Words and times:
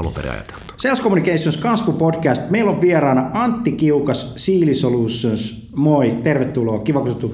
alun 0.00 0.12
perin 0.12 0.32
ajateltu. 0.32 0.74
Sales 0.76 1.02
Communications 1.02 1.56
kasvu 1.56 1.92
podcast. 1.92 2.50
Meillä 2.50 2.70
on 2.70 2.80
vieraana 2.80 3.30
Antti 3.34 3.72
Kiukas, 3.72 4.32
Siili 4.36 4.74
Solutions. 4.74 5.68
Moi, 5.76 6.18
tervetuloa. 6.22 6.78
Kiva, 6.78 7.00
kun 7.00 7.10
sä 7.10 7.28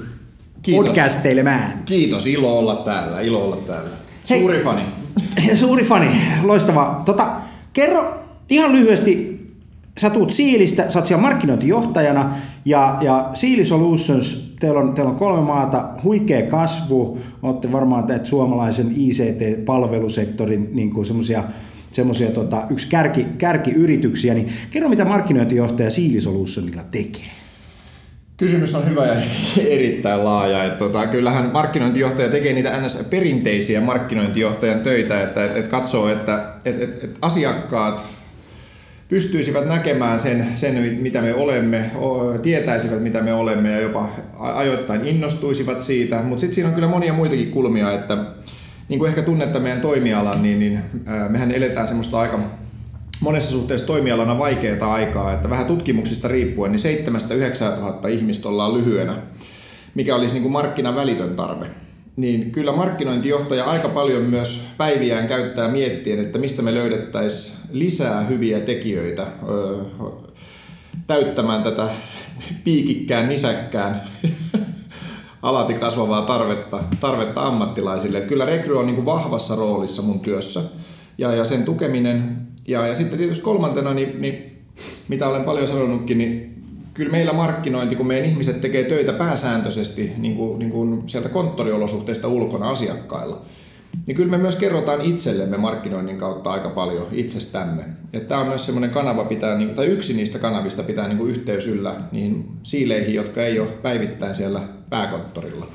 podcasteilemään. 0.73 1.83
Kiitos, 1.85 2.27
ilo 2.27 2.59
olla 2.59 2.77
täällä, 2.77 3.21
ilo 3.21 3.45
olla 3.45 3.57
täällä. 3.57 3.91
Hei. 4.31 4.39
Suuri 4.39 4.61
fani. 4.61 4.83
Suuri 5.61 5.85
fani, 5.85 6.11
loistavaa. 6.43 7.03
Tota, 7.05 7.33
kerro 7.73 8.15
ihan 8.51 8.73
lyhyesti, 8.73 9.41
sä 9.99 10.11
tuut 10.11 10.31
Siilistä, 10.31 10.91
sä 10.91 10.99
oot 10.99 11.07
siellä 11.07 11.23
markkinointijohtajana 11.23 12.35
ja, 12.65 12.99
ja 13.01 13.31
Siili 13.35 13.65
Solutions, 13.65 14.55
teillä 14.61 14.81
on, 14.81 14.95
teillä 14.95 15.11
on 15.11 15.17
kolme 15.17 15.43
maata, 15.43 15.89
huikea 16.05 16.43
kasvu, 16.43 17.19
olette 17.43 17.73
varmaan 17.73 18.05
teet 18.05 18.27
suomalaisen 18.27 18.93
ICT-palvelusektorin 18.97 20.69
niin 20.73 21.07
semmoisia 21.07 21.45
semmoisia 21.95 22.31
tota, 22.31 22.63
yksi 22.71 22.89
kärki, 22.89 23.27
kärkiyrityksiä, 23.39 24.35
niin 24.35 24.53
kerro 24.71 24.89
mitä 24.89 25.05
markkinointijohtaja 25.05 25.91
Siili 25.91 26.21
Solutionilla 26.21 26.83
tekee. 26.91 27.31
Kysymys 28.37 28.75
on 28.75 28.91
hyvä 28.91 29.07
ja 29.07 29.15
erittäin 29.77 30.25
laaja. 30.25 30.65
Että 30.65 30.79
tota, 30.79 31.07
kyllähän 31.07 31.51
markkinointijohtaja 31.53 32.29
tekee 32.29 32.53
niitä 32.53 32.81
ns. 32.81 33.07
perinteisiä 33.11 33.81
markkinointijohtajan 33.81 34.81
töitä, 34.81 35.23
että 35.23 35.45
et, 35.45 35.57
et 35.57 35.69
katsoo, 35.69 36.09
että 36.09 36.55
et, 36.65 36.83
et, 36.83 37.05
et 37.05 37.19
asiakkaat 37.23 38.05
pystyisivät 39.09 39.69
näkemään 39.69 40.21
sen, 40.21 40.47
sen, 40.55 40.99
mitä 41.01 41.23
me 41.23 41.35
olemme, 41.35 41.91
tietäisivät, 42.43 43.03
mitä 43.03 43.23
me 43.23 43.35
olemme 43.35 43.71
ja 43.71 43.81
jopa 43.81 44.09
ajoittain 44.39 45.09
innostuisivat 45.09 45.81
siitä. 45.81 46.23
Mutta 46.23 46.41
sitten 46.41 46.55
siinä 46.55 46.69
on 46.69 46.75
kyllä 46.75 46.89
monia 46.89 47.13
muitakin 47.13 47.51
kulmia, 47.51 47.93
että 47.93 48.19
niin 48.89 48.99
kuin 48.99 49.09
ehkä 49.09 49.23
tunnetta 49.23 49.61
meidän 49.61 49.81
toimialan, 49.81 50.43
niin, 50.43 50.59
niin 50.59 50.81
mehän 51.29 51.51
eletään 51.51 51.89
semmoista 51.89 52.21
aika 52.21 52.41
monessa 53.21 53.51
suhteessa 53.51 53.87
toimialana 53.87 54.39
vaikeaa 54.39 54.95
aikaa, 54.95 55.33
että 55.33 55.51
vähän 55.51 55.67
tutkimuksista 55.67 56.29
riippuen, 56.29 56.73
niin 56.73 56.99
7-9 57.73 57.79
tuhatta 57.79 58.09
ihmistä 58.09 58.49
ollaan 58.49 58.75
lyhyenä, 58.75 59.15
mikä 59.95 60.17
olisi 60.17 60.35
niin 60.35 60.43
kuin 60.43 60.53
markkinan 60.53 60.97
välitön 60.97 61.37
tarve. 61.37 61.67
Niin 62.17 62.51
kyllä 62.51 62.73
markkinointijohtaja 62.73 63.65
aika 63.65 63.89
paljon 63.89 64.23
myös 64.23 64.69
päiviään 64.77 65.27
käyttää 65.27 65.69
miettien, 65.69 66.19
että 66.19 66.39
mistä 66.39 66.63
me 66.63 66.75
löydettäisiin 66.75 67.59
lisää 67.73 68.23
hyviä 68.23 68.61
tekijöitä 68.61 69.27
täyttämään 71.07 71.63
tätä 71.63 71.89
piikikkään 72.65 73.29
nisäkkään 73.29 74.03
alati 75.45 75.75
kasvavaa 75.75 76.23
tarvetta, 76.23 76.81
tarvetta 77.01 77.43
ammattilaisille. 77.43 78.19
Että 78.19 78.29
kyllä 78.29 78.45
rekry 78.45 78.79
on 78.79 78.87
niin 78.87 78.95
kuin 78.95 79.05
vahvassa 79.05 79.57
roolissa 79.57 80.03
mun 80.03 80.21
työssä 80.21 80.61
ja, 81.19 81.33
ja 81.33 81.45
sen 81.45 81.65
tukeminen. 81.65 82.37
Ja, 82.69 82.87
ja 82.87 82.95
sitten 82.95 83.19
tietysti 83.19 83.45
kolmantena, 83.45 83.95
niin, 83.95 84.23
niin, 84.23 84.65
mitä 85.09 85.29
olen 85.29 85.45
paljon 85.45 85.67
sanonutkin, 85.67 86.19
niin 86.19 86.63
kyllä 86.95 87.11
meillä 87.11 87.33
markkinointi, 87.33 87.97
kun 87.97 88.07
meidän 88.07 88.29
ihmiset 88.29 88.61
tekee 88.61 88.85
töitä 88.85 89.13
pääsääntöisesti 89.13 90.13
niin 90.19 90.37
kuin, 90.37 90.59
niin 90.59 90.71
kuin 90.71 91.03
sieltä 91.07 91.29
konttoriolosuhteista 91.29 92.29
ulkona 92.29 92.71
asiakkailla, 92.71 93.43
niin 94.07 94.17
kyllä 94.17 94.31
me 94.31 94.39
myös 94.39 94.57
kerrotaan 94.57 95.01
itsellemme 95.01 95.57
markkinoinnin 95.57 96.19
kautta 96.19 96.53
aika 96.53 96.69
paljon 96.69 97.07
itsestämme. 97.13 97.85
Että 98.13 98.29
tämä 98.29 98.41
on 98.41 98.49
myös 98.49 98.67
semmoinen 98.67 98.91
kanava, 98.91 99.25
pitää, 99.25 99.59
niin 99.59 99.71
tai 99.71 99.87
yksi 99.87 100.17
niistä 100.17 100.39
kanavista 100.39 100.83
pitää 100.83 101.09
niin 101.09 101.19
kuin 101.19 101.31
yhteys 101.31 101.67
yllä 101.67 101.95
niihin 102.13 102.49
siileihin, 102.63 103.15
jotka 103.15 103.43
ei 103.43 103.61
ole 103.61 103.69
päivittäin 103.69 104.35
siellä 104.35 104.61
pääkonttorilla. 104.91 105.67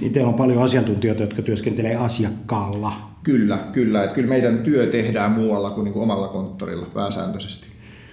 Niin 0.00 0.12
teillä 0.12 0.28
on 0.28 0.34
paljon 0.34 0.62
asiantuntijoita, 0.62 1.22
jotka 1.22 1.42
työskentelee 1.42 1.96
asiakkaalla. 1.96 2.92
Kyllä, 3.22 3.58
kyllä. 3.72 4.04
Että 4.04 4.14
kyllä 4.14 4.28
meidän 4.28 4.58
työ 4.58 4.86
tehdään 4.86 5.32
muualla 5.32 5.70
kuin, 5.70 5.84
niin 5.84 5.92
kuin 5.92 6.02
omalla 6.02 6.28
konttorilla 6.28 6.86
pääsääntöisesti. 6.94 7.66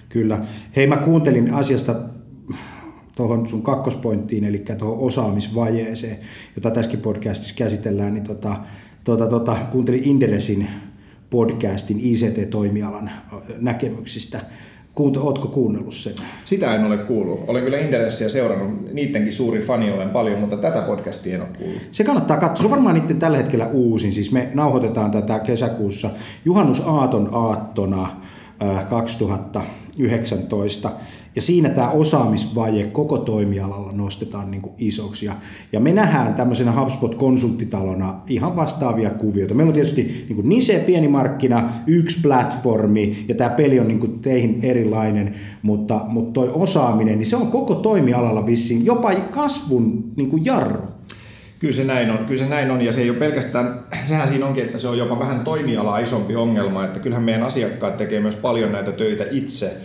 Kyllä. 0.08 0.40
Hei, 0.76 0.86
mä 0.86 0.96
kuuntelin 0.96 1.54
asiasta 1.54 1.94
tuohon 3.14 3.48
sun 3.48 3.62
kakkospointtiin, 3.62 4.44
eli 4.44 4.64
tuohon 4.78 4.98
osaamisvajeeseen, 4.98 6.16
jota 6.56 6.70
tässäkin 6.70 7.00
podcastissa 7.00 7.54
käsitellään, 7.54 8.14
niin 8.14 8.24
tota, 8.24 8.56
tota, 9.06 9.26
tota, 9.26 9.56
kuuntelin 9.72 10.04
Inderesin 10.04 10.68
podcastin 11.30 12.00
ICT-toimialan 12.00 13.10
näkemyksistä. 13.58 14.40
Kuunto, 14.94 15.22
ootko 15.22 15.48
kuunnellut 15.48 15.94
sen? 15.94 16.14
Sitä 16.44 16.74
en 16.74 16.84
ole 16.84 16.96
kuullut. 16.96 17.40
Olen 17.46 17.64
kyllä 17.64 17.78
Inderessiä 17.78 18.28
seurannut, 18.28 18.92
niidenkin 18.92 19.32
suuri 19.32 19.60
fani 19.60 19.92
olen 19.92 20.10
paljon, 20.10 20.40
mutta 20.40 20.56
tätä 20.56 20.80
podcastia 20.80 21.34
en 21.34 21.40
ole 21.40 21.50
kuullut. 21.58 21.82
Se 21.92 22.04
kannattaa 22.04 22.36
katsoa. 22.36 22.56
Se 22.56 22.64
on 22.64 22.70
varmaan 22.70 22.94
niiden 22.94 23.18
tällä 23.18 23.36
hetkellä 23.36 23.66
uusin. 23.66 24.12
Siis 24.12 24.32
me 24.32 24.50
nauhoitetaan 24.54 25.10
tätä 25.10 25.38
kesäkuussa 25.38 26.10
juhannusaaton 26.44 27.28
aattona 27.32 28.20
2019. 28.88 30.90
Ja 31.36 31.42
siinä 31.42 31.68
tämä 31.68 31.90
osaamisvaje 31.90 32.86
koko 32.86 33.18
toimialalla 33.18 33.92
nostetaan 33.92 34.50
niin 34.50 34.62
kuin 34.62 34.74
isoksi. 34.78 35.26
Ja, 35.26 35.32
ja 35.72 35.80
me 35.80 35.92
nähdään 35.92 36.34
tämmöisenä 36.34 36.72
HubSpot-konsulttitalona 36.72 38.14
ihan 38.28 38.56
vastaavia 38.56 39.10
kuvioita. 39.10 39.54
Meillä 39.54 39.70
on 39.70 39.74
tietysti 39.74 40.02
niin 40.02 40.36
kuin 40.36 40.48
Nise 40.48 40.78
pieni 40.86 41.08
markkina, 41.08 41.72
yksi 41.86 42.20
platformi, 42.22 43.24
ja 43.28 43.34
tämä 43.34 43.50
peli 43.50 43.80
on 43.80 43.88
niin 43.88 44.00
kuin 44.00 44.18
teihin 44.18 44.58
erilainen, 44.62 45.34
mutta, 45.62 46.00
mutta 46.08 46.32
toi 46.32 46.50
osaaminen, 46.54 47.18
niin 47.18 47.26
se 47.26 47.36
on 47.36 47.46
koko 47.46 47.74
toimialalla 47.74 48.46
vissiin 48.46 48.86
jopa 48.86 49.14
kasvun 49.14 50.12
niin 50.16 50.30
kuin 50.30 50.44
jarru. 50.44 50.82
Kyllä 51.58 51.74
se 51.74 51.84
näin 51.84 52.10
on, 52.10 52.18
kyllä 52.18 52.42
se 52.42 52.48
näin 52.48 52.70
on, 52.70 52.82
ja 52.82 52.92
se 52.92 53.00
ei 53.00 53.10
ole 53.10 53.18
pelkästään, 53.18 53.84
sehän 54.02 54.28
siinä 54.28 54.46
onkin, 54.46 54.64
että 54.64 54.78
se 54.78 54.88
on 54.88 54.98
jopa 54.98 55.18
vähän 55.18 55.40
toimialaa 55.40 55.98
isompi 55.98 56.36
ongelma, 56.36 56.84
että 56.84 57.00
kyllähän 57.00 57.24
meidän 57.24 57.42
asiakkaat 57.42 57.96
tekee 57.96 58.20
myös 58.20 58.36
paljon 58.36 58.72
näitä 58.72 58.92
töitä 58.92 59.24
itse, 59.30 59.76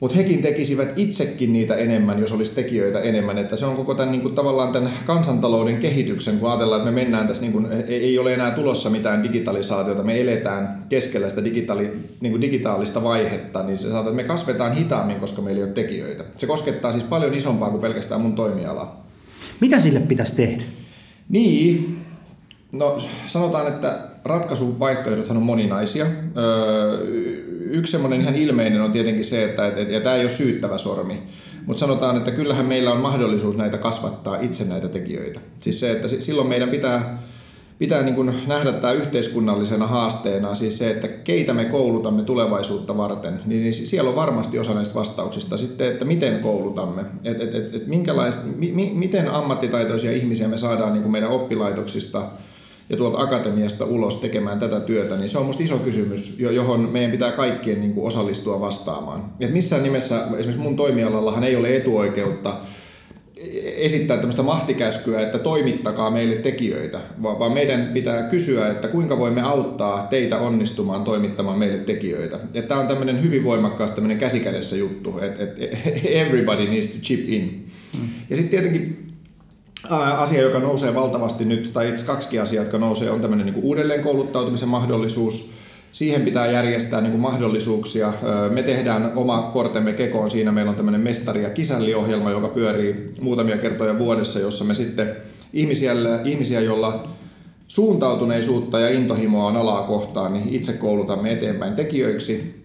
mutta 0.00 0.16
hekin 0.16 0.42
tekisivät 0.42 0.92
itsekin 0.96 1.52
niitä 1.52 1.74
enemmän, 1.74 2.20
jos 2.20 2.32
olisi 2.32 2.54
tekijöitä 2.54 3.00
enemmän. 3.00 3.38
Että 3.38 3.56
se 3.56 3.66
on 3.66 3.76
koko 3.76 3.94
tämän 3.94 4.12
niin 4.12 4.22
kuin, 4.22 4.34
tavallaan 4.34 4.72
tämän 4.72 4.90
kansantalouden 5.06 5.76
kehityksen, 5.76 6.38
kun 6.38 6.50
ajatellaan, 6.50 6.80
että 6.80 6.90
me 6.90 7.00
mennään 7.02 7.28
tässä, 7.28 7.42
niin 7.42 7.52
kuin, 7.52 7.66
ei 7.88 8.18
ole 8.18 8.34
enää 8.34 8.50
tulossa 8.50 8.90
mitään 8.90 9.22
digitalisaatiota, 9.22 10.02
me 10.02 10.20
eletään 10.20 10.84
keskellä 10.88 11.28
sitä 11.28 11.44
digitaali, 11.44 11.92
niin 12.20 12.30
kuin 12.32 12.40
digitaalista 12.40 13.02
vaihetta, 13.02 13.62
niin 13.62 13.78
se 13.78 13.82
saattaa, 13.82 14.00
että 14.00 14.22
me 14.22 14.24
kasvetaan 14.24 14.72
hitaammin, 14.72 15.20
koska 15.20 15.42
meillä 15.42 15.58
ei 15.58 15.64
ole 15.64 15.72
tekijöitä. 15.72 16.24
Se 16.36 16.46
koskettaa 16.46 16.92
siis 16.92 17.04
paljon 17.04 17.34
isompaa 17.34 17.70
kuin 17.70 17.80
pelkästään 17.80 18.20
mun 18.20 18.34
toimialaa. 18.34 19.06
Mitä 19.60 19.80
sille 19.80 20.00
pitäisi 20.00 20.36
tehdä? 20.36 20.62
Niin, 21.28 21.98
no 22.72 22.96
sanotaan, 23.26 23.66
että 23.68 23.98
ratkaisuvaihtoehdothan 24.24 25.36
on 25.36 25.42
moninaisia. 25.42 26.06
Öö, 26.36 27.57
yksi 27.70 27.90
semmoinen 27.90 28.20
ihan 28.20 28.34
ilmeinen 28.34 28.82
on 28.82 28.92
tietenkin 28.92 29.24
se, 29.24 29.44
että 29.44 29.66
et, 29.66 29.90
ja 29.90 30.00
tämä 30.00 30.16
ei 30.16 30.22
ole 30.22 30.28
syyttävä 30.28 30.78
sormi, 30.78 31.22
Mutta 31.66 31.80
sanotaan, 31.80 32.16
että 32.16 32.30
kyllähän 32.30 32.66
meillä 32.66 32.92
on 32.92 33.00
mahdollisuus 33.00 33.56
näitä 33.56 33.78
kasvattaa 33.78 34.40
itse 34.40 34.64
näitä 34.64 34.88
tekijöitä. 34.88 35.40
Siis 35.60 35.80
se, 35.80 35.90
että 35.90 36.08
silloin 36.08 36.48
meidän 36.48 36.70
pitää 36.70 37.22
pitää 37.78 38.02
niin 38.02 38.14
kuin 38.14 38.32
nähdä 38.46 38.72
tämä 38.72 38.92
yhteiskunnallisena 38.92 39.86
haasteena, 39.86 40.54
siis 40.54 40.78
se, 40.78 40.90
että 40.90 41.08
keitä 41.08 41.54
me 41.54 41.64
koulutamme 41.64 42.22
tulevaisuutta 42.22 42.96
varten, 42.96 43.40
niin, 43.46 43.62
niin 43.62 43.72
siellä 43.72 44.10
on 44.10 44.16
varmasti 44.16 44.58
osa 44.58 44.74
näistä 44.74 44.94
vastauksista. 44.94 45.56
Sitten, 45.56 45.88
että 45.88 46.04
miten 46.04 46.38
koulutamme, 46.38 47.04
että 47.24 47.44
et, 47.44 47.54
et, 47.54 47.74
et 47.74 47.86
mi, 47.86 48.92
miten 48.94 49.30
ammattitaitoisia 49.30 50.12
ihmisiä 50.12 50.48
me 50.48 50.56
saadaan 50.56 50.92
niin 50.92 51.02
kuin 51.02 51.12
meidän 51.12 51.30
oppilaitoksista 51.30 52.22
ja 52.90 52.96
tuolta 52.96 53.18
akatemiasta 53.18 53.84
ulos 53.84 54.16
tekemään 54.16 54.58
tätä 54.58 54.80
työtä, 54.80 55.16
niin 55.16 55.28
se 55.28 55.38
on 55.38 55.44
minusta 55.44 55.62
iso 55.62 55.78
kysymys, 55.78 56.40
johon 56.40 56.88
meidän 56.92 57.10
pitää 57.10 57.32
kaikkien 57.32 57.80
niin 57.80 57.92
kuin 57.92 58.06
osallistua 58.06 58.60
vastaamaan. 58.60 59.24
Et 59.40 59.52
missään 59.52 59.82
nimessä, 59.82 60.16
esimerkiksi 60.16 60.58
mun 60.58 60.76
toimialallahan 60.76 61.44
ei 61.44 61.56
ole 61.56 61.76
etuoikeutta 61.76 62.56
esittää 63.76 64.16
tämmöistä 64.16 64.42
mahtikäskyä, 64.42 65.20
että 65.20 65.38
toimittakaa 65.38 66.10
meille 66.10 66.36
tekijöitä, 66.36 67.00
vaan 67.22 67.52
meidän 67.52 67.90
pitää 67.94 68.22
kysyä, 68.22 68.70
että 68.70 68.88
kuinka 68.88 69.18
voimme 69.18 69.42
auttaa 69.42 70.06
teitä 70.10 70.38
onnistumaan 70.38 71.04
toimittamaan 71.04 71.58
meille 71.58 71.78
tekijöitä. 71.78 72.38
Tämä 72.68 72.80
on 72.80 72.86
tämmöinen 72.86 73.22
hyvin 73.22 73.44
voimakkaasti 73.44 73.94
tämmöinen 73.94 74.18
käsikädessä 74.18 74.76
juttu, 74.76 75.18
että 75.18 75.44
everybody 76.04 76.64
needs 76.64 76.86
to 76.86 76.98
chip 77.02 77.28
in. 77.28 77.64
Mm. 77.98 78.08
Ja 78.30 78.36
sitten 78.36 78.50
tietenkin 78.50 79.07
asia, 80.18 80.42
joka 80.42 80.58
nousee 80.58 80.94
valtavasti 80.94 81.44
nyt, 81.44 81.72
tai 81.72 81.88
itse 81.88 82.06
kaksi 82.06 82.38
asiaa, 82.38 82.64
jotka 82.64 82.78
nousee, 82.78 83.10
on 83.10 83.20
tämmöinen 83.20 83.46
niin 83.46 83.62
uudelleenkouluttautumisen 83.62 84.68
mahdollisuus, 84.68 85.52
siihen 85.92 86.22
pitää 86.22 86.46
järjestää 86.46 87.00
niin 87.00 87.10
kuin 87.10 87.20
mahdollisuuksia. 87.20 88.12
Me 88.54 88.62
tehdään 88.62 89.12
oma 89.16 89.42
kortemme 89.52 89.92
kekoon. 89.92 90.30
Siinä 90.30 90.52
meillä 90.52 90.70
on 90.70 90.76
tämmöinen 90.76 91.00
mestari- 91.00 91.42
ja 91.42 91.50
kisälli-ohjelma, 91.50 92.30
joka 92.30 92.48
pyörii 92.48 93.10
muutamia 93.20 93.58
kertoja 93.58 93.98
vuodessa, 93.98 94.38
jossa 94.38 94.64
me 94.64 94.74
sitten 94.74 95.16
ihmisiä, 95.52 95.92
ihmisiä 96.24 96.60
joilla 96.60 97.08
suuntautuneisuutta 97.68 98.80
ja 98.80 98.88
intohimoa 98.88 99.46
on 99.46 99.56
alaa 99.56 99.82
kohtaan, 99.82 100.32
niin 100.32 100.48
itse 100.48 100.72
koulutamme 100.72 101.32
eteenpäin 101.32 101.74
tekijöiksi. 101.74 102.64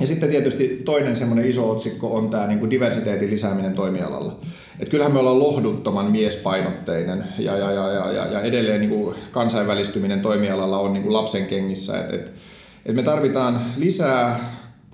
Ja 0.00 0.06
sitten 0.06 0.30
tietysti 0.30 0.82
toinen 0.84 1.16
semmoinen 1.16 1.46
iso 1.46 1.70
otsikko 1.70 2.14
on 2.14 2.30
tämä 2.30 2.46
niin 2.46 2.58
kuin 2.58 2.70
diversiteetin 2.70 3.30
lisääminen 3.30 3.74
toimialalla. 3.74 4.40
Et 4.80 4.88
kyllähän 4.88 5.12
me 5.12 5.18
ollaan 5.18 5.38
lohduttoman 5.38 6.10
miespainotteinen 6.10 7.24
ja, 7.38 7.56
ja, 7.56 7.72
ja, 7.72 8.12
ja, 8.12 8.26
ja 8.26 8.40
edelleen 8.40 8.80
niin 8.80 8.90
kuin 8.90 9.16
kansainvälistyminen 9.32 10.20
toimialalla 10.20 10.78
on 10.78 10.92
niin 10.92 11.02
kuin 11.02 11.12
lapsen 11.12 11.46
kengissä. 11.46 11.98
Et, 11.98 12.14
et, 12.14 12.32
et 12.86 12.94
me 12.94 13.02
tarvitaan 13.02 13.60
lisää 13.76 14.40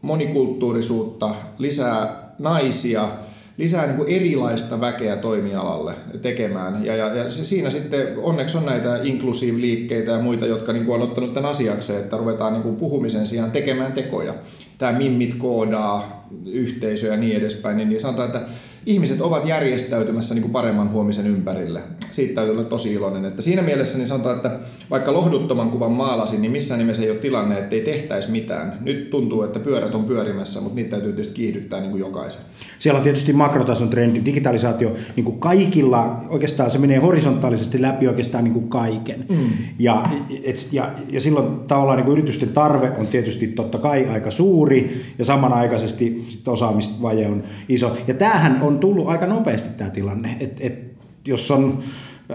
monikulttuurisuutta, 0.02 1.34
lisää 1.58 2.24
naisia, 2.38 3.08
lisää 3.56 3.86
niin 3.86 3.96
kuin 3.96 4.08
erilaista 4.08 4.80
väkeä 4.80 5.16
toimialalle 5.16 5.94
tekemään. 6.22 6.84
Ja, 6.84 6.96
ja, 6.96 7.14
ja 7.14 7.30
siinä 7.30 7.70
sitten 7.70 8.08
onneksi 8.16 8.58
on 8.58 8.66
näitä 8.66 9.00
inklusiiviliikkeitä 9.02 10.10
ja 10.10 10.18
muita, 10.18 10.46
jotka 10.46 10.72
niin 10.72 10.84
kuin 10.84 10.94
on 10.94 11.08
ottanut 11.08 11.32
tämän 11.34 11.50
asiakseen, 11.50 12.00
että 12.00 12.16
ruvetaan 12.16 12.52
niin 12.52 12.62
kuin 12.62 12.76
puhumisen 12.76 13.26
sijaan 13.26 13.50
tekemään 13.50 13.92
tekoja. 13.92 14.34
Tämä 14.78 14.98
Mimmit 14.98 15.34
koodaa, 15.34 16.26
yhteisö 16.46 17.06
ja 17.06 17.16
niin 17.16 17.36
edespäin, 17.36 17.76
niin, 17.76 17.88
niin 17.88 18.00
sanotaan, 18.00 18.26
että 18.26 18.42
ihmiset 18.86 19.20
ovat 19.20 19.46
järjestäytymässä 19.46 20.34
niin 20.34 20.42
kuin 20.42 20.52
paremman 20.52 20.90
huomisen 20.90 21.26
ympärille. 21.26 21.82
Siitä 22.10 22.34
täytyy 22.34 22.52
olla 22.52 22.64
tosi 22.64 22.92
iloinen. 22.92 23.24
Että 23.24 23.42
siinä 23.42 23.62
mielessä 23.62 23.98
niin 23.98 24.08
sanotaan, 24.08 24.36
että 24.36 24.58
vaikka 24.90 25.12
lohduttoman 25.12 25.70
kuvan 25.70 25.92
maalasin, 25.92 26.42
niin 26.42 26.52
missään 26.52 26.78
nimessä 26.78 27.02
ei 27.02 27.10
ole 27.10 27.18
tilanne, 27.18 27.58
että 27.58 27.74
ei 27.74 27.80
tehtäisi 27.80 28.30
mitään. 28.30 28.78
Nyt 28.80 29.10
tuntuu, 29.10 29.42
että 29.42 29.60
pyörät 29.60 29.94
on 29.94 30.04
pyörimässä, 30.04 30.60
mutta 30.60 30.76
niitä 30.76 30.90
täytyy 30.90 31.12
tietysti 31.12 31.34
kiihdyttää 31.34 31.80
niin 31.80 31.90
kuin 31.90 32.00
jokaisen. 32.00 32.40
Siellä 32.78 32.98
on 32.98 33.04
tietysti 33.04 33.32
makrotason 33.32 33.88
trendi, 33.88 34.24
digitalisaatio 34.24 34.94
niin 35.16 35.24
kuin 35.24 35.40
kaikilla, 35.40 36.20
oikeastaan 36.28 36.70
se 36.70 36.78
menee 36.78 36.98
horisontaalisesti 36.98 37.82
läpi 37.82 38.08
oikeastaan 38.08 38.44
niin 38.44 38.54
kuin 38.54 38.68
kaiken. 38.68 39.26
Mm. 39.28 39.50
Ja, 39.78 40.02
et, 40.44 40.68
ja, 40.72 40.90
ja 41.10 41.20
silloin 41.20 41.58
tavallaan 41.66 41.96
niin 41.96 42.04
kuin 42.04 42.18
yritysten 42.18 42.48
tarve 42.48 42.90
on 42.98 43.06
tietysti 43.06 43.46
totta 43.46 43.78
kai 43.78 44.06
aika 44.06 44.30
suuri 44.30 45.02
ja 45.18 45.24
samanaikaisesti 45.24 46.24
osaamisvaje 46.46 47.26
on 47.26 47.42
iso. 47.68 47.96
Ja 48.06 48.14
tämähän 48.14 48.62
on 48.62 48.73
on 48.74 48.80
tullut 48.80 49.08
aika 49.08 49.26
nopeasti 49.26 49.68
tämä 49.78 49.90
tilanne, 49.90 50.36
että 50.40 50.66
et, 50.66 50.84
jos 51.26 51.50
on 51.50 51.82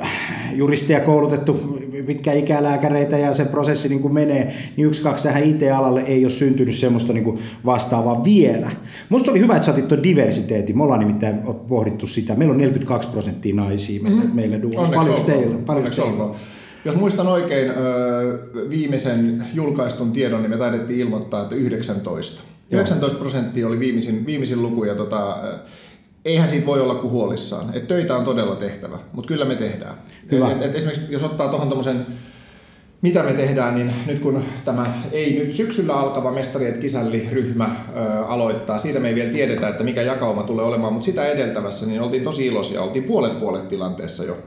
äh, 0.02 0.56
juristeja 0.56 1.00
koulutettu, 1.00 1.80
pitkä 2.06 2.34
ikälääkäreitä 2.34 3.18
ja 3.18 3.34
se 3.34 3.46
prosessi 3.46 3.90
niin 3.90 4.02
kuin 4.02 4.14
menee, 4.14 4.56
niin 4.78 4.88
yksi, 4.88 5.02
kaksi 5.02 5.24
tähän 5.24 5.44
IT-alalle 5.44 6.02
ei 6.02 6.26
ole 6.26 6.30
syntynyt 6.30 6.76
semmoista 6.76 7.14
niin 7.14 7.24
kuin 7.24 7.40
vastaavaa 7.66 8.24
vielä. 8.24 8.72
Musta 9.10 9.32
oli 9.32 9.40
hyvä, 9.40 9.56
että 9.56 9.66
sä 9.66 9.72
otit 9.72 9.88
tuon 9.88 10.04
diversiteetin. 10.04 10.78
Me 10.78 10.84
ollaan 10.84 11.00
nimittäin 11.00 11.40
pohdittu 11.68 12.08
sitä. 12.08 12.36
Meillä 12.36 12.52
on 12.52 12.58
42 12.58 13.10
prosenttia 13.10 13.56
naisia 13.56 14.02
mm. 14.04 14.10
Mm-hmm. 14.10 14.36
meille 14.36 14.62
duunissa. 14.62 14.96
Paljon 14.96 15.22
teillä? 15.26 15.58
Paljon 15.66 15.88
teillä? 15.96 16.36
Jos 16.86 16.96
muistan 16.96 17.28
oikein 17.28 17.72
viimeisen 18.70 19.44
julkaistun 19.54 20.12
tiedon, 20.12 20.42
niin 20.42 20.50
me 20.50 20.58
taidettiin 20.58 21.00
ilmoittaa, 21.00 21.42
että 21.42 21.56
19. 21.56 22.44
19 22.72 23.20
prosenttia 23.20 23.68
oli 23.68 23.80
viimeisin, 23.80 24.26
viimeisin 24.26 24.62
luku 24.62 24.84
ja 24.84 24.96
tota, 24.96 25.38
eihän 26.26 26.50
siitä 26.50 26.66
voi 26.66 26.82
olla 26.82 26.96
kuin 26.96 27.12
huolissaan. 27.12 27.66
Et 27.74 27.88
töitä 27.88 28.16
on 28.18 28.26
todella 28.26 28.56
tehtävä, 28.56 28.98
mutta 29.14 29.28
kyllä 29.28 29.46
me 29.46 29.56
tehdään. 29.56 29.94
Hyvä. 30.32 30.52
Et, 30.52 30.62
et 30.62 30.76
esimerkiksi 30.76 31.14
jos 31.14 31.24
ottaa 31.24 31.48
tuohon 31.48 31.68
tuommoisen 31.68 32.06
mitä 33.02 33.24
me 33.24 33.34
tehdään, 33.34 33.76
niin 33.76 33.94
nyt 34.06 34.20
kun 34.20 34.44
tämä 34.66 34.86
ei 35.12 35.40
nyt 35.40 35.54
syksyllä 35.54 35.94
alkava 35.94 36.32
mestarien 36.32 36.80
kisälli-ryhmä 36.80 37.76
ö, 37.96 38.26
aloittaa, 38.26 38.78
siitä 38.78 39.00
me 39.00 39.08
ei 39.08 39.16
vielä 39.16 39.32
tiedetä, 39.32 39.68
että 39.68 39.84
mikä 39.84 40.02
jakauma 40.02 40.44
tulee 40.44 40.66
olemaan, 40.66 40.94
mutta 40.94 41.06
sitä 41.06 41.26
edeltävässä 41.26 41.86
niin 41.86 42.02
oltiin 42.02 42.24
tosi 42.24 42.46
iloisia, 42.46 42.82
oltiin 42.82 43.04
puolet 43.04 43.40
puolet 43.40 43.68
tilanteessa 43.68 44.24
jo. 44.24 44.38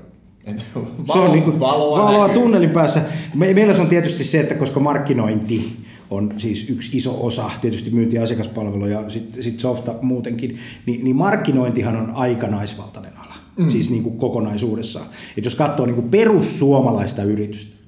valo, 0.47 0.87
se 1.13 1.19
on 1.19 1.33
niin 1.33 1.45
kuin 1.45 1.61
valoa, 1.61 2.05
valoa 2.05 2.29
tunnelin 2.29 2.71
päässä. 2.71 3.03
Me, 3.35 3.55
meillä 3.55 3.75
se 3.75 3.81
on 3.81 3.89
tietysti 3.89 4.25
se, 4.25 4.41
että 4.41 4.55
koska 4.55 4.81
markkinointi 4.81 5.82
on 6.13 6.35
siis 6.37 6.71
yksi 6.71 6.97
iso 6.97 7.27
osa, 7.27 7.51
tietysti 7.61 7.91
myynti- 7.91 8.17
ja 8.17 8.23
asiakaspalvelu 8.23 8.87
ja 8.87 9.11
sitten 9.11 9.43
sit 9.43 9.61
softa 9.61 9.95
muutenkin, 10.03 10.59
niin, 10.87 11.05
niin 11.05 11.17
markkinointihan 11.17 11.97
on 11.97 12.11
aika 12.15 12.47
naisvaltainen 12.47 13.13
ala, 13.19 13.35
mm. 13.59 13.69
siis 13.69 13.91
niin 13.91 14.03
kuin 14.03 14.19
kokonaisuudessaan. 14.19 15.07
Et 15.37 15.45
jos 15.45 15.55
katsoo 15.55 15.87
niin 15.87 15.95
kuin 15.95 16.09
perussuomalaista 16.09 17.23
yritystä, 17.23 17.83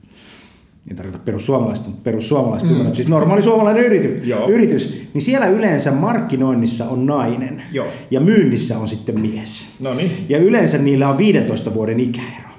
en 0.91 0.97
tarkoita 0.97 1.19
perussuomalaista, 1.19 1.89
mutta 1.89 2.05
perussuomalaista, 2.05 2.69
mm. 2.69 2.93
siis 2.93 3.09
normaali 3.09 3.43
suomalainen 3.43 3.85
yrity, 3.85 4.23
yritys, 4.49 5.01
niin 5.15 5.23
siellä 5.23 5.47
yleensä 5.47 5.91
markkinoinnissa 5.91 6.89
on 6.89 7.07
nainen 7.07 7.63
Joo. 7.73 7.87
ja 8.11 8.21
myynnissä 8.21 8.79
on 8.79 8.89
sitten 8.89 9.21
mies. 9.21 9.67
Noniin. 9.81 10.13
Ja 10.29 10.39
yleensä 10.39 10.79
niillä 10.79 11.09
on 11.09 11.19
15 11.19 11.75
vuoden 11.75 12.01
ikäero 12.01 12.54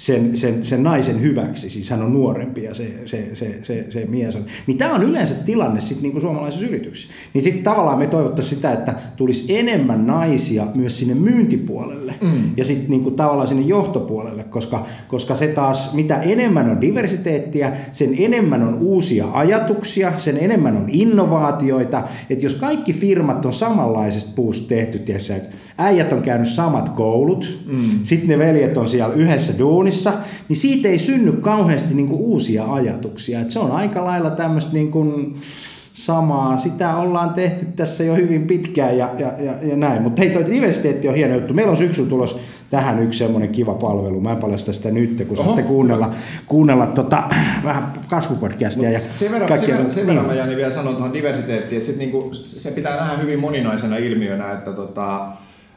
sen, 0.00 0.36
sen, 0.36 0.64
sen 0.64 0.82
naisen 0.82 1.20
hyväksi, 1.20 1.70
siis 1.70 1.90
hän 1.90 2.02
on 2.02 2.12
nuorempi 2.12 2.62
ja 2.62 2.74
se, 2.74 2.92
se, 3.06 3.28
se, 3.34 3.58
se, 3.62 3.86
se 3.88 4.04
mies 4.08 4.36
on. 4.36 4.44
Niin 4.66 4.78
tämä 4.78 4.94
on 4.94 5.02
yleensä 5.02 5.34
tilanne 5.34 5.80
sitten 5.80 6.02
niinku 6.02 6.20
suomalaisessa 6.20 6.66
yrityksissä. 6.66 7.12
Niin 7.34 7.44
sitten 7.44 7.62
tavallaan 7.62 7.98
me 7.98 8.06
toivottaisiin 8.06 8.56
sitä, 8.56 8.72
että 8.72 8.94
tulisi 9.16 9.58
enemmän 9.58 10.06
naisia 10.06 10.66
myös 10.74 10.98
sinne 10.98 11.14
myyntipuolelle 11.14 12.14
mm. 12.20 12.50
ja 12.56 12.64
sitten 12.64 12.90
niinku 12.90 13.10
tavallaan 13.10 13.48
sinne 13.48 13.62
johtopuolelle, 13.62 14.44
koska, 14.44 14.86
koska 15.08 15.36
se 15.36 15.46
taas, 15.46 15.94
mitä 15.94 16.22
enemmän 16.22 16.70
on 16.70 16.80
diversiteettiä, 16.80 17.76
sen 17.92 18.14
enemmän 18.18 18.62
on 18.62 18.74
uusia 18.74 19.26
ajatuksia, 19.32 20.18
sen 20.18 20.38
enemmän 20.38 20.76
on 20.76 20.86
innovaatioita, 20.88 22.02
että 22.30 22.46
jos 22.46 22.54
kaikki 22.54 22.92
firmat 22.92 23.46
on 23.46 23.52
samanlaisesta 23.52 24.32
puusta 24.36 24.68
tehty, 24.68 24.98
tiedätkö, 24.98 25.34
että 25.34 25.56
äijät 25.78 26.12
on 26.12 26.22
käynyt 26.22 26.48
samat 26.48 26.88
koulut, 26.88 27.58
mm. 27.66 27.78
sitten 28.02 28.28
ne 28.28 28.38
veljet 28.38 28.76
on 28.76 28.88
siellä 28.88 29.14
yhdessä 29.14 29.58
duunissa, 29.58 29.89
niin 30.48 30.56
siitä 30.56 30.88
ei 30.88 30.98
synny 30.98 31.32
kauheasti 31.32 31.94
niinku 31.94 32.16
uusia 32.16 32.72
ajatuksia. 32.72 33.40
Et 33.40 33.50
se 33.50 33.58
on 33.58 33.72
aika 33.72 34.04
lailla 34.04 34.30
tämmöistä 34.30 34.72
niinku 34.72 35.04
samaa. 35.92 36.58
Sitä 36.58 36.96
ollaan 36.96 37.30
tehty 37.30 37.66
tässä 37.76 38.04
jo 38.04 38.14
hyvin 38.14 38.46
pitkään 38.46 38.98
ja, 38.98 39.10
ja, 39.18 39.32
ja, 39.38 39.54
ja 39.62 39.76
näin. 39.76 40.02
Mutta 40.02 40.22
hei, 40.22 40.30
toi 40.30 40.46
diversiteetti 40.50 41.08
on 41.08 41.14
hieno 41.14 41.34
juttu. 41.34 41.54
Meillä 41.54 41.70
on 41.70 41.76
syksyn 41.76 42.06
tulos 42.06 42.40
tähän 42.70 42.98
yksi 42.98 43.18
semmoinen 43.18 43.48
kiva 43.48 43.74
palvelu. 43.74 44.20
Mä 44.20 44.32
en 44.32 44.36
paljasta 44.36 44.72
sitä 44.72 44.90
nyt, 44.90 45.24
kun 45.28 45.38
Oho, 45.38 45.44
saatte 45.44 45.62
kuunnella, 45.62 46.14
kuunnella 46.46 46.86
tota, 46.86 47.22
vähän 47.64 47.92
kasvupodcastia. 48.08 48.90
Ja 48.90 49.00
sen 49.00 49.32
verran, 49.32 49.58
sen 49.58 49.68
verran, 49.68 49.92
sen 49.92 50.06
verran 50.06 50.26
niin. 50.26 50.36
mä 50.36 50.40
Jani 50.40 50.56
vielä 50.56 50.70
sanon 50.70 50.94
tuohon 50.94 51.12
diversiteettiin, 51.12 51.76
että 51.76 51.86
sit 51.86 51.98
niinku, 51.98 52.28
se 52.32 52.70
pitää 52.70 52.96
nähdä 52.96 53.16
hyvin 53.16 53.38
moninaisena 53.38 53.96
ilmiönä, 53.96 54.52
että 54.52 54.72
tota, 54.72 55.28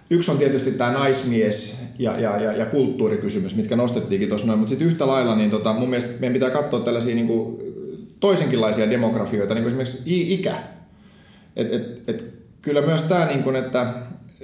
Yksi 0.10 0.32
on 0.32 0.38
tietysti 0.38 0.72
tämä 0.72 0.92
naismies 0.92 1.84
ja, 2.00 2.20
ja, 2.20 2.38
ja, 2.38 2.54
ja 2.54 2.66
kulttuurikysymys, 2.66 3.56
mitkä 3.56 3.76
nostettiinkin 3.76 4.30
tuossa 4.30 4.48
noin, 4.48 4.60
mutta 4.60 4.70
sitten 4.70 4.88
yhtä 4.88 5.08
lailla 5.08 5.36
niin 5.36 5.52
tota, 5.52 5.74
mun 5.74 5.90
mielestä 5.90 6.12
meidän 6.20 6.34
pitää 6.34 6.50
katsoa 6.50 6.80
tällaisia 6.80 7.16
niin 7.16 7.28
kuin, 7.28 7.58
toisenkinlaisia 8.20 8.90
demografioita, 8.90 9.54
niin 9.54 9.64
kuin 9.64 9.68
esimerkiksi 9.68 10.34
ikä. 10.34 10.56
Et, 11.56 11.74
et, 11.74 12.10
et, 12.10 12.34
kyllä 12.62 12.82
myös 12.82 13.02
tämä, 13.02 13.26
niin 13.26 13.44
kuin, 13.44 13.56
että 13.56 13.94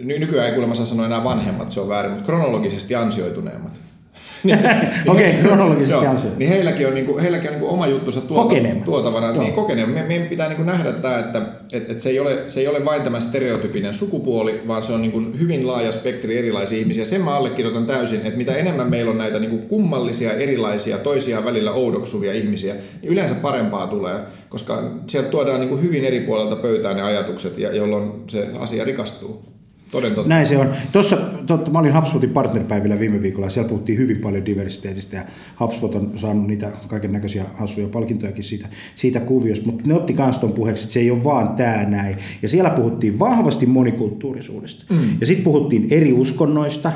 nykyään 0.02 0.48
ei 0.48 0.54
kuulemma 0.54 0.76
saa 0.76 0.86
sanoa 0.86 1.06
enää 1.06 1.24
vanhemmat, 1.24 1.72
se 1.72 1.80
on 1.80 1.90
väärin, 1.90 2.12
mutta 2.12 2.26
kronologisesti 2.26 2.96
ansioituneemmat. 2.96 3.89
Okei, 5.08 5.34
kronologisesti 5.34 6.06
Joo, 6.06 6.14
asia. 6.14 6.32
Niin 6.38 6.50
heilläkin 6.50 6.88
on, 6.88 6.94
niinku, 6.94 7.18
heilläkin 7.18 7.50
on 7.50 7.54
niinku 7.54 7.74
oma 7.74 7.88
juttunsa 7.88 8.22
tuota, 8.22 8.56
tuotavana. 8.86 9.28
Joo. 9.28 9.44
Niin, 9.44 9.54
kokeneemmat. 9.54 9.96
Me, 9.96 10.08
meidän 10.08 10.28
pitää 10.28 10.48
niinku 10.48 10.64
nähdä 10.64 10.92
tämä, 10.92 11.20
että 11.20 11.42
et, 11.74 11.92
et 11.92 12.02
se, 12.02 12.10
ei 12.10 12.20
ole, 12.20 12.44
se 12.48 12.60
ei 12.60 12.68
ole 12.68 12.86
vain 12.86 13.02
tämä 13.02 13.20
stereotypinen 13.20 13.94
sukupuoli, 13.94 14.62
vaan 14.68 14.84
se 14.84 14.94
on 14.94 15.02
niinku 15.02 15.22
hyvin 15.40 15.68
laaja 15.68 15.92
spektri 15.92 16.38
erilaisia 16.38 16.80
ihmisiä. 16.80 17.06
Sen 17.06 17.22
mä 17.22 17.38
allekirjoitan 17.38 17.86
täysin, 17.86 18.22
että 18.24 18.38
mitä 18.38 18.56
enemmän 18.56 18.90
meillä 18.90 19.12
on 19.12 19.18
näitä 19.18 19.40
niinku 19.40 19.58
kummallisia, 19.58 20.34
erilaisia, 20.34 20.98
toisiaan 20.98 21.46
välillä 21.46 21.72
oudoksuvia 21.72 22.34
ihmisiä, 22.34 22.74
niin 23.02 23.12
yleensä 23.12 23.36
parempaa 23.36 23.88
tulee, 23.88 24.16
koska 24.50 24.84
sieltä 25.08 25.30
tuodaan 25.30 25.60
niinku 25.60 25.78
hyvin 25.78 26.06
eri 26.06 26.20
puolelta 26.20 26.56
pöytään 26.56 26.96
ne 26.96 27.02
ajatukset, 27.02 27.58
ja, 27.58 27.76
jolloin 27.76 28.12
se 28.28 28.48
asia 28.60 28.84
rikastuu. 28.84 29.49
Toden 29.92 30.16
totta. 30.16 30.30
Näin 30.30 30.48
se 30.48 30.58
on. 30.58 30.70
Tuossa, 30.92 31.18
totta, 31.46 31.72
mä 31.72 31.80
olin 31.80 31.96
HubSpotin 31.96 32.30
partnerpäivillä 32.30 33.00
viime 33.00 33.22
viikolla 33.22 33.46
ja 33.46 33.50
siellä 33.50 33.70
puhuttiin 33.70 33.98
hyvin 33.98 34.18
paljon 34.18 34.46
diversiteetistä 34.46 35.18
ja 35.18 35.24
HubSpot 35.60 35.96
on 35.96 36.12
saanut 36.16 36.48
niitä 36.48 36.72
kaiken 36.88 37.12
näköisiä 37.12 37.46
hassuja 37.54 37.88
palkintojakin 37.88 38.44
siitä, 38.44 38.68
siitä 38.96 39.20
kuviosta, 39.20 39.66
mutta 39.66 39.84
ne 39.86 39.94
otti 39.94 40.14
kans 40.14 40.38
ton 40.38 40.54
puheeksi, 40.54 40.84
että 40.84 40.94
se 40.94 41.00
ei 41.00 41.12
ole 41.12 41.24
vaan 41.24 41.48
tää 41.48 41.90
näin. 41.90 42.18
Ja 42.42 42.48
siellä 42.48 42.70
puhuttiin 42.70 43.20
vahvasti 43.20 43.66
monikulttuurisuudesta. 43.66 44.86
Mm. 44.90 45.18
Ja 45.20 45.26
sitten 45.26 45.44
puhuttiin 45.44 45.88
eri 45.92 46.14
uskonnoista, 46.14 46.92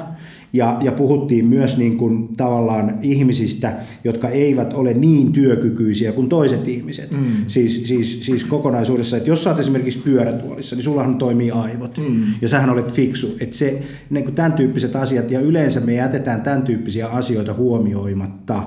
ja, 0.54 0.78
ja 0.82 0.92
puhuttiin 0.92 1.46
myös 1.46 1.78
niin 1.78 1.98
kuin 1.98 2.28
tavallaan 2.38 2.98
ihmisistä, 3.02 3.74
jotka 4.04 4.30
eivät 4.30 4.74
ole 4.74 4.94
niin 4.94 5.32
työkykyisiä 5.32 6.12
kuin 6.12 6.30
toiset 6.30 6.68
ihmiset. 6.68 7.12
Mm. 7.12 7.26
Siis, 7.48 7.88
siis, 7.88 8.26
siis 8.26 8.44
kokonaisuudessa, 8.44 9.18
että 9.18 9.30
jos 9.30 9.44
sä 9.44 9.50
oot 9.50 9.60
esimerkiksi 9.60 10.00
pyörätuolissa, 10.00 10.76
niin 10.76 10.84
sullahan 10.84 11.16
toimii 11.16 11.52
aivot. 11.52 11.98
Mm. 11.98 12.24
Ja 12.42 12.48
sähän 12.48 12.70
olet 12.70 12.92
fiksu. 12.92 13.38
Että 13.40 13.58
se, 13.58 13.84
niin 14.10 14.24
kuin 14.24 14.36
tämän 14.36 14.54
tyyppiset 14.54 14.96
asiat, 14.96 15.32
ja 15.32 15.40
yleensä 15.40 15.80
me 15.80 15.94
jätetään 15.94 16.42
tämän 16.42 16.62
tyyppisiä 16.62 17.08
asioita 17.08 17.54
huomioimatta. 17.54 18.64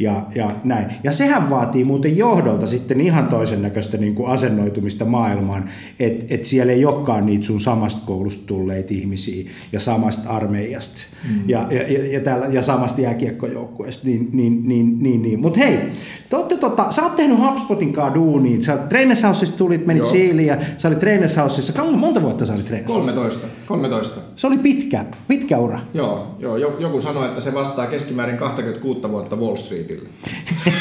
Ja, 0.00 0.26
ja 0.34 0.50
näin. 0.64 0.86
Ja 1.04 1.12
sehän 1.12 1.50
vaatii 1.50 1.84
muuten 1.84 2.16
johdolta 2.16 2.66
sitten 2.66 3.00
ihan 3.00 3.28
toisen 3.28 3.62
näköistä 3.62 3.96
niin 3.96 4.14
kuin 4.14 4.30
asennoitumista 4.30 5.04
maailmaan, 5.04 5.70
että 6.00 6.26
et 6.28 6.44
siellä 6.44 6.72
ei 6.72 6.84
olekaan 6.84 7.26
niitä 7.26 7.44
sun 7.44 7.60
samasta 7.60 8.00
koulusta 8.06 8.46
tulleita 8.46 8.94
ihmisiä 8.94 9.50
ja 9.72 9.80
samasta 9.80 10.30
armeijasta 10.30 11.00
mm. 11.28 11.48
ja, 11.48 11.66
ja, 11.70 11.92
ja, 11.92 12.12
ja, 12.12 12.20
täällä, 12.20 12.46
ja 12.46 12.62
samasta 12.62 13.00
jääkiekkojoukkueesta. 13.00 14.06
Niin, 14.06 14.28
niin, 14.32 14.62
niin, 14.68 14.98
niin, 14.98 15.22
niin. 15.22 15.40
Mutta 15.40 15.60
hei, 15.60 15.78
te 16.30 16.36
ootte, 16.36 16.56
tota, 16.56 16.90
sä 16.90 17.02
oot 17.02 17.16
tehnyt 17.16 17.38
HubSpotin 17.38 17.92
kanssa 17.92 18.14
duunia. 18.14 18.62
Sä 18.62 18.76
Trainers 18.76 19.22
Houseista 19.22 19.56
tulit, 19.56 19.86
menit 19.86 20.00
Joo. 20.02 20.12
Chiiliin 20.12 20.46
ja 20.48 20.56
sä 20.78 20.88
olit 20.88 20.98
Trainers 20.98 21.36
Houseissa. 21.36 21.72
Kauan, 21.72 21.98
monta 21.98 22.22
vuotta 22.22 22.46
sä 22.46 22.52
olit 22.52 22.64
Trainers 22.64 22.92
Housessa? 22.92 23.12
13. 23.14 23.46
13. 23.66 24.20
Se 24.36 24.46
oli 24.46 24.58
pitkä, 24.58 25.04
pitkä 25.28 25.58
ura. 25.58 25.80
Joo, 25.94 26.26
joo, 26.38 26.56
jo- 26.56 26.76
joku 26.78 27.00
sanoi, 27.00 27.26
että 27.26 27.40
se 27.40 27.54
vastaa 27.54 27.86
keskimäärin 27.86 28.36
26 28.36 29.00
vuotta 29.10 29.36
Wall 29.36 29.56
Streetille. 29.56 30.08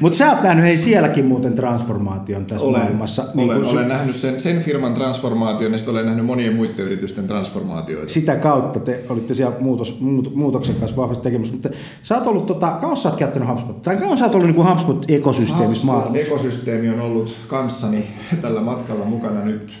Mutta 0.00 0.18
sä 0.18 0.30
oot 0.32 0.42
nähnyt 0.42 0.64
hei 0.64 0.76
sielläkin 0.76 1.24
muuten 1.26 1.54
transformaation 1.54 2.44
tässä 2.44 2.66
Olen, 2.66 2.80
maailmassa. 2.80 3.24
olen, 3.36 3.60
kuin 3.60 3.72
olen 3.72 3.88
nähnyt 3.88 4.16
sen, 4.16 4.40
sen 4.40 4.60
firman 4.60 4.94
transformaation 4.94 5.72
ja 5.72 5.78
sitten 5.78 5.92
olen 5.94 6.06
nähnyt 6.06 6.26
monien 6.26 6.54
muiden 6.54 6.78
yritysten 6.78 7.26
transformaatioita. 7.26 8.12
sitä 8.12 8.36
kautta 8.36 8.80
te 8.80 9.02
olitte 9.08 9.34
siellä 9.34 9.56
muutos, 9.60 10.00
muut, 10.00 10.34
muutoksen 10.34 10.74
kanssa 10.74 10.96
vahvasti 10.96 11.22
tekemässä. 11.24 11.52
Mutta 11.54 11.68
sä 12.06 12.14
oot 12.14 12.26
ollut, 12.26 12.46
tota, 12.46 12.70
kauan 12.70 12.96
sä 12.96 13.08
oot 13.08 13.18
käyttänyt 13.18 13.48
HubSpot? 13.48 13.82
Tai 13.82 13.96
kauan 13.96 14.18
sä 14.18 14.24
oot 14.24 14.34
ollut 14.34 14.56
niin 14.56 14.66
HubSpot-ekosysteemissä 14.66 15.86
maailmassa? 15.86 16.18
ekosysteemi 16.18 16.88
on 16.88 17.00
ollut 17.00 17.36
kanssani 17.46 18.04
tällä 18.42 18.60
matkalla 18.60 19.04
mukana 19.04 19.44
nyt, 19.44 19.72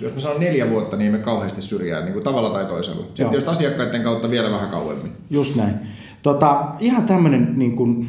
jos 0.00 0.14
mä 0.14 0.20
sanon 0.20 0.40
neljä 0.40 0.70
vuotta, 0.70 0.96
niin 0.96 1.12
me 1.12 1.18
kauheasti 1.18 1.62
syrjään 1.62 2.04
niin 2.04 2.12
kuin 2.12 2.24
tavalla 2.24 2.50
tai 2.50 2.66
toisella. 2.66 3.02
Sitten 3.02 3.24
Joo. 3.24 3.30
tietysti 3.30 3.50
asiakkaiden 3.50 4.02
kautta 4.02 4.30
vielä 4.30 4.50
vähän 4.50 4.70
kauemmin. 4.70 5.12
Just 5.30 5.56
näin. 5.56 5.74
Tota, 6.22 6.64
ihan 6.80 7.02
tämmöinen 7.02 7.52
niin 7.56 7.76
kuin, 7.76 8.08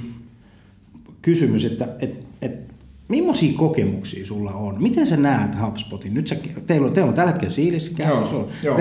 kysymys, 1.22 1.66
että 1.66 1.88
et, 2.02 2.26
et, 2.42 2.60
millaisia 3.08 3.58
kokemuksia 3.58 4.26
sulla 4.26 4.52
on? 4.52 4.84
Miten 4.84 5.08
sä 5.08 5.18
näet 5.18 5.62
HubSpotin? 5.62 6.14
Nyt 6.14 6.28
sä, 6.28 6.36
teillä, 6.68 6.88
on, 6.88 6.94
teillä 6.94 7.10
on 7.10 7.16
tällä 7.16 7.32
hetkellä 7.32 7.54
Siilissä 7.54 7.92
käytössä, 7.96 8.36
Joo, 8.64 8.78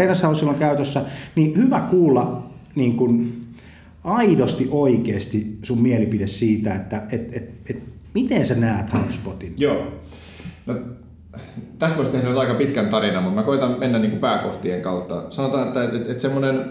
on 0.49 0.55
käytössä, 0.55 1.03
niin 1.37 1.57
hyvä 1.57 1.81
kuulla 1.81 2.43
niin 2.75 2.97
kuin, 2.97 3.42
aidosti 4.05 4.69
oikeasti 4.71 5.59
sun 5.63 5.83
mielipide 5.83 6.27
siitä, 6.27 6.75
että 6.75 7.03
et, 7.13 7.37
et, 7.37 7.51
et, 7.71 7.83
miten 8.15 8.45
sä 8.45 8.55
näet 8.55 8.87
HubSpotin? 8.93 9.55
Joo. 9.59 9.87
No, 10.67 10.75
tästä 11.79 11.97
voisi 11.97 12.11
tehdä 12.11 12.29
nyt 12.29 12.39
aika 12.39 12.55
pitkän 12.55 12.89
tarinan, 12.89 13.23
mutta 13.23 13.41
mä 13.41 13.47
koitan 13.47 13.79
mennä 13.79 13.99
niin 13.99 14.11
kuin 14.11 14.21
pääkohtien 14.21 14.83
kautta. 14.83 15.25
Sanotaan, 15.31 15.69
että, 15.69 15.85
että, 15.85 15.97
että 15.97 16.23
semmoinen 16.23 16.65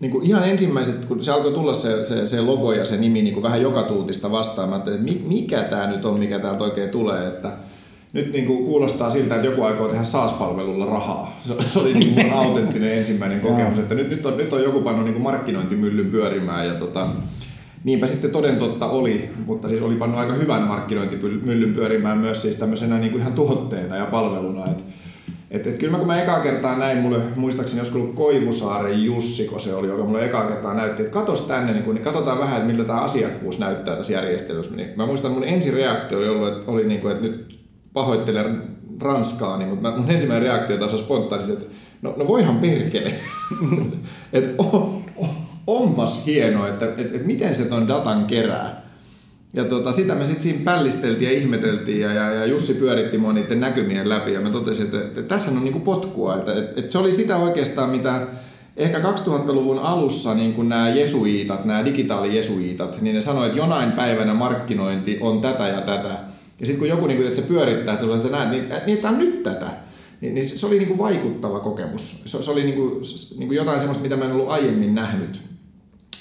niin 0.00 0.10
kuin 0.12 0.26
ihan 0.26 0.48
ensimmäiset, 0.48 1.04
kun 1.04 1.24
se 1.24 1.32
alkoi 1.32 1.52
tulla 1.52 1.74
se, 1.74 2.04
se, 2.04 2.26
se 2.26 2.40
logo 2.40 2.72
ja 2.72 2.84
se 2.84 2.96
nimi 2.96 3.22
niin 3.22 3.34
kuin 3.34 3.42
vähän 3.42 3.62
joka 3.62 3.82
tuutista 3.82 4.28
ajattelin, 4.28 5.00
että 5.00 5.12
mi- 5.12 5.24
mikä 5.26 5.62
tämä 5.62 5.86
nyt 5.86 6.04
on, 6.04 6.18
mikä 6.18 6.38
täältä 6.38 6.64
oikein 6.64 6.90
tulee, 6.90 7.28
että 7.28 7.52
nyt 8.16 8.32
niin 8.32 8.46
kuin 8.46 8.64
kuulostaa 8.64 9.10
siltä, 9.10 9.34
että 9.34 9.46
joku 9.46 9.62
aikoo 9.62 9.88
tehdä 9.88 10.04
SaaS-palvelulla 10.04 10.86
rahaa. 10.86 11.40
Se 11.72 11.78
oli 11.78 11.94
niin 11.94 12.14
kuin 12.14 12.32
autenttinen 12.32 12.98
ensimmäinen 12.98 13.40
kokemus, 13.40 13.78
että 13.78 13.94
nyt, 13.94 14.10
nyt, 14.10 14.26
on, 14.26 14.36
nyt 14.36 14.52
on 14.52 14.62
joku 14.62 14.80
pannut 14.80 15.04
niin 15.04 15.14
kuin 15.14 15.22
markkinointimyllyn 15.22 16.10
pyörimään 16.10 16.66
ja 16.66 16.74
tota, 16.74 17.08
Niinpä 17.86 18.06
sitten 18.06 18.30
toden 18.30 18.56
totta 18.56 18.86
oli, 18.86 19.30
mutta 19.46 19.68
siis 19.68 19.82
oli 19.82 19.94
pannut 19.94 20.20
aika 20.20 20.32
hyvän 20.32 20.62
markkinointimyllyn 20.62 21.74
pyörimään 21.74 22.18
myös 22.18 22.42
siis 22.42 22.56
tämmöisenä 22.56 22.98
niin 22.98 23.10
kuin 23.10 23.20
ihan 23.20 23.32
tuotteena 23.32 23.96
ja 23.96 24.06
palveluna. 24.06 24.66
Et, 24.66 24.84
et, 25.50 25.66
et 25.66 25.78
kyllä 25.78 25.92
mä 25.92 25.98
kun 25.98 26.06
mä 26.06 26.22
ekaa 26.22 26.40
kertaa 26.40 26.78
näin, 26.78 26.98
mulle 26.98 27.18
muistaakseni 27.36 27.80
joskus 27.80 28.00
ollut 28.00 28.14
Koivusaaren 28.14 29.04
Jussiko 29.04 29.58
se 29.58 29.74
oli, 29.74 29.86
joka 29.86 30.04
mulle 30.04 30.24
ekaa 30.24 30.48
kertaa 30.48 30.74
näytti, 30.74 31.02
että 31.02 31.14
katos 31.14 31.40
tänne, 31.40 31.72
niin, 31.72 31.84
kun, 31.84 31.94
niin 31.94 32.04
katsotaan 32.04 32.38
vähän, 32.38 32.56
että 32.56 32.66
miltä 32.66 32.84
tämä 32.84 33.00
asiakkuus 33.00 33.58
näyttää 33.58 33.96
tässä 33.96 34.12
järjestelmässä. 34.12 34.76
Niin 34.76 34.88
mä 34.96 35.06
muistan, 35.06 35.30
että 35.30 35.40
mun 35.40 35.48
ensireaktio 35.48 36.18
oli 36.18 36.28
ollut, 36.28 36.48
että, 36.48 36.70
oli 36.70 36.84
niin 36.84 37.00
kuin, 37.00 37.12
että 37.12 37.26
nyt 37.26 37.55
pahoittelen 37.96 38.62
ranskaa, 39.00 39.56
niin, 39.56 39.68
mutta 39.68 39.90
mä- 39.90 39.96
mun 39.96 40.10
ensimmäinen 40.10 40.48
reaktio 40.48 40.76
taas 40.76 40.92
on 40.92 40.98
spontaanisti, 40.98 41.52
että 41.52 41.66
no, 42.02 42.14
no 42.16 42.28
voihan 42.28 42.56
perkele. 42.56 43.12
että 44.32 44.62
o, 44.62 45.02
o, 45.16 45.26
onpas 45.66 46.26
hienoa, 46.26 46.68
että 46.68 46.86
et, 46.96 47.14
et 47.14 47.26
miten 47.26 47.54
se 47.54 47.64
ton 47.64 47.88
datan 47.88 48.24
kerää. 48.24 48.86
Ja 49.52 49.64
tota, 49.64 49.92
sitä 49.92 50.14
me 50.14 50.24
sitten 50.24 50.42
siinä 50.42 50.64
pällisteltiin 50.64 51.30
ja 51.30 51.38
ihmeteltiin 51.38 52.00
ja, 52.00 52.12
ja, 52.12 52.32
ja 52.32 52.46
Jussi 52.46 52.74
pyöritti 52.74 53.18
mua 53.18 53.32
niiden 53.32 53.60
näkymien 53.60 54.08
läpi 54.08 54.32
ja 54.32 54.40
mä 54.40 54.50
totesin, 54.50 54.84
että, 54.84 55.02
että 55.02 55.22
tässä 55.22 55.50
on 55.50 55.64
niinku 55.64 55.80
potkua. 55.80 56.36
Että, 56.36 56.52
että, 56.52 56.80
että 56.80 56.92
se 56.92 56.98
oli 56.98 57.12
sitä 57.12 57.36
oikeastaan, 57.36 57.90
mitä 57.90 58.26
ehkä 58.76 58.98
2000-luvun 58.98 59.78
alussa 59.78 60.34
niin 60.34 60.52
kun 60.52 60.68
nämä 60.68 60.88
jesuiitat, 60.88 61.64
nämä 61.64 61.84
digitaalijesuiitat, 61.84 63.00
niin 63.00 63.14
ne 63.14 63.20
sanoivat, 63.20 63.46
että 63.46 63.58
jonain 63.58 63.92
päivänä 63.92 64.34
markkinointi 64.34 65.18
on 65.20 65.40
tätä 65.40 65.68
ja 65.68 65.80
tätä. 65.80 66.35
Ja 66.60 66.66
sitten 66.66 66.78
kun 66.78 66.88
joku 66.88 67.06
niin 67.06 67.16
kuin, 67.16 67.28
että 67.28 67.42
se 67.42 67.48
pyörittää 67.48 67.96
sitä, 67.96 68.14
että 68.14 68.22
sä 68.22 68.28
näet, 68.28 68.50
niin, 68.50 68.68
niin 68.86 68.98
tämä 68.98 69.14
on 69.14 69.18
nyt 69.18 69.42
tätä. 69.42 69.66
Niin, 70.20 70.34
niin 70.34 70.48
se 70.48 70.66
oli 70.66 70.78
niin 70.78 70.88
kuin 70.88 70.98
vaikuttava 70.98 71.60
kokemus. 71.60 72.22
Se, 72.24 72.42
se 72.42 72.50
oli 72.50 72.62
niin 72.62 72.74
kuin, 72.74 73.00
niin 73.38 73.48
kuin 73.48 73.56
jotain 73.56 73.78
sellaista, 73.78 74.02
mitä 74.02 74.16
mä 74.16 74.24
en 74.24 74.32
ollut 74.32 74.50
aiemmin 74.50 74.94
nähnyt. 74.94 75.42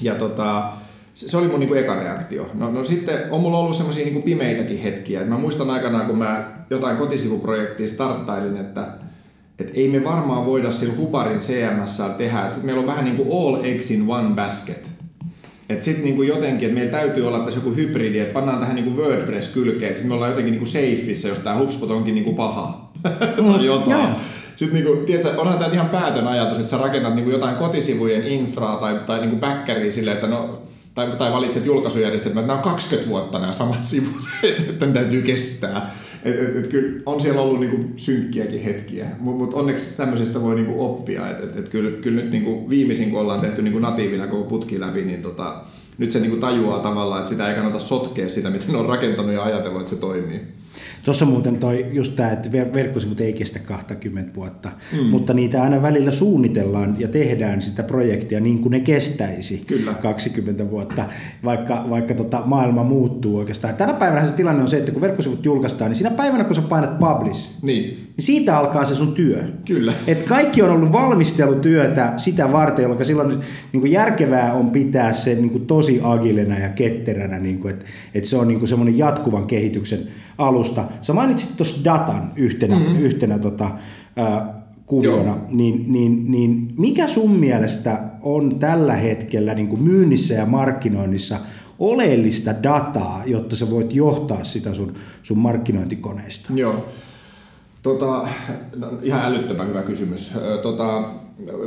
Ja 0.01 0.15
tota, 0.15 0.71
se, 1.13 1.29
se 1.29 1.37
oli 1.37 1.47
mun 1.47 1.59
niinku 1.59 1.75
eka 1.75 1.95
reaktio. 1.95 2.49
No, 2.53 2.71
no 2.71 2.85
sitten 2.85 3.19
on 3.31 3.41
mulla 3.41 3.57
ollut 3.57 3.75
semmoisia 3.75 4.05
niinku 4.05 4.21
pimeitäkin 4.21 4.79
hetkiä. 4.79 5.21
Et 5.21 5.29
mä 5.29 5.37
muistan 5.37 5.69
aikanaan, 5.69 6.05
kun 6.05 6.17
mä 6.17 6.51
jotain 6.69 6.97
kotisivuprojektia 6.97 7.87
starttailin, 7.87 8.57
että 8.57 8.87
et 9.59 9.71
ei 9.73 9.87
me 9.87 10.03
varmaan 10.03 10.45
voida 10.45 10.71
sillä 10.71 10.93
Hubarin 10.97 11.39
CMS 11.39 12.01
tehdä. 12.17 12.45
Et 12.45 12.53
sit 12.53 12.63
meillä 12.63 12.79
on 12.79 12.87
vähän 12.87 13.05
niin 13.05 13.17
kuin 13.17 13.29
all 13.31 13.63
eggs 13.63 13.91
in 13.91 14.05
one 14.07 14.35
basket. 14.35 14.94
Et 15.69 15.83
sit 15.83 16.03
niinku 16.03 16.23
jotenkin, 16.23 16.67
että 16.67 16.79
meillä 16.79 16.91
täytyy 16.91 17.27
olla 17.27 17.39
tässä 17.39 17.59
joku 17.59 17.75
hybridi, 17.75 18.19
että 18.19 18.33
pannaan 18.33 18.59
tähän 18.59 18.75
niinku 18.75 19.01
WordPress 19.01 19.53
kylkeen, 19.53 19.87
että 19.87 19.99
sit 19.99 20.07
me 20.07 20.13
ollaan 20.13 20.31
jotenkin 20.31 20.51
niinku 20.51 20.65
safeissa, 20.65 21.27
jos 21.27 21.39
tämä 21.39 21.57
HubSpot 21.57 21.91
onkin 21.91 22.15
niinku 22.15 22.33
paha. 22.33 22.91
tai 23.51 23.65
jotain. 23.65 24.15
Sitten 24.55 24.83
niinku, 24.83 25.05
tiedätkö, 25.05 25.41
onhan 25.41 25.57
tämä 25.57 25.73
ihan 25.73 25.89
päätön 25.89 26.27
ajatus, 26.27 26.59
että 26.59 26.69
sä 26.69 26.77
rakennat 26.77 27.15
niinku 27.15 27.31
jotain 27.31 27.55
kotisivujen 27.55 28.27
infraa 28.27 28.77
tai, 28.77 28.99
tai 29.05 29.19
niinku 29.19 29.35
backeria 29.35 29.91
silleen, 29.91 30.15
että 30.15 30.27
no, 30.27 30.61
tai, 30.93 31.11
tai 31.11 31.31
valitset 31.31 31.65
julkaisujärjestelmän, 31.65 32.41
että 32.41 32.53
nämä 32.53 32.57
on 32.57 32.71
20 32.71 33.09
vuotta 33.09 33.39
nämä 33.39 33.51
samat 33.51 33.85
sivut, 33.85 34.21
että 34.69 34.85
ne 34.85 34.93
täytyy 34.93 35.21
kestää. 35.21 35.91
Et, 36.25 36.39
et, 36.39 36.55
et 36.55 36.67
kyllä 36.67 37.01
on 37.05 37.21
siellä 37.21 37.41
ollut 37.41 37.59
niinku 37.59 37.85
synkkiäkin 37.95 38.63
hetkiä, 38.63 39.05
mutta 39.19 39.45
mut 39.45 39.53
onneksi 39.53 39.97
tämmöisestä 39.97 40.41
voi 40.41 40.55
niinku 40.55 40.85
oppia. 40.85 41.29
Et, 41.29 41.43
et, 41.43 41.57
et 41.57 41.69
kyllä, 41.69 41.91
kyllä 41.91 42.21
nyt 42.21 42.31
niinku 42.31 42.69
viimeisin, 42.69 43.11
kun 43.11 43.19
ollaan 43.19 43.41
tehty 43.41 43.61
niinku 43.61 43.79
natiivina 43.79 44.27
koko 44.27 44.43
putki 44.43 44.79
läpi, 44.79 45.01
niin 45.01 45.21
tota, 45.21 45.61
nyt 45.97 46.11
se 46.11 46.19
niinku 46.19 46.37
tajuaa 46.37 46.79
tavallaan, 46.79 47.19
että 47.19 47.29
sitä 47.29 47.49
ei 47.49 47.55
kannata 47.55 47.79
sotkea 47.79 48.29
sitä, 48.29 48.49
mitä 48.49 48.71
ne 48.71 48.77
on 48.77 48.85
rakentanut 48.85 49.33
ja 49.33 49.43
ajatellut, 49.43 49.81
että 49.81 49.89
se 49.89 50.01
toimii. 50.01 50.41
Tuossa 51.05 51.25
muuten 51.25 51.57
toi 51.57 51.85
just 51.91 52.15
tämä, 52.15 52.31
että 52.31 52.49
ver- 52.49 52.73
verkkosivut 52.73 53.21
ei 53.21 53.33
kestä 53.33 53.59
20 53.59 54.35
vuotta, 54.35 54.71
mm. 54.93 55.05
mutta 55.05 55.33
niitä 55.33 55.63
aina 55.63 55.81
välillä 55.81 56.11
suunnitellaan 56.11 56.95
ja 56.99 57.07
tehdään 57.07 57.61
sitä 57.61 57.83
projektia 57.83 58.39
niin 58.39 58.59
kuin 58.59 58.71
ne 58.71 58.79
kestäisi 58.79 59.63
Kyllä. 59.67 59.93
20 59.93 60.71
vuotta, 60.71 61.05
vaikka, 61.43 61.85
vaikka 61.89 62.13
tota 62.13 62.41
maailma 62.45 62.83
muuttuu 62.83 63.37
oikeastaan. 63.37 63.75
Tänä 63.75 63.93
päivänä 63.93 64.25
se 64.25 64.33
tilanne 64.33 64.61
on 64.61 64.67
se, 64.67 64.77
että 64.77 64.91
kun 64.91 65.01
verkkosivut 65.01 65.45
julkaistaan, 65.45 65.91
niin 65.91 65.95
siinä 65.95 66.15
päivänä 66.15 66.43
kun 66.43 66.55
sä 66.55 66.61
painat 66.61 66.99
publish, 66.99 67.49
Niin, 67.61 68.04
niin 68.17 68.25
siitä 68.25 68.57
alkaa 68.57 68.85
se 68.85 68.95
sun 68.95 69.13
työ. 69.13 69.43
kyllä. 69.65 69.93
Et 70.07 70.23
kaikki 70.23 70.61
on 70.61 70.69
ollut 70.69 70.91
valmistelutyötä 70.91 72.13
sitä 72.17 72.51
varten, 72.51 72.83
jolloin 72.83 73.05
silloin 73.05 73.29
niin 73.73 73.81
kuin 73.81 73.91
järkevää 73.91 74.53
on 74.53 74.71
pitää 74.71 75.13
se 75.13 75.35
niin 75.35 75.49
kuin 75.49 75.65
tosi 75.65 75.99
agilena 76.03 76.59
ja 76.59 76.69
ketteränä, 76.69 77.39
niin 77.39 77.59
kuin, 77.59 77.73
että, 77.73 77.85
että 78.13 78.29
se 78.29 78.37
on 78.37 78.47
niin 78.47 78.59
kuin 78.59 78.69
semmoinen 78.69 78.97
jatkuvan 78.97 79.45
kehityksen 79.45 79.99
alusta. 80.37 80.83
Sä 81.01 81.13
mainitsit 81.13 81.57
tuossa 81.57 81.83
datan 81.83 82.31
yhtenä, 82.35 82.75
mm-hmm. 82.75 82.99
yhtenä 82.99 83.39
tota, 83.39 83.71
ää, 84.15 84.65
kuviona, 84.85 85.31
Joo. 85.31 85.45
niin, 85.49 85.85
niin, 85.87 86.31
niin 86.31 86.67
mikä 86.77 87.07
sun 87.07 87.31
mielestä 87.31 87.99
on 88.21 88.59
tällä 88.59 88.93
hetkellä 88.93 89.53
niin 89.53 89.67
kuin 89.67 89.83
myynnissä 89.83 90.33
ja 90.33 90.45
markkinoinnissa 90.45 91.37
oleellista 91.79 92.51
dataa, 92.63 93.23
jotta 93.25 93.55
sä 93.55 93.69
voit 93.69 93.95
johtaa 93.95 94.43
sitä 94.43 94.73
sun, 94.73 94.93
sun 95.23 95.37
markkinointikoneista? 95.37 96.53
Joo. 96.53 96.85
Tota, 97.85 98.27
no, 98.75 98.87
ihan 99.01 99.25
älyttömän 99.25 99.67
hyvä 99.67 99.81
kysymys. 99.81 100.33
Tota, 100.61 101.03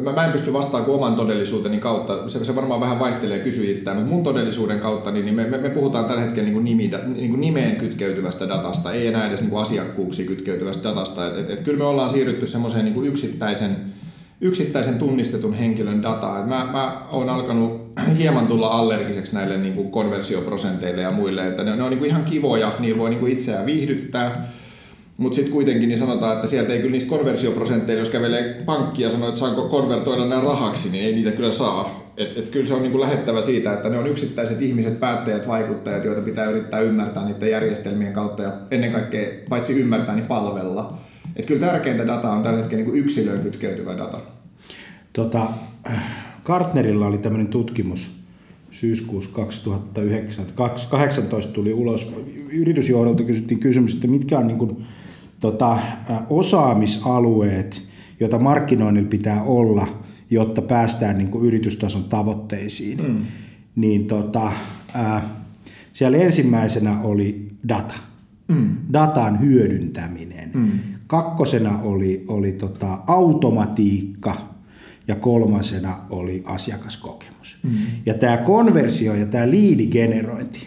mä, 0.04 0.12
mä 0.12 0.24
en 0.24 0.32
pysty 0.32 0.52
vastaamaan 0.52 0.84
kuin 0.84 0.94
oman 0.94 1.14
todellisuuteni 1.14 1.78
kautta. 1.78 2.28
Se, 2.28 2.44
se 2.44 2.54
varmaan 2.54 2.80
vähän 2.80 2.98
vaihtelee 2.98 3.38
kysyjittäin, 3.38 3.96
mutta 3.96 4.14
mun 4.14 4.24
todellisuuden 4.24 4.78
kautta 4.78 5.10
niin 5.10 5.34
me, 5.34 5.44
me, 5.44 5.58
me 5.58 5.70
puhutaan 5.70 6.04
tällä 6.04 6.20
hetkellä 6.20 6.50
niin 6.50 6.64
nimi, 6.64 6.90
niin 7.14 7.30
kuin 7.30 7.40
nimeen 7.40 7.76
kytkeytyvästä 7.76 8.48
datasta, 8.48 8.92
ei 8.92 9.06
enää 9.06 9.26
edes 9.26 9.40
niin 9.40 9.50
kuin 9.50 9.60
asiakkuuksiin 9.60 10.28
kytkeytyvästä 10.28 10.88
datasta. 10.88 11.26
Et, 11.26 11.38
et, 11.38 11.50
et 11.50 11.60
kyllä 11.60 11.78
me 11.78 11.84
ollaan 11.84 12.10
siirrytty 12.10 12.46
semmoiseen 12.46 12.84
niin 12.84 13.06
yksittäisen, 13.06 13.76
yksittäisen 14.40 14.98
tunnistetun 14.98 15.54
henkilön 15.54 16.02
dataa. 16.02 16.40
Et 16.40 16.46
mä, 16.46 16.68
mä 16.72 17.02
oon 17.10 17.28
alkanut 17.28 17.92
hieman 18.18 18.46
tulla 18.46 18.68
allergiseksi 18.68 19.34
näille 19.34 19.56
niin 19.56 19.74
kuin 19.74 19.90
konversioprosenteille 19.90 21.02
ja 21.02 21.10
muille, 21.10 21.48
että 21.48 21.64
ne, 21.64 21.76
ne 21.76 21.82
on 21.82 21.90
niin 21.90 21.98
kuin 21.98 22.10
ihan 22.10 22.24
kivoja, 22.24 22.72
niillä 22.78 22.98
voi 22.98 23.10
niin 23.10 23.20
kuin 23.20 23.32
itseään 23.32 23.66
viihdyttää, 23.66 24.48
mutta 25.18 25.36
sitten 25.36 25.52
kuitenkin 25.52 25.88
niin 25.88 25.98
sanotaan, 25.98 26.36
että 26.36 26.46
sieltä 26.46 26.72
ei 26.72 26.78
kyllä 26.78 26.92
niistä 26.92 27.08
konversioprosenteilla, 27.08 28.00
jos 28.00 28.08
kävelee 28.08 28.62
pankkia 28.66 29.06
ja 29.06 29.10
sanoo, 29.10 29.28
että 29.28 29.40
saanko 29.40 29.62
konvertoida 29.62 30.24
nämä 30.24 30.40
rahaksi, 30.40 30.90
niin 30.90 31.04
ei 31.04 31.14
niitä 31.14 31.32
kyllä 31.32 31.50
saa. 31.50 32.08
Et, 32.16 32.38
et 32.38 32.48
kyllä 32.48 32.66
se 32.66 32.74
on 32.74 32.82
niin 32.82 32.92
kuin 32.92 33.00
lähettävä 33.00 33.42
siitä, 33.42 33.72
että 33.72 33.88
ne 33.88 33.98
on 33.98 34.06
yksittäiset 34.06 34.62
ihmiset, 34.62 35.00
päättäjät, 35.00 35.48
vaikuttajat, 35.48 36.04
joita 36.04 36.20
pitää 36.20 36.50
yrittää 36.50 36.80
ymmärtää 36.80 37.24
niiden 37.24 37.50
järjestelmien 37.50 38.12
kautta 38.12 38.42
ja 38.42 38.52
ennen 38.70 38.92
kaikkea 38.92 39.28
paitsi 39.48 39.80
ymmärtää, 39.80 40.14
niin 40.14 40.26
palvella. 40.26 40.98
Et 41.36 41.46
kyllä 41.46 41.60
tärkeintä 41.60 42.06
data 42.06 42.30
on 42.30 42.42
tällä 42.42 42.58
hetkellä 42.58 42.82
niin 42.82 42.90
kuin 42.90 43.00
yksilöön 43.00 43.40
kytkeytyvä 43.40 43.98
data. 43.98 44.18
Tota, 45.12 45.46
Gartnerilla 46.44 47.06
oli 47.06 47.18
tämmöinen 47.18 47.48
tutkimus 47.48 48.18
syyskuussa 48.70 49.30
2018 49.32 51.52
tuli 51.52 51.72
ulos. 51.72 52.14
Yritysjohdolta 52.52 53.22
kysyttiin 53.22 53.60
kysymys, 53.60 53.94
että 53.94 54.08
mitkä 54.08 54.38
on 54.38 54.46
niin 54.46 54.58
kuin, 54.58 54.86
tota, 55.40 55.78
osaamisalueet, 56.30 57.82
joita 58.20 58.38
markkinoinnilla 58.38 59.08
pitää 59.08 59.42
olla, 59.42 60.02
jotta 60.30 60.62
päästään 60.62 61.18
niin 61.18 61.28
kuin 61.30 61.46
yritystason 61.46 62.04
tavoitteisiin. 62.04 62.98
Mm. 63.02 63.26
Niin 63.76 64.06
tota, 64.06 64.52
ä, 64.94 65.20
siellä 65.92 66.18
ensimmäisenä 66.18 67.00
oli 67.02 67.48
data. 67.68 67.94
Mm. 68.48 68.76
Datan 68.92 69.40
hyödyntäminen. 69.40 70.50
Mm. 70.54 70.70
Kakkosena 71.06 71.78
oli, 71.82 72.24
oli 72.28 72.52
tota, 72.52 72.98
automatiikka 73.06 74.36
ja 75.08 75.14
kolmasena 75.14 75.98
oli 76.10 76.42
asiakaskokemus. 76.46 77.58
Mm. 77.62 77.76
Ja 78.06 78.14
tämä 78.14 78.36
konversio 78.36 79.14
ja 79.14 79.26
tämä 79.26 79.50
liidigenerointi. 79.50 80.66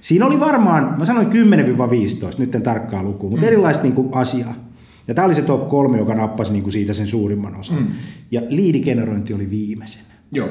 Siinä 0.00 0.26
oli 0.26 0.40
varmaan, 0.40 0.94
mä 0.98 1.04
sanoin 1.04 1.26
10-15, 1.26 1.30
nyt 2.38 2.54
en 2.54 2.62
tarkkaa 2.62 3.02
lukua, 3.02 3.30
mutta 3.30 3.46
mm. 3.46 3.52
erilaista 3.52 3.82
niin 3.82 3.94
kuin 3.94 4.14
asiaa. 4.14 4.54
Ja 5.08 5.14
tämä 5.14 5.24
oli 5.24 5.34
se 5.34 5.42
top 5.42 5.68
kolme, 5.68 5.98
joka 5.98 6.14
nappasi 6.14 6.52
niin 6.52 6.62
kuin 6.62 6.72
siitä 6.72 6.94
sen 6.94 7.06
suurimman 7.06 7.56
osan. 7.56 7.78
Mm. 7.78 7.86
Ja 8.30 8.42
liidigenerointi 8.48 9.34
oli 9.34 9.50
viimeisenä. 9.50 10.04
Joo. 10.32 10.48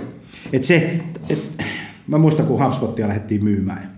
Et 0.54 0.64
se, 0.64 1.00
et, 1.30 1.64
mä 2.08 2.18
muistan, 2.18 2.46
kun 2.46 2.66
HubSpotia 2.66 3.08
lähdettiin 3.08 3.44
myymään 3.44 3.82
ja 3.84 3.90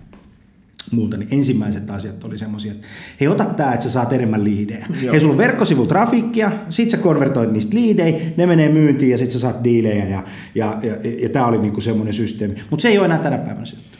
muuta, 0.90 1.16
niin 1.16 1.28
ensimmäiset 1.32 1.90
asiat 1.90 2.24
oli 2.24 2.38
semmoisia, 2.38 2.72
että 2.72 2.86
hei, 3.20 3.28
ota 3.28 3.44
tämä, 3.44 3.72
että 3.72 3.84
sä 3.84 3.90
saat 3.90 4.12
enemmän 4.12 4.44
liidejä. 4.44 4.86
Joo. 5.02 5.12
Hei, 5.12 5.20
sulla 5.20 5.32
on 5.32 5.38
verkkosivun 5.38 5.88
trafiikkia, 5.88 6.52
sit 6.68 6.90
sä 6.90 6.96
konvertoit 6.96 7.52
niistä 7.52 7.76
liidejä, 7.76 8.20
ne 8.36 8.46
menee 8.46 8.68
myyntiin 8.68 9.10
ja 9.10 9.18
sit 9.18 9.30
sä 9.30 9.38
saat 9.38 9.64
diilejä 9.64 10.04
ja, 10.04 10.24
ja, 10.54 10.78
ja, 10.82 10.96
ja, 11.04 11.18
ja 11.22 11.28
tämä 11.28 11.46
oli 11.46 11.58
niinku 11.58 11.80
semmoinen 11.80 12.14
systeemi. 12.14 12.54
Mutta 12.70 12.82
se 12.82 12.88
ei 12.88 12.98
ole 12.98 13.04
enää 13.04 13.18
tänä 13.18 13.38
päivänä 13.38 13.64
se 13.64 13.76
juttu. 13.76 13.97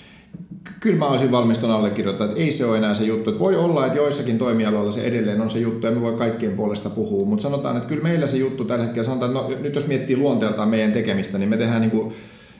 Kyllä 0.80 0.99
mä 0.99 1.06
olisin 1.06 1.30
valmis 1.30 1.58
ton 1.58 1.71
allekirjoittaa, 1.71 2.26
että 2.26 2.41
ei 2.41 2.50
se 2.50 2.67
ole 2.67 2.78
enää 2.78 2.95
se 2.95 3.04
juttu. 3.04 3.30
Että 3.30 3.41
voi 3.41 3.56
olla, 3.56 3.86
että 3.86 3.99
joissakin 3.99 4.38
toimialoilla 4.38 4.93
se 4.93 5.00
edelleen 5.00 5.41
on 5.41 5.50
se 5.50 5.58
juttu, 5.58 5.86
ja 5.86 5.93
me 5.93 6.00
voi 6.00 6.12
kaikkien 6.12 6.52
puolesta 6.52 6.91
puhua, 6.91 7.26
mutta 7.26 7.43
sanotaan, 7.43 7.76
että 7.76 7.88
kyllä 7.88 8.02
meillä 8.02 8.26
se 8.26 8.36
juttu 8.36 8.64
tällä 8.64 8.84
hetkellä, 8.84 9.04
sanotaan, 9.04 9.36
että 9.36 9.54
no, 9.54 9.62
nyt 9.62 9.75
jos 9.75 9.86
miettii 9.86 10.17
luonteeltaan 10.17 10.69
meidän 10.69 10.93
tekemistä, 10.93 11.38
niin 11.38 11.49
me 11.49 11.56
tehdään 11.56 11.80
niin 11.80 11.91
kuin, 11.91 12.08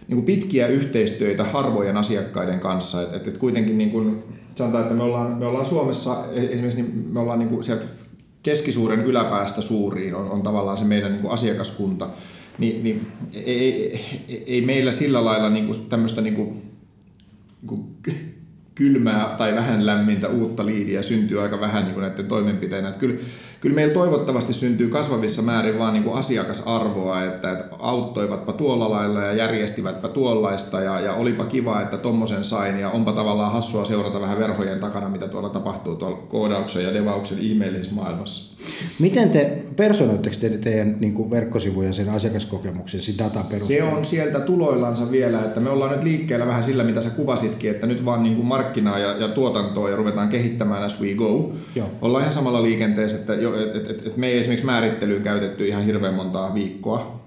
niin 0.09 0.17
kuin 0.17 0.25
pitkiä 0.25 0.67
yhteistyötä 0.67 1.45
harvojen 1.45 1.97
asiakkaiden 1.97 2.61
kanssa. 2.61 3.03
Että 3.03 3.17
et, 3.17 3.29
et 3.29 3.39
kuitenkin 3.39 3.79
niin 3.79 3.91
kuin, 3.91 4.23
sanotaan, 4.55 4.83
että 4.83 4.95
me 4.95 5.03
ollaan, 5.03 5.39
me 5.39 5.47
ollaan 5.47 5.67
Suomessa, 5.67 6.17
esimerkiksi 6.35 6.83
niin 6.83 7.09
me 7.13 7.21
ollaan 7.21 7.39
niin 7.39 7.49
kuin 7.49 7.65
sieltä 7.65 7.87
keskisuuren 8.43 9.05
yläpäästä 9.05 9.61
suuriin 9.61 10.15
on, 10.15 10.31
on 10.31 10.43
tavallaan 10.43 10.77
se 10.77 10.85
meidän 10.85 11.13
niin 11.13 11.23
kuin 11.23 11.33
asiakaskunta. 11.33 12.09
Ni, 12.59 12.81
niin 12.83 13.07
ei, 13.33 13.61
ei, 13.61 14.01
ei, 14.29 14.45
ei 14.47 14.61
meillä 14.61 14.91
sillä 14.91 15.25
lailla 15.25 15.51
niin 15.51 15.71
tämmöistä 15.89 16.21
niin 16.21 16.35
niin 16.35 16.47
kuin 16.47 16.68
kylmää 18.75 19.35
tai 19.39 19.55
vähän 19.55 19.87
lämmintä 19.87 20.29
uutta 20.29 20.67
liidiä 20.67 21.03
syntyy 21.03 21.43
aika 21.43 21.61
vähän 21.61 21.85
niin 21.85 22.01
näiden 22.01 22.27
toimenpiteinä. 22.27 22.89
Että 22.89 23.01
kyllä, 23.01 23.21
kyllä 23.61 23.75
meillä 23.75 23.95
toivottavasti 23.95 24.53
syntyy 24.53 24.89
kasvavissa 24.89 25.43
määrin 25.43 25.79
vaan 25.79 25.93
niin 25.95 26.05
kuin 26.05 26.17
asiakasarvoa, 26.17 27.25
että, 27.25 27.53
että 27.53 27.65
auttoivatpa 27.79 28.53
tuolla 28.53 28.91
lailla 28.91 29.21
ja 29.21 29.33
järjestivätpä 29.33 30.09
tuollaista 30.09 30.81
ja, 30.81 31.01
ja 31.01 31.15
olipa 31.15 31.45
kiva, 31.45 31.81
että 31.83 31.97
tommosen 31.97 32.45
sain 32.45 32.81
ja 32.81 32.91
onpa 32.91 33.13
tavallaan 33.13 33.53
hassua 33.53 33.85
seurata 33.85 34.21
vähän 34.21 34.39
verhojen 34.39 34.81
takana, 34.81 35.09
mitä 35.09 35.29
tuolla 35.29 35.49
tapahtuu 35.49 35.97
tuolla 35.97 36.17
koodauksen 36.17 36.85
ja 36.85 36.95
devauksen 36.95 37.39
ihmeellisessä 37.39 37.95
maailmassa. 37.95 38.59
Miten 38.99 39.31
te 39.31 39.63
personoitteko 39.77 40.37
te 40.41 40.49
teidän 40.49 40.97
niin 41.01 41.15
kuin 41.15 41.31
verkkosivuja 41.31 41.93
sen 41.93 42.09
asiakaskokemuksen, 42.09 43.01
sen 43.01 43.15
datan 43.19 43.43
Se 43.43 43.55
perusteella? 43.55 43.91
on 43.91 44.05
sieltä 44.05 44.41
tuloillansa 44.41 45.11
vielä, 45.11 45.41
että 45.41 45.61
me 45.61 45.71
ollaan 45.71 45.91
nyt 45.93 46.03
liikkeellä 46.03 46.47
vähän 46.47 46.63
sillä, 46.63 46.85
mitä 46.85 47.01
sä 47.01 47.11
kuvasitkin, 47.11 47.71
että 47.71 47.87
nyt 47.87 48.05
vaan 48.05 48.23
niin 48.23 48.37
kuin 48.37 48.47
markkinaa 48.47 48.99
ja, 48.99 49.17
ja 49.17 49.29
tuotantoa 49.29 49.91
ja 49.91 49.97
ruvetaan 49.97 50.29
kehittämään 50.29 50.83
as 50.83 51.03
we 51.03 51.15
go. 51.15 51.53
Joo. 51.75 51.87
Ollaan 52.03 52.23
ihan 52.23 52.33
samalla 52.33 52.63
liikenteessä, 52.63 53.17
että 53.17 53.35
jo, 53.49 53.77
et, 53.77 54.07
et, 54.07 54.17
me 54.17 54.27
ei 54.27 54.39
esimerkiksi 54.39 54.67
määrittelyyn 54.67 55.23
käytetty 55.23 55.67
ihan 55.67 55.85
hirveän 55.85 56.15
montaa 56.15 56.55
viikkoa, 56.55 57.21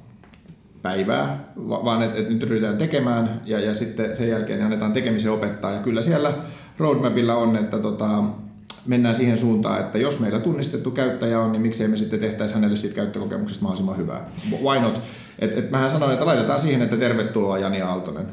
päivää, 0.81 1.53
va- 1.69 1.85
vaan 1.85 2.03
että 2.03 2.19
et 2.19 2.29
nyt 2.29 2.43
ryhdytään 2.43 2.77
tekemään 2.77 3.41
ja, 3.45 3.59
ja 3.59 3.73
sitten 3.73 4.15
sen 4.15 4.29
jälkeen 4.29 4.59
ne 4.59 4.65
annetaan 4.65 4.93
tekemisen 4.93 5.31
opettaa. 5.31 5.71
Ja 5.71 5.79
kyllä 5.79 6.01
siellä 6.01 6.33
roadmapilla 6.77 7.35
on, 7.35 7.55
että 7.55 7.79
tota, 7.79 8.23
mennään 8.85 9.15
siihen 9.15 9.37
suuntaan, 9.37 9.79
että 9.79 9.97
jos 9.97 10.19
meillä 10.19 10.39
tunnistettu 10.39 10.91
käyttäjä 10.91 11.39
on, 11.39 11.51
niin 11.51 11.61
miksei 11.61 11.87
me 11.87 11.97
sitten 11.97 12.19
tehtäisi 12.19 12.53
hänelle 12.53 12.75
siitä 12.75 12.95
käyttökokemuksesta 12.95 13.63
mahdollisimman 13.63 13.97
hyvää. 13.97 14.27
Why 14.63 14.79
not? 14.79 15.01
Et, 15.39 15.57
et 15.57 15.71
mähän 15.71 15.89
sanoin, 15.89 16.13
että 16.13 16.25
laitetaan 16.25 16.59
siihen, 16.59 16.81
että 16.81 16.97
tervetuloa 16.97 17.59
Jani 17.59 17.81
Aaltonen. 17.81 18.25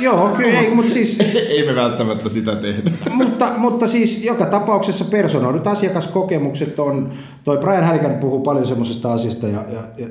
Joo, 0.00 0.28
kyllä, 0.28 0.60
ei, 0.60 0.74
mutta 0.74 0.92
siis 0.92 1.18
ei 1.48 1.66
me 1.66 1.74
välttämättä 1.74 2.28
sitä 2.28 2.56
tehdä. 2.56 2.90
mutta, 3.10 3.52
mutta 3.56 3.86
siis 3.86 4.24
joka 4.24 4.46
tapauksessa 4.46 5.04
personoidut 5.04 5.66
asiakaskokemukset 5.66 6.78
on, 6.78 7.12
toi 7.44 7.58
Brian 7.58 7.84
Halligan 7.84 8.14
puhuu 8.14 8.40
paljon 8.40 8.66
semmoisesta 8.66 9.12
asiasta, 9.12 9.48
ja, 9.48 9.64
ja, 9.72 9.80
ja, 9.98 10.06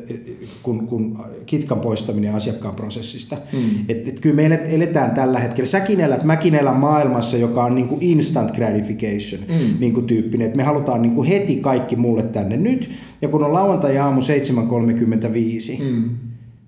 kun, 0.64 0.88
kun 0.88 1.26
kitkan 1.46 1.80
poistaminen 1.80 2.36
asiakkaan 2.36 2.76
prosessista. 2.76 3.38
Mm. 3.54 3.60
Et, 3.90 4.08
et 4.08 4.20
kyllä 4.20 4.36
me 4.36 4.46
elet- 4.48 4.74
eletään 4.74 5.12
tällä 5.12 5.40
hetkellä, 5.40 5.68
säkin 5.68 6.00
elät, 6.00 6.24
mäkin 6.24 6.56
elän 6.56 6.78
maailmassa, 6.78 7.38
joka 7.38 7.64
on 7.64 7.76
niin 7.76 7.88
kuin 7.88 8.02
instant 8.02 8.56
gratification 8.56 9.42
mm. 9.48 9.80
niin 9.80 9.94
kuin 9.94 10.06
tyyppinen, 10.06 10.46
että 10.46 10.58
me 10.58 10.64
halutaan 10.64 11.02
niin 11.02 11.16
kuin 11.16 11.28
heti 11.28 11.56
kaikki 11.56 11.96
mulle 11.96 12.24
tänne 12.24 12.58
nyt, 12.58 12.92
ja 13.22 13.28
kun 13.28 13.44
on 13.44 13.54
lauantai-aamu 13.54 14.22
7.35, 14.22 15.84
mm. 15.84 16.10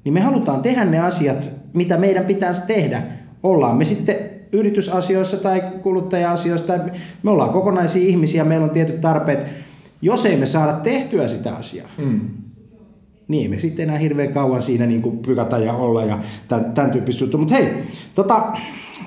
niin 0.03 0.13
me 0.13 0.21
halutaan 0.21 0.61
tehdä 0.61 0.85
ne 0.85 0.99
asiat, 0.99 1.62
mitä 1.73 1.97
meidän 1.97 2.25
pitäisi 2.25 2.61
tehdä. 2.67 3.01
Ollaan 3.43 3.77
me 3.77 3.85
sitten 3.85 4.15
yritysasioissa 4.51 5.37
tai 5.37 5.63
kuluttaja-asioissa, 5.81 6.67
tai 6.67 6.79
me 7.23 7.31
ollaan 7.31 7.49
kokonaisia 7.49 8.07
ihmisiä, 8.07 8.43
meillä 8.43 8.63
on 8.63 8.69
tietyt 8.69 9.01
tarpeet. 9.01 9.47
Jos 10.01 10.25
ei 10.25 10.37
me 10.37 10.45
saada 10.45 10.73
tehtyä 10.73 11.27
sitä 11.27 11.55
asiaa, 11.55 11.87
Mm. 11.97 12.19
niin 13.27 13.49
me 13.51 13.57
sitten 13.57 13.83
enää 13.83 13.97
hirveän 13.97 14.33
kauan 14.33 14.61
siinä 14.61 14.85
niin 14.85 15.01
kuin 15.01 15.17
pykata 15.17 15.57
ja 15.57 15.73
olla 15.73 16.03
ja 16.05 16.19
tämän, 16.47 16.73
tämän 16.73 16.91
tyyppistä 16.91 17.23
juttua. 17.23 17.39
Mutta 17.39 17.55
hei, 17.55 17.67
tota, 18.15 18.43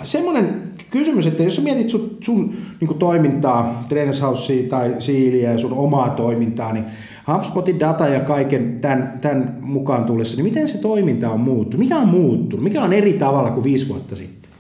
semmoinen 0.05 0.62
kysymys, 0.90 1.26
että 1.26 1.42
jos 1.42 1.57
sä 1.57 1.62
mietit 1.62 1.90
sun, 1.90 2.16
sun 2.20 2.57
niin 2.81 2.98
toimintaa, 2.98 3.85
Trainers 3.88 4.22
Housea 4.22 4.68
tai 4.68 4.94
Siiliä 4.98 5.52
ja 5.52 5.59
sun 5.59 5.72
omaa 5.72 6.11
toimintaa, 6.11 6.72
niin 6.72 6.85
HubSpotin 7.32 7.80
data 7.80 8.08
ja 8.08 8.20
kaiken 8.20 8.80
tämän, 8.80 9.18
tämän 9.20 9.58
mukaan 9.60 10.04
tullessa, 10.04 10.36
niin 10.36 10.44
miten 10.44 10.68
se 10.68 10.78
toiminta 10.78 11.30
on 11.30 11.40
muuttunut? 11.40 11.78
Mikä 11.78 11.98
on 11.98 12.08
muuttunut? 12.08 12.64
Mikä 12.64 12.82
on 12.82 12.92
eri 12.92 13.12
tavalla 13.12 13.50
kuin 13.50 13.64
viisi 13.64 13.88
vuotta 13.88 14.16
sitten? 14.16 14.50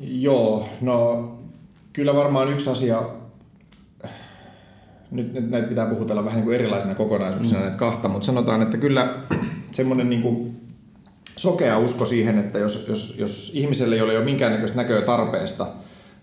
Joo, 0.00 0.68
no 0.80 1.28
kyllä 1.92 2.14
varmaan 2.14 2.52
yksi 2.52 2.70
asia, 2.70 3.02
nyt, 5.10 5.32
nyt 5.32 5.50
näitä 5.50 5.68
pitää 5.68 5.86
puhutella 5.86 6.24
vähän 6.24 6.36
niin 6.36 6.44
kuin 6.44 6.54
erilaisena 6.54 6.94
kokonaisuuksina 6.94 7.58
mm. 7.58 7.62
näitä 7.62 7.78
kahta, 7.78 8.08
mutta 8.08 8.26
sanotaan, 8.26 8.62
että 8.62 8.76
kyllä 8.76 9.14
semmoinen 9.72 10.10
niin 10.10 10.22
kuin 10.22 10.56
sokea 11.36 11.78
usko 11.78 12.04
siihen, 12.04 12.38
että 12.38 12.58
jos, 12.58 12.86
jos, 12.88 13.18
jos 13.18 13.50
ihmiselle 13.54 13.94
ei 13.94 14.02
ole 14.02 14.14
jo 14.14 14.24
minkäännäköistä 14.24 14.76
näköä 14.76 15.02
tarpeesta, 15.02 15.66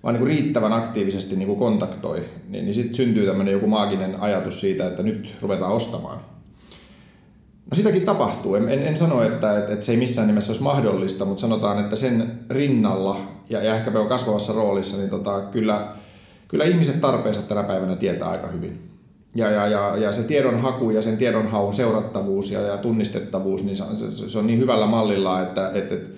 vaan 0.04 0.14
niin 0.14 0.20
kuin 0.20 0.30
riittävän 0.30 0.74
aktiivisesti 0.74 1.36
niin 1.36 1.48
kuin 1.48 1.60
kontaktoi, 1.60 2.26
niin, 2.50 2.66
niin 2.66 2.74
sitten 2.74 2.96
syntyy 2.96 3.26
tämmöinen 3.26 3.52
joku 3.52 3.68
maaginen 3.68 4.22
ajatus 4.22 4.62
siitä, 4.62 4.88
että 4.88 5.04
nyt 5.04 5.36
ruvetaan 5.42 5.72
ostamaan. 5.72 6.20
No 7.72 7.76
sitäkin 7.76 8.06
tapahtuu. 8.06 8.56
En, 8.56 8.70
en, 8.70 8.88
en 8.88 8.98
sano, 8.98 9.24
että, 9.24 9.58
että, 9.58 9.74
että 9.74 9.86
se 9.86 9.92
ei 9.92 9.98
missään 9.98 10.28
nimessä 10.28 10.52
olisi 10.52 10.64
mahdollista, 10.64 11.26
mutta 11.26 11.42
sanotaan, 11.42 11.80
että 11.80 11.96
sen 11.96 12.40
rinnalla 12.50 13.18
ja, 13.50 13.64
ja 13.64 13.76
ehkäpä 13.76 14.00
on 14.00 14.08
kasvavassa 14.08 14.54
roolissa, 14.54 14.98
niin 14.98 15.10
tota, 15.10 15.42
kyllä, 15.42 15.96
kyllä 16.48 16.66
ihmiset 16.66 17.02
tarpeensa 17.02 17.42
tänä 17.42 17.64
päivänä 17.64 17.96
tietää 17.96 18.30
aika 18.30 18.48
hyvin. 18.48 18.92
Ja, 19.36 19.52
ja, 19.52 19.68
ja, 19.68 19.98
ja 19.98 20.12
se 20.12 20.24
tiedonhaku 20.24 20.90
ja 20.90 21.02
sen 21.02 21.18
tiedonhaun 21.18 21.74
seurattavuus 21.74 22.52
ja, 22.52 22.62
ja 22.62 22.78
tunnistettavuus, 22.78 23.64
niin 23.64 23.78
se, 23.78 23.84
se, 24.30 24.40
on 24.40 24.48
niin 24.48 24.60
hyvällä 24.60 24.86
mallilla, 24.86 25.42
että, 25.42 25.72
että, 25.74 25.96
että 25.96 26.10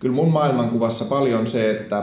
kyllä 0.00 0.14
mun 0.14 0.32
maailmankuvassa 0.32 1.04
paljon 1.04 1.46
se, 1.46 1.70
että 1.70 2.02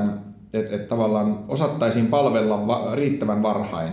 että, 0.53 0.75
että 0.75 0.87
tavallaan 0.87 1.45
osattaisiin 1.47 2.07
palvella 2.07 2.67
va, 2.67 2.95
riittävän 2.95 3.43
varhain, 3.43 3.89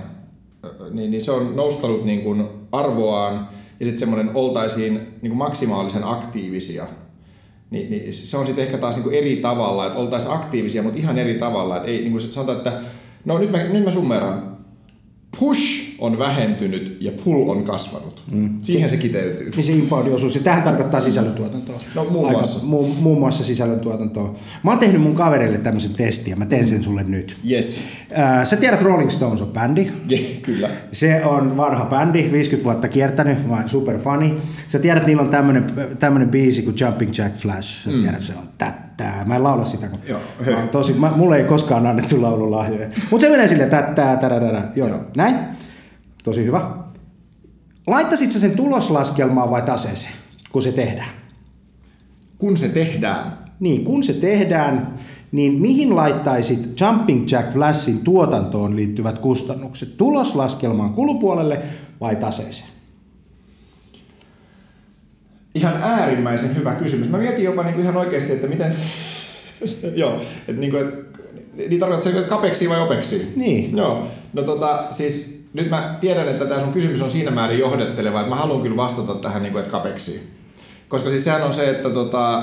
niin, 0.91 1.11
niin 1.11 1.25
se 1.25 1.33
on 1.33 1.57
noustanut 1.57 2.05
niin 2.05 2.21
kuin 2.21 2.45
arvoaan 2.73 3.49
ja 3.81 3.87
sitten 3.87 3.99
semmoinen 3.99 4.31
oltaisiin 4.35 4.95
niin 4.95 5.31
kuin 5.31 5.39
maksimaalisen 5.39 6.05
aktiivisia. 6.05 6.85
Niin, 7.71 7.91
niin 7.91 8.13
se 8.13 8.37
on 8.37 8.47
sitten 8.47 8.65
ehkä 8.65 8.79
taas 8.79 8.95
niin 8.95 9.05
kuin 9.05 9.17
eri 9.17 9.37
tavalla, 9.37 9.87
että 9.87 9.99
oltaisiin 9.99 10.35
aktiivisia, 10.35 10.83
mutta 10.83 10.99
ihan 10.99 11.19
eri 11.19 11.35
tavalla. 11.35 11.77
Että 11.77 11.89
ei 11.89 11.99
niin 11.99 12.11
kuin 12.11 12.21
sanotaan, 12.21 12.59
että 12.59 12.73
no 13.25 13.39
nyt 13.39 13.51
mä, 13.51 13.59
nyt 13.59 13.85
mä 13.85 13.91
summeran 13.91 14.57
push 15.39 15.86
on 15.99 16.19
vähentynyt 16.19 16.97
ja 17.01 17.13
pull 17.25 17.49
on 17.49 17.65
kasvanut. 17.65 18.23
Mm. 18.31 18.59
Siihen 18.63 18.91
se 18.91 18.97
kiteytyy. 18.97 19.51
Niin 19.51 19.65
se 19.65 19.73
inbound-osuus, 19.73 20.35
ja 20.35 20.41
tähän 20.41 20.63
tarkoittaa 20.63 21.01
sisällöntuotantoa. 21.01 21.79
No 21.95 22.05
muun 22.05 22.31
muassa. 22.31 22.59
Aika, 22.59 22.69
mu, 22.69 22.87
muun 23.01 23.19
muassa 23.19 23.45
sisällöntuotantoa. 23.45 24.35
Mä 24.63 24.71
oon 24.71 24.79
tehnyt 24.79 25.03
mun 25.03 25.15
kavereille 25.15 25.59
tämmöisen 25.59 25.95
testin, 25.95 26.31
ja 26.31 26.37
mä 26.37 26.47
teen 26.47 26.67
sen 26.67 26.83
sulle 26.83 27.03
nyt. 27.03 27.37
Yes. 27.51 27.81
Äh, 28.19 28.45
sä 28.45 28.57
tiedät 28.57 28.83
Rolling 28.83 29.11
Stones 29.11 29.43
on 29.43 29.49
bändi. 29.49 29.91
Yeah, 30.11 30.25
kyllä. 30.43 30.71
Se 30.93 31.25
on 31.25 31.57
vanha 31.57 31.85
bändi, 31.85 32.33
50 32.33 32.65
vuotta 32.65 32.89
kiertänyt, 32.89 33.49
mä 33.49 33.63
super 33.67 33.99
funny. 33.99 34.31
Sä 34.69 34.79
tiedät, 34.79 35.07
niillä 35.07 35.23
on 35.23 35.29
tämmönen, 35.29 35.65
tämmönen 35.99 36.29
biisi 36.29 36.63
kuin 36.63 36.77
Jumping 36.81 37.13
Jack 37.19 37.37
Flash. 37.37 37.85
Sä 37.85 37.91
mm. 37.91 38.03
tiedät, 38.03 38.23
se 38.23 38.33
on 38.33 38.49
tättää. 38.59 39.25
Mä 39.27 39.37
en 39.37 39.45
laula 39.45 39.65
sitä, 39.65 39.89
kun 39.89 39.99
Joo, 40.09 40.21
mä, 40.47 40.67
tosi, 40.67 40.93
mä, 40.93 41.13
mulle 41.17 41.37
ei 41.37 41.45
koskaan 41.45 41.87
annettu 41.87 42.23
laululahjoja. 42.23 42.89
Mutta 43.11 43.27
se 43.27 43.31
menee 43.31 43.49
silleen 43.49 43.71
tättää, 43.71 44.17
tärädärä. 44.17 44.63
Joo, 44.75 44.89
Joo, 44.89 45.01
näin. 45.17 45.56
Tosi 46.27 46.45
hyvä. 46.45 46.71
Laittasit 47.87 48.31
sä 48.31 48.41
sen 48.41 48.57
tuloslaskelmaan 48.57 49.51
vai 49.51 49.63
taseeseen, 49.63 50.13
kun 50.53 50.63
se 50.63 50.73
tehdään? 50.73 51.09
Kun 52.39 52.57
se 52.57 52.69
tehdään? 52.69 53.39
Niin, 53.61 53.85
kun 53.85 54.03
se 54.03 54.13
tehdään, 54.13 54.95
niin 55.33 55.61
mihin 55.61 55.97
laittaisit 55.97 56.81
Jumping 56.81 57.27
Jack 57.31 57.53
Flashin 57.53 57.99
tuotantoon 58.05 58.77
liittyvät 58.77 59.19
kustannukset? 59.19 59.97
Tuloslaskelmaan 59.97 60.95
kulupuolelle 60.95 61.63
vai 62.01 62.17
taseeseen? 62.17 62.69
Ihan 65.55 65.83
äärimmäisen 65.83 66.57
hyvä 66.57 66.75
kysymys. 66.75 67.09
Mä 67.09 67.19
mietin 67.19 67.45
jopa 67.45 67.63
niin 67.63 67.75
kuin 67.75 67.83
ihan 67.83 67.97
oikeasti, 67.97 68.33
että 68.33 68.47
miten... 68.47 68.75
Joo, 69.95 70.21
että 70.49 70.61
niin 70.61 70.71
kuin, 70.71 70.83
että, 70.83 71.19
niin 71.57 71.81
tarkoitatko 71.81 72.55
se 72.55 72.69
vai 72.69 72.81
opeksi? 72.81 73.33
Niin. 73.37 73.77
Joo, 73.77 74.07
no 74.33 74.43
tota, 74.43 74.87
siis 74.91 75.36
nyt 75.57 75.71
mä 75.71 75.97
tiedän, 76.01 76.29
että 76.29 76.47
tämä 76.47 76.61
sun 76.61 76.73
kysymys 76.73 77.03
on 77.03 77.11
siinä 77.11 77.31
määrin 77.31 77.59
johdetteleva, 77.59 78.21
että 78.21 78.31
mä 78.31 78.41
haluan 78.41 78.63
kyllä 78.63 78.77
vastata 78.77 79.15
tähän, 79.15 79.43
niin 79.43 79.53
kuin, 79.53 79.61
että 79.61 79.73
kapeksi. 79.73 80.37
Koska 80.89 81.11
siis 81.11 81.25
sehän 81.25 81.43
on 81.43 81.55
se, 81.55 81.71
että 81.71 81.91
tota, 81.91 82.43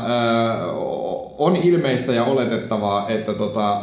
on 1.38 1.56
ilmeistä 1.56 2.13
ja 2.13 2.23
oletettavaa, 2.23 3.10
että 3.10 3.34
tota, 3.34 3.82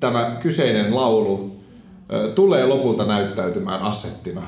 tämä 0.00 0.36
kyseinen 0.40 0.94
laulu 0.94 1.56
tulee 2.34 2.66
lopulta 2.66 3.04
näyttäytymään 3.04 3.82
assettina. 3.82 4.42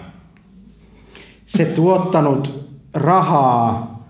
Se 1.46 1.64
tuottanut 1.64 2.70
rahaa 2.94 4.00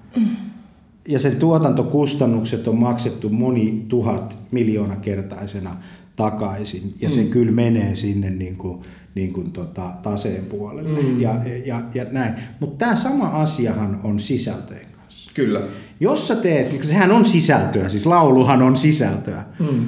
ja 1.09 1.19
sen 1.19 1.37
tuotantokustannukset 1.37 2.69
on 2.69 2.79
maksettu 2.79 3.29
moni 3.29 3.85
tuhat 3.89 4.39
miljoona 4.51 4.97
kertaisena 4.97 5.77
takaisin 6.23 6.95
ja 7.01 7.11
se 7.11 7.23
mm. 7.23 7.29
kyllä 7.29 7.53
menee 7.53 7.97
sinne 7.97 8.31
niin 8.31 8.57
kuin, 8.57 8.83
niin 9.15 9.33
kuin 9.33 9.53
tota, 9.53 9.93
taseen 10.03 10.45
puolelle 10.45 11.03
mm. 11.03 11.21
ja, 11.21 11.35
ja, 11.67 11.83
ja 11.95 12.07
näin. 12.11 12.35
Mutta 12.61 12.85
tämä 12.85 12.97
sama 12.97 13.27
asiahan 13.27 14.01
on 14.05 14.21
sisältöjen 14.21 14.87
kanssa. 14.97 15.31
Kyllä. 15.35 15.63
Jos 16.01 16.29
sä 16.29 16.37
teet, 16.37 16.79
sehän 16.83 17.13
on 17.13 17.25
sisältöä, 17.25 17.89
siis 17.89 18.07
lauluhan 18.07 18.63
on 18.63 18.77
sisältöä. 18.77 19.45
Mm. 19.59 19.87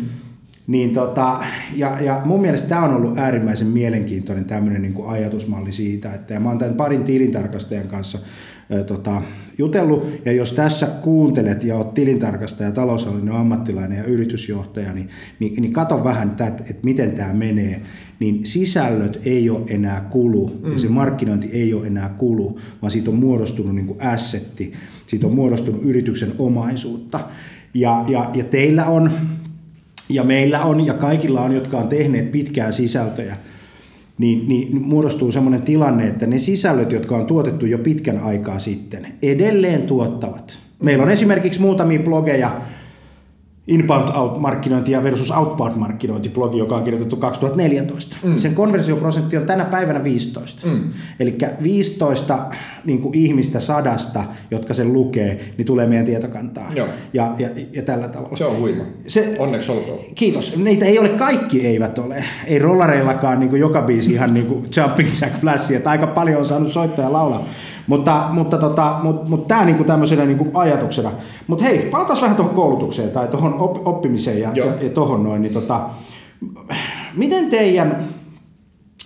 Niin 0.66 0.92
tota, 0.92 1.40
ja, 1.77 2.01
ja 2.01 2.23
mun 2.25 2.40
mielestä 2.40 2.68
tämä 2.68 2.85
on 2.85 2.95
ollut 2.95 3.18
äärimmäisen 3.18 3.66
mielenkiintoinen 3.66 4.45
tämmöinen 4.45 4.83
niin 4.83 5.07
ajatusmalli 5.07 5.73
siitä, 5.73 6.14
että 6.14 6.35
ja 6.35 6.40
mä 6.40 6.49
oon 6.49 6.59
tämän 6.59 6.75
parin 6.75 7.05
tilintarkastajan 7.05 7.88
kanssa 7.88 8.18
tota, 8.87 9.23
jutellut, 9.59 10.09
ja 10.25 10.33
jos 10.33 10.53
tässä 10.53 10.87
kuuntelet 10.87 11.65
ja 11.65 11.77
oot 11.77 11.95
tilintarkastaja, 11.95 12.73
taloushallinnon 12.73 13.37
ammattilainen 13.37 13.99
ja 13.99 14.05
yritysjohtaja, 14.05 14.93
niin, 14.93 15.09
niin, 15.39 15.63
niin 15.63 15.73
kato 15.73 16.05
vähän, 16.05 16.31
että, 16.31 16.47
että 16.47 16.83
miten 16.83 17.13
tämä 17.13 17.33
menee. 17.33 17.81
Niin 18.19 18.47
sisällöt 18.47 19.21
ei 19.25 19.51
ole 19.51 19.63
enää 19.69 20.01
kulu. 20.11 20.61
Mm. 20.63 20.73
ja 20.73 20.79
se 20.79 20.89
markkinointi 20.89 21.51
ei 21.53 21.75
ole 21.75 21.87
enää 21.87 22.15
kulu, 22.19 22.59
vaan 22.83 22.91
siitä 22.91 23.11
on 23.11 23.17
muodostunut 23.17 23.75
niin 23.75 23.87
kuin 23.87 24.03
assetti, 24.03 24.73
siitä 25.07 25.27
on 25.27 25.35
muodostunut 25.35 25.85
yrityksen 25.85 26.33
omaisuutta. 26.39 27.21
Ja, 27.75 28.05
ja, 28.09 28.31
ja 28.35 28.45
teillä 28.45 28.87
on, 28.87 29.11
ja 30.09 30.25
meillä 30.25 30.65
on, 30.65 30.87
ja 30.87 30.95
kaikilla 30.95 31.41
on, 31.41 31.55
jotka 31.55 31.79
on 31.79 31.89
tehneet 31.89 32.33
pitkää 32.33 32.73
sisältöjä, 32.73 33.37
niin, 34.18 34.48
niin 34.48 34.83
muodostuu 34.83 35.33
sellainen 35.33 35.62
tilanne, 35.62 36.07
että 36.07 36.27
ne 36.27 36.38
sisällöt, 36.38 36.92
jotka 36.92 37.16
on 37.16 37.27
tuotettu 37.27 37.66
jo 37.66 37.79
pitkän 37.79 38.18
aikaa 38.18 38.59
sitten, 38.59 39.07
edelleen 39.22 39.83
tuottavat. 39.83 40.59
Meillä 40.83 41.05
on 41.05 41.11
esimerkiksi 41.11 41.61
muutamia 41.61 41.98
blogeja, 41.98 42.61
inbound-markkinointi 43.66 45.03
versus 45.03 45.31
outbound-markkinointi-blogi, 45.31 46.59
joka 46.59 46.77
on 46.77 46.83
kirjoitettu 46.83 47.16
2014. 47.16 48.16
Mm. 48.22 48.38
Sen 48.38 48.55
konversioprosentti 48.55 49.37
on 49.37 49.46
tänä 49.46 49.64
päivänä 49.64 50.05
15. 50.05 50.66
Mm. 50.66 50.90
Eli 51.20 51.38
15 51.62 52.38
niin 52.85 52.98
kuin 52.98 53.14
ihmistä 53.14 53.61
sadasta, 53.61 54.25
jotka 54.51 54.75
sen 54.75 54.92
lukee, 54.92 55.55
niin 55.59 55.66
tulee 55.66 55.87
meidän 55.87 56.07
tietokantaa. 56.07 56.72
Joo. 56.75 56.88
Ja, 57.12 57.35
ja, 57.38 57.48
ja 57.72 57.83
tällä 57.83 58.09
tavalla. 58.09 58.37
Se 58.37 58.44
on 58.44 58.59
huima. 58.59 58.85
Se, 59.07 59.37
Onneksi 59.38 59.72
olkoon. 59.72 59.98
Kiitos. 60.14 60.57
Niitä 60.57 60.85
ei 60.85 60.98
ole, 60.98 61.09
kaikki 61.09 61.66
eivät 61.66 61.98
ole. 61.98 62.25
Ei 62.46 62.59
rollareillakaan 62.59 63.40
niin 63.40 63.51
kuin 63.51 63.61
joka 63.61 63.83
biisi 63.83 64.12
ihan 64.12 64.35
niin 64.35 64.46
kuin 64.46 64.64
Jumping 64.77 65.09
Jack 65.20 65.40
Flash, 65.40 65.72
että 65.72 65.90
aika 65.90 66.07
paljon 66.07 66.38
on 66.38 66.44
saanut 66.44 66.72
soittaa 66.72 67.05
ja 67.05 67.12
laulaa. 67.12 67.46
Mutta, 67.87 68.29
mutta, 68.31 68.59
tota, 68.59 68.97
mutta, 69.03 69.29
mutta 69.29 69.49
tämä 69.49 69.64
niinku 69.64 69.85
tämmöisenä 69.85 70.25
niinku 70.25 70.51
ajatuksena. 70.55 71.11
Mutta 71.47 71.64
hei, 71.64 71.79
palataan 71.79 72.21
vähän 72.21 72.37
tuohon 72.37 72.55
koulutukseen 72.55 73.11
tai 73.11 73.29
tuohon 73.29 73.55
oppimiseen 73.85 74.40
ja, 74.40 74.51
ja, 74.55 74.64
ja 74.64 74.88
tuohon 74.88 75.23
noin. 75.23 75.42
Niin 75.42 75.55
tota, 75.55 75.90
miten 77.16 77.51
teidän 77.51 78.09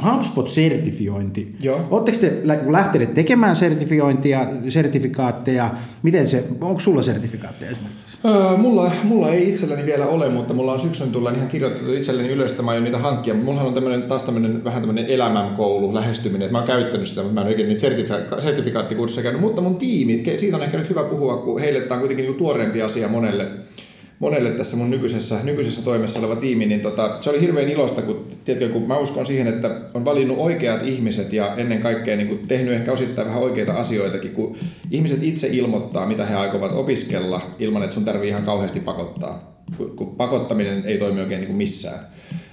HubSpot-sertifiointi. 0.04 1.56
Oletteko 1.90 2.18
te 2.20 2.40
lähteneet 2.66 3.14
tekemään 3.14 3.56
sertifiointia, 3.56 4.46
sertifikaatteja? 4.68 5.70
Miten 6.02 6.28
se, 6.28 6.44
onko 6.60 6.80
sulla 6.80 7.02
sertifikaatteja 7.02 7.70
esimerkiksi? 7.70 8.05
Öö, 8.26 8.56
mulla, 8.56 8.92
mulla 9.02 9.32
ei 9.32 9.48
itselläni 9.48 9.86
vielä 9.86 10.06
ole, 10.06 10.28
mutta 10.28 10.54
mulla 10.54 10.72
on 10.72 10.80
syksyn 10.80 11.12
tulla 11.12 11.30
ihan 11.30 11.48
kirjoitettu 11.48 11.92
itselleni 11.92 12.28
ylös, 12.28 12.50
että 12.50 12.62
mä 12.62 12.70
aion 12.70 12.84
niitä 12.84 12.98
hankkia. 12.98 13.34
Mulla 13.34 13.60
on 13.60 13.74
tämmönen, 13.74 14.02
taas 14.02 14.22
tämmönen, 14.22 14.64
vähän 14.64 14.82
tämmöinen 14.82 15.06
elämänkoulu 15.06 15.94
lähestyminen, 15.94 16.46
että 16.46 16.52
mä 16.52 16.58
oon 16.58 16.66
käyttänyt 16.66 17.08
sitä, 17.08 17.22
mutta 17.22 17.34
mä 17.34 17.40
en 17.40 17.46
oikein 17.46 17.68
niitä 17.68 17.80
sertifika- 17.80 18.40
sertifikaattikurssissa 18.40 19.22
käynyt. 19.22 19.40
Mutta 19.40 19.60
mun 19.60 19.76
tiimi, 19.76 20.22
siitä 20.36 20.56
on 20.56 20.62
ehkä 20.62 20.78
nyt 20.78 20.90
hyvä 20.90 21.04
puhua, 21.04 21.36
kun 21.36 21.60
heille 21.60 21.80
tämä 21.80 21.94
on 21.94 22.00
kuitenkin 22.00 22.26
niin 22.26 22.38
tuoreempi 22.38 22.82
asia 22.82 23.08
monelle 23.08 23.46
monelle 24.18 24.50
tässä 24.50 24.76
mun 24.76 24.90
nykyisessä, 24.90 25.34
nykyisessä 25.44 25.82
toimessa 25.82 26.18
oleva 26.18 26.36
tiimi, 26.36 26.66
niin 26.66 26.80
tota, 26.80 27.16
se 27.20 27.30
oli 27.30 27.40
hirveän 27.40 27.68
ilosta, 27.68 28.02
kun, 28.02 28.24
tiedätkö, 28.44 28.68
kun 28.68 28.88
mä 28.88 28.98
uskon 28.98 29.26
siihen, 29.26 29.46
että 29.46 29.80
on 29.94 30.04
valinnut 30.04 30.38
oikeat 30.38 30.86
ihmiset 30.86 31.32
ja 31.32 31.56
ennen 31.56 31.80
kaikkea 31.80 32.16
niin 32.16 32.28
kuin 32.28 32.48
tehnyt 32.48 32.74
ehkä 32.74 32.92
osittain 32.92 33.28
vähän 33.28 33.42
oikeita 33.42 33.72
asioitakin, 33.72 34.30
kun 34.30 34.56
ihmiset 34.90 35.22
itse 35.22 35.48
ilmoittaa, 35.52 36.06
mitä 36.06 36.26
he 36.26 36.34
aikovat 36.34 36.72
opiskella 36.72 37.40
ilman, 37.58 37.82
että 37.82 37.94
sun 37.94 38.04
tarvii 38.04 38.28
ihan 38.28 38.44
kauheasti 38.44 38.80
pakottaa. 38.80 39.62
kun, 39.76 39.96
kun 39.96 40.16
pakottaminen 40.16 40.84
ei 40.84 40.98
toimi 40.98 41.20
oikein 41.20 41.40
niin 41.40 41.48
kuin 41.48 41.56
missään. 41.56 41.98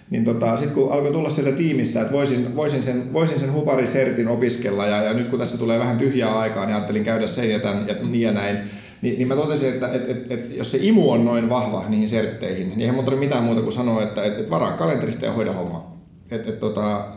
Niin 0.09 0.23
tota, 0.23 0.57
sitten 0.57 0.75
kun 0.75 0.91
alkoi 0.91 1.11
tulla 1.11 1.29
sieltä 1.29 1.51
tiimistä, 1.51 2.01
että 2.01 2.13
voisin, 2.13 2.55
voisin 2.55 2.83
sen, 2.83 3.13
voisin 3.13 3.39
sen 3.39 3.53
huparisertin 3.53 4.27
opiskella 4.27 4.87
ja, 4.87 5.03
ja 5.03 5.13
nyt 5.13 5.27
kun 5.27 5.39
tässä 5.39 5.57
tulee 5.57 5.79
vähän 5.79 5.97
tyhjää 5.97 6.39
aikaa, 6.39 6.65
niin 6.65 6.75
ajattelin 6.75 7.03
käydä 7.03 7.27
sen 7.27 7.49
ja, 7.49 7.59
tämän, 7.59 7.87
ja 7.87 7.95
niin 8.09 8.21
ja 8.21 8.31
näin. 8.31 8.57
Niin, 9.03 9.17
niin 9.17 9.27
mä 9.27 9.35
totesin, 9.35 9.73
että 9.73 9.91
et, 9.91 10.09
et, 10.09 10.31
et, 10.31 10.57
jos 10.57 10.71
se 10.71 10.77
imu 10.81 11.11
on 11.11 11.25
noin 11.25 11.49
vahva 11.49 11.83
niihin 11.87 12.09
sertteihin, 12.09 12.69
niin 12.69 12.81
eihän 12.81 12.95
mun 12.95 13.19
mitään 13.19 13.43
muuta 13.43 13.61
kuin 13.61 13.71
sanoa, 13.71 14.03
että 14.03 14.23
et, 14.23 14.39
et 14.39 14.49
varaa 14.49 14.77
kalenterista 14.77 15.25
ja 15.25 15.31
hoida 15.33 15.53
homma. 15.53 15.93
Et, 16.31 16.47
et, 16.47 16.59
tota, 16.59 17.07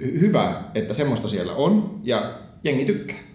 hyvä, 0.00 0.62
että 0.74 0.94
semmoista 0.94 1.28
siellä 1.28 1.52
on 1.52 2.00
ja 2.02 2.38
jengi 2.64 2.84
tykkää 2.84 3.31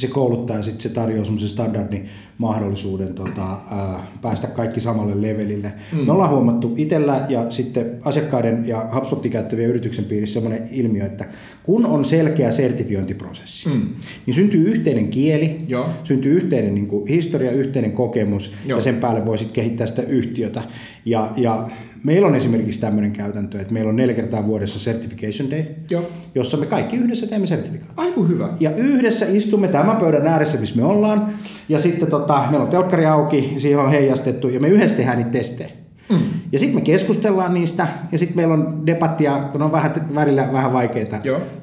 se 0.00 0.08
kouluttaa 0.08 0.56
ja 0.56 0.62
sitten 0.62 0.80
se 0.80 0.88
tarjoaa 0.88 1.24
semmoisen 1.24 1.48
standardin 1.48 2.08
mahdollisuuden 2.38 3.14
tota, 3.14 3.50
ää, 3.70 4.06
päästä 4.22 4.46
kaikki 4.46 4.80
samalle 4.80 5.22
levelille. 5.22 5.72
Mm. 5.92 5.98
Me 5.98 6.12
ollaan 6.12 6.30
huomattu 6.30 6.74
itsellä 6.76 7.20
ja 7.28 7.50
sitten 7.50 7.98
asiakkaiden 8.04 8.68
ja 8.68 8.88
HubSpotin 8.94 9.30
käyttävien 9.30 9.70
yrityksen 9.70 10.04
piirissä 10.04 10.40
sellainen 10.40 10.68
ilmiö, 10.72 11.06
että 11.06 11.24
kun 11.62 11.86
on 11.86 12.04
selkeä 12.04 12.50
sertifiointiprosessi, 12.50 13.68
mm. 13.68 13.88
niin 14.26 14.34
syntyy 14.34 14.68
yhteinen 14.68 15.08
kieli, 15.08 15.58
Joo. 15.68 15.86
syntyy 16.04 16.32
yhteinen 16.32 16.74
niin 16.74 16.86
kuin, 16.86 17.06
historia, 17.06 17.50
yhteinen 17.50 17.92
kokemus 17.92 18.54
Joo. 18.66 18.78
ja 18.78 18.82
sen 18.82 18.94
päälle 18.94 19.26
voi 19.26 19.38
sitten 19.38 19.54
kehittää 19.54 19.86
sitä 19.86 20.02
yhtiötä. 20.02 20.62
Ja, 21.04 21.30
ja 21.36 21.68
Meillä 22.04 22.28
on 22.28 22.34
esimerkiksi 22.34 22.80
tämmöinen 22.80 23.12
käytäntö, 23.12 23.60
että 23.60 23.74
meillä 23.74 23.88
on 23.88 23.96
neljä 23.96 24.14
kertaa 24.14 24.46
vuodessa 24.46 24.78
Certification 24.78 25.50
Day, 25.50 25.64
Joo. 25.90 26.10
jossa 26.34 26.56
me 26.56 26.66
kaikki 26.66 26.96
yhdessä 26.96 27.26
teemme 27.26 27.46
sertifikaat. 27.46 27.92
Aiku 27.96 28.24
hyvä. 28.24 28.48
Ja 28.60 28.76
yhdessä 28.76 29.26
istumme 29.28 29.68
tämän 29.68 29.96
pöydän 29.96 30.26
ääressä, 30.26 30.60
missä 30.60 30.76
me 30.76 30.84
ollaan, 30.84 31.34
ja 31.68 31.78
sitten 31.78 32.10
tota, 32.10 32.44
meillä 32.50 32.64
on 32.64 32.70
telkkari 32.70 33.06
auki, 33.06 33.52
siihen 33.56 33.78
on 33.78 33.90
heijastettu, 33.90 34.48
ja 34.48 34.60
me 34.60 34.68
yhdessä 34.68 34.96
tehdään 34.96 35.18
niitä 35.18 35.30
testejä. 35.30 35.79
Mm. 36.10 36.18
Ja 36.52 36.58
sitten 36.58 36.76
me 36.76 36.80
keskustellaan 36.80 37.54
niistä, 37.54 37.88
ja 38.12 38.18
sitten 38.18 38.36
meillä 38.36 38.54
on 38.54 38.86
debattia, 38.86 39.38
kun 39.52 39.62
on 39.62 39.72
vähän, 39.72 40.08
välillä 40.14 40.48
vähän 40.52 40.72
vaikeaa, 40.72 41.02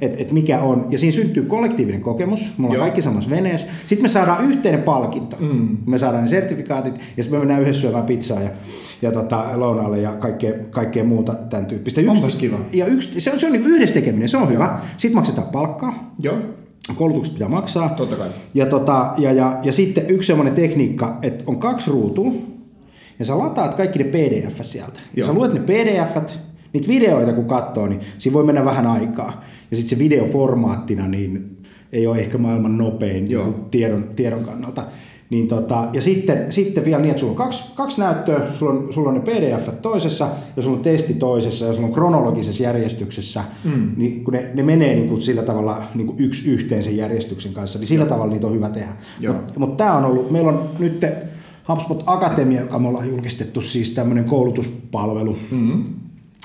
että 0.02 0.20
et 0.22 0.32
mikä 0.32 0.60
on. 0.60 0.86
Ja 0.90 0.98
siinä 0.98 1.12
syntyy 1.12 1.44
kollektiivinen 1.44 2.02
kokemus, 2.02 2.54
me 2.58 2.66
ollaan 2.66 2.82
kaikki 2.82 3.02
samassa 3.02 3.30
veneessä. 3.30 3.68
Sitten 3.86 4.04
me 4.04 4.08
saadaan 4.08 4.46
yhteinen 4.46 4.84
palkinto. 4.84 5.38
Mm. 5.40 5.78
Me 5.86 5.98
saadaan 5.98 6.24
ne 6.24 6.30
sertifikaatit, 6.30 6.96
ja 7.18 7.24
sitten 7.24 7.40
me 7.40 7.46
mennään 7.46 7.62
yhdessä 7.62 7.82
syömään 7.82 8.06
pizzaa 8.06 8.42
ja, 8.42 8.50
ja 9.02 9.12
tota, 9.12 9.46
lounaalle 9.56 10.00
ja 10.00 10.12
kaikkea, 10.12 10.54
kaikkea 10.70 11.04
muuta 11.04 11.34
tämän 11.34 11.66
tyyppistä. 11.66 12.02
Yksi, 12.02 12.38
kiva. 12.38 12.58
Ja 12.74 12.86
yksi, 12.86 13.22
se 13.22 13.32
on, 13.32 13.40
se 13.40 13.46
on 13.46 13.54
niin 13.54 13.66
yhdessä 13.66 13.94
tekeminen, 13.94 14.30
se 14.30 14.38
on 14.38 14.50
hyvä. 14.50 14.80
Sitten 14.98 15.16
maksetaan 15.16 15.48
palkkaa. 15.48 16.14
Joo 16.20 16.38
koulutukset 16.96 17.34
pitää 17.34 17.50
maksaa. 17.50 17.90
Totta 17.90 18.16
kai. 18.16 18.30
Ja, 18.54 18.66
tota, 18.66 19.14
ja, 19.18 19.32
ja, 19.32 19.58
ja 19.64 19.74
sitten 19.74 20.10
yksi 20.10 20.28
semmoinen 20.28 20.56
tekniikka, 20.56 21.18
että 21.22 21.44
on 21.48 21.60
kaksi 21.60 21.92
ruutua, 21.92 22.32
ja 23.20 23.26
sä 23.26 23.38
lataat 23.38 23.74
kaikki 23.74 24.00
ne 24.00 24.06
pdf 24.06 24.62
sieltä. 24.62 25.00
Ja 25.16 25.20
Joo. 25.20 25.28
sä 25.28 25.34
luet 25.34 25.54
ne 25.54 25.60
pdf 25.60 26.32
niitä 26.74 26.88
videoita 26.88 27.34
kun 27.34 27.46
katsoo, 27.46 27.88
niin 27.88 28.02
siinä 28.18 28.34
voi 28.34 28.44
mennä 28.44 28.66
vähän 28.66 28.88
aikaa. 28.88 29.44
Ja 29.72 29.78
sitten 29.78 29.98
se 29.98 30.04
videoformaattina 30.04 31.08
niin 31.08 31.58
ei 31.92 32.08
ole 32.08 32.18
ehkä 32.18 32.38
maailman 32.38 32.78
nopein 32.78 33.26
niin 33.26 33.54
tiedon, 33.72 34.06
tiedon 34.16 34.44
kannalta. 34.44 34.84
Niin 35.30 35.48
tota, 35.48 35.88
ja 35.94 36.02
sitten, 36.02 36.52
sitten 36.52 36.86
vielä 36.86 37.02
niin, 37.02 37.10
että 37.10 37.20
sulla 37.20 37.32
on 37.32 37.38
kaksi, 37.38 37.64
kaksi 37.76 38.02
näyttöä, 38.02 38.54
sulla 38.54 38.72
on, 38.72 38.94
sulla 38.94 39.10
on 39.10 39.16
ne 39.16 39.22
pdf 39.22 39.70
toisessa 39.82 40.28
ja 40.56 40.62
sulla 40.64 40.78
on 40.78 40.84
testi 40.84 41.14
toisessa 41.14 41.66
ja 41.66 41.74
sulla 41.74 41.88
on 41.88 41.94
kronologisessa 41.94 42.64
järjestyksessä, 42.64 43.44
mm. 43.64 43.92
niin 43.98 44.24
kun 44.24 44.34
ne, 44.34 44.50
ne 44.54 44.64
menee 44.64 44.96
niin 44.96 45.10
kuin 45.10 45.22
sillä 45.22 45.44
tavalla 45.44 45.84
niin 45.96 46.08
kuin 46.08 46.20
yksi 46.20 46.52
yhteen 46.52 46.84
sen 46.84 46.98
järjestyksen 46.98 47.54
kanssa, 47.54 47.80
niin 47.80 47.88
sillä 47.88 48.04
Joo. 48.04 48.10
tavalla 48.10 48.34
niitä 48.34 48.48
on 48.48 48.54
hyvä 48.54 48.70
tehdä. 48.70 48.94
Mutta 49.34 49.60
mut 49.60 49.78
tämä 49.78 49.98
on 49.98 50.06
ollut, 50.06 50.32
meillä 50.32 50.52
on 50.52 50.70
nyt 50.80 51.06
HubSpot 51.68 52.04
Akatemia, 52.06 52.62
joka 52.62 52.80
me 52.80 52.88
ollaan 52.88 53.10
julkistettu, 53.10 53.62
siis 53.62 53.90
tämmöinen 53.90 54.26
koulutuspalvelu, 54.26 55.38
mm-hmm. 55.52 55.84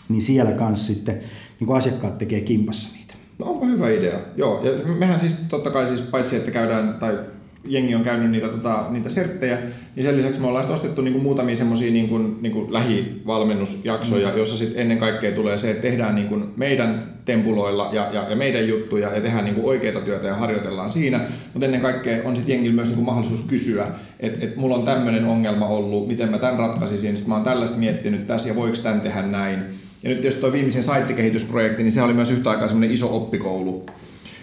niin 0.09 0.23
siellä 0.23 0.53
kanssa 0.53 0.95
sitten 0.95 1.21
niin 1.61 1.67
kuin 1.67 1.77
asiakkaat 1.77 2.19
tekee 2.19 2.41
kimpassa 2.41 2.89
niitä. 2.95 3.15
No 3.39 3.47
onpa 3.47 3.67
hyvä 3.67 3.91
idea. 3.91 4.21
Joo, 4.37 4.65
ja 4.65 4.95
mehän 4.95 5.21
siis 5.21 5.35
totta 5.49 5.71
kai 5.71 5.87
siis 5.87 6.01
paitsi, 6.01 6.37
että 6.37 6.51
käydään 6.51 6.95
tai 6.95 7.19
jengi 7.65 7.95
on 7.95 8.03
käynyt 8.03 8.31
niitä, 8.31 8.49
tota, 8.49 8.87
niitä 8.91 9.09
serttejä, 9.09 9.59
niin 9.97 10.05
sen 10.05 10.17
lisäksi 10.17 10.41
me 10.41 10.47
ollaan 10.47 10.71
ostettu 10.71 11.03
niinku 11.03 11.21
muutamia 11.21 11.57
semmoisia 11.57 11.93
niinku, 11.93 12.19
niinku 12.19 12.67
lähivalmennusjaksoja, 12.71 14.29
mm. 14.31 14.37
joissa 14.37 14.57
sit 14.57 14.73
ennen 14.77 14.99
kaikkea 14.99 15.33
tulee 15.33 15.59
se, 15.59 15.71
että 15.71 15.83
tehdään 15.83 16.15
niinku 16.15 16.41
meidän 16.57 17.13
tempuloilla 17.25 17.89
ja, 17.93 18.09
ja, 18.13 18.31
ja 18.31 18.37
meidän 18.37 18.69
juttuja 18.69 19.15
ja 19.15 19.21
tehdään 19.21 19.45
niinku 19.45 19.69
oikeita 19.69 20.01
työtä 20.01 20.27
ja 20.27 20.35
harjoitellaan 20.35 20.91
siinä, 20.91 21.21
mutta 21.53 21.67
ennen 21.67 21.81
kaikkea 21.81 22.19
on 22.25 22.37
sitten 22.37 22.55
jengillä 22.55 22.75
myös 22.75 22.89
niinku 22.89 23.05
mahdollisuus 23.05 23.43
kysyä, 23.43 23.87
että 24.21 24.47
et 24.47 24.57
mulla 24.57 24.77
on 24.77 24.85
tämmöinen 24.85 25.25
ongelma 25.25 25.67
ollut, 25.67 26.09
miten 26.09 26.31
mä 26.31 26.39
tämän 26.39 26.59
ratkaisisin, 26.59 27.17
sitten 27.17 27.29
mä 27.29 27.35
oon 27.35 27.45
tällaista 27.45 27.79
miettinyt 27.79 28.27
tässä 28.27 28.49
ja 28.49 28.57
voiko 28.57 28.77
tämän 28.83 29.01
tehdä 29.01 29.23
näin. 29.23 29.59
Ja 30.03 30.09
nyt 30.09 30.21
tietysti 30.21 30.41
tuo 30.41 30.53
viimeisen 30.53 30.83
saittikehitysprojekti, 30.83 31.83
niin 31.83 31.93
se 31.93 32.03
oli 32.03 32.13
myös 32.13 32.31
yhtä 32.31 32.51
aikaa 32.51 32.69
semmoinen 32.69 32.95
iso 32.95 33.17
oppikoulu, 33.17 33.87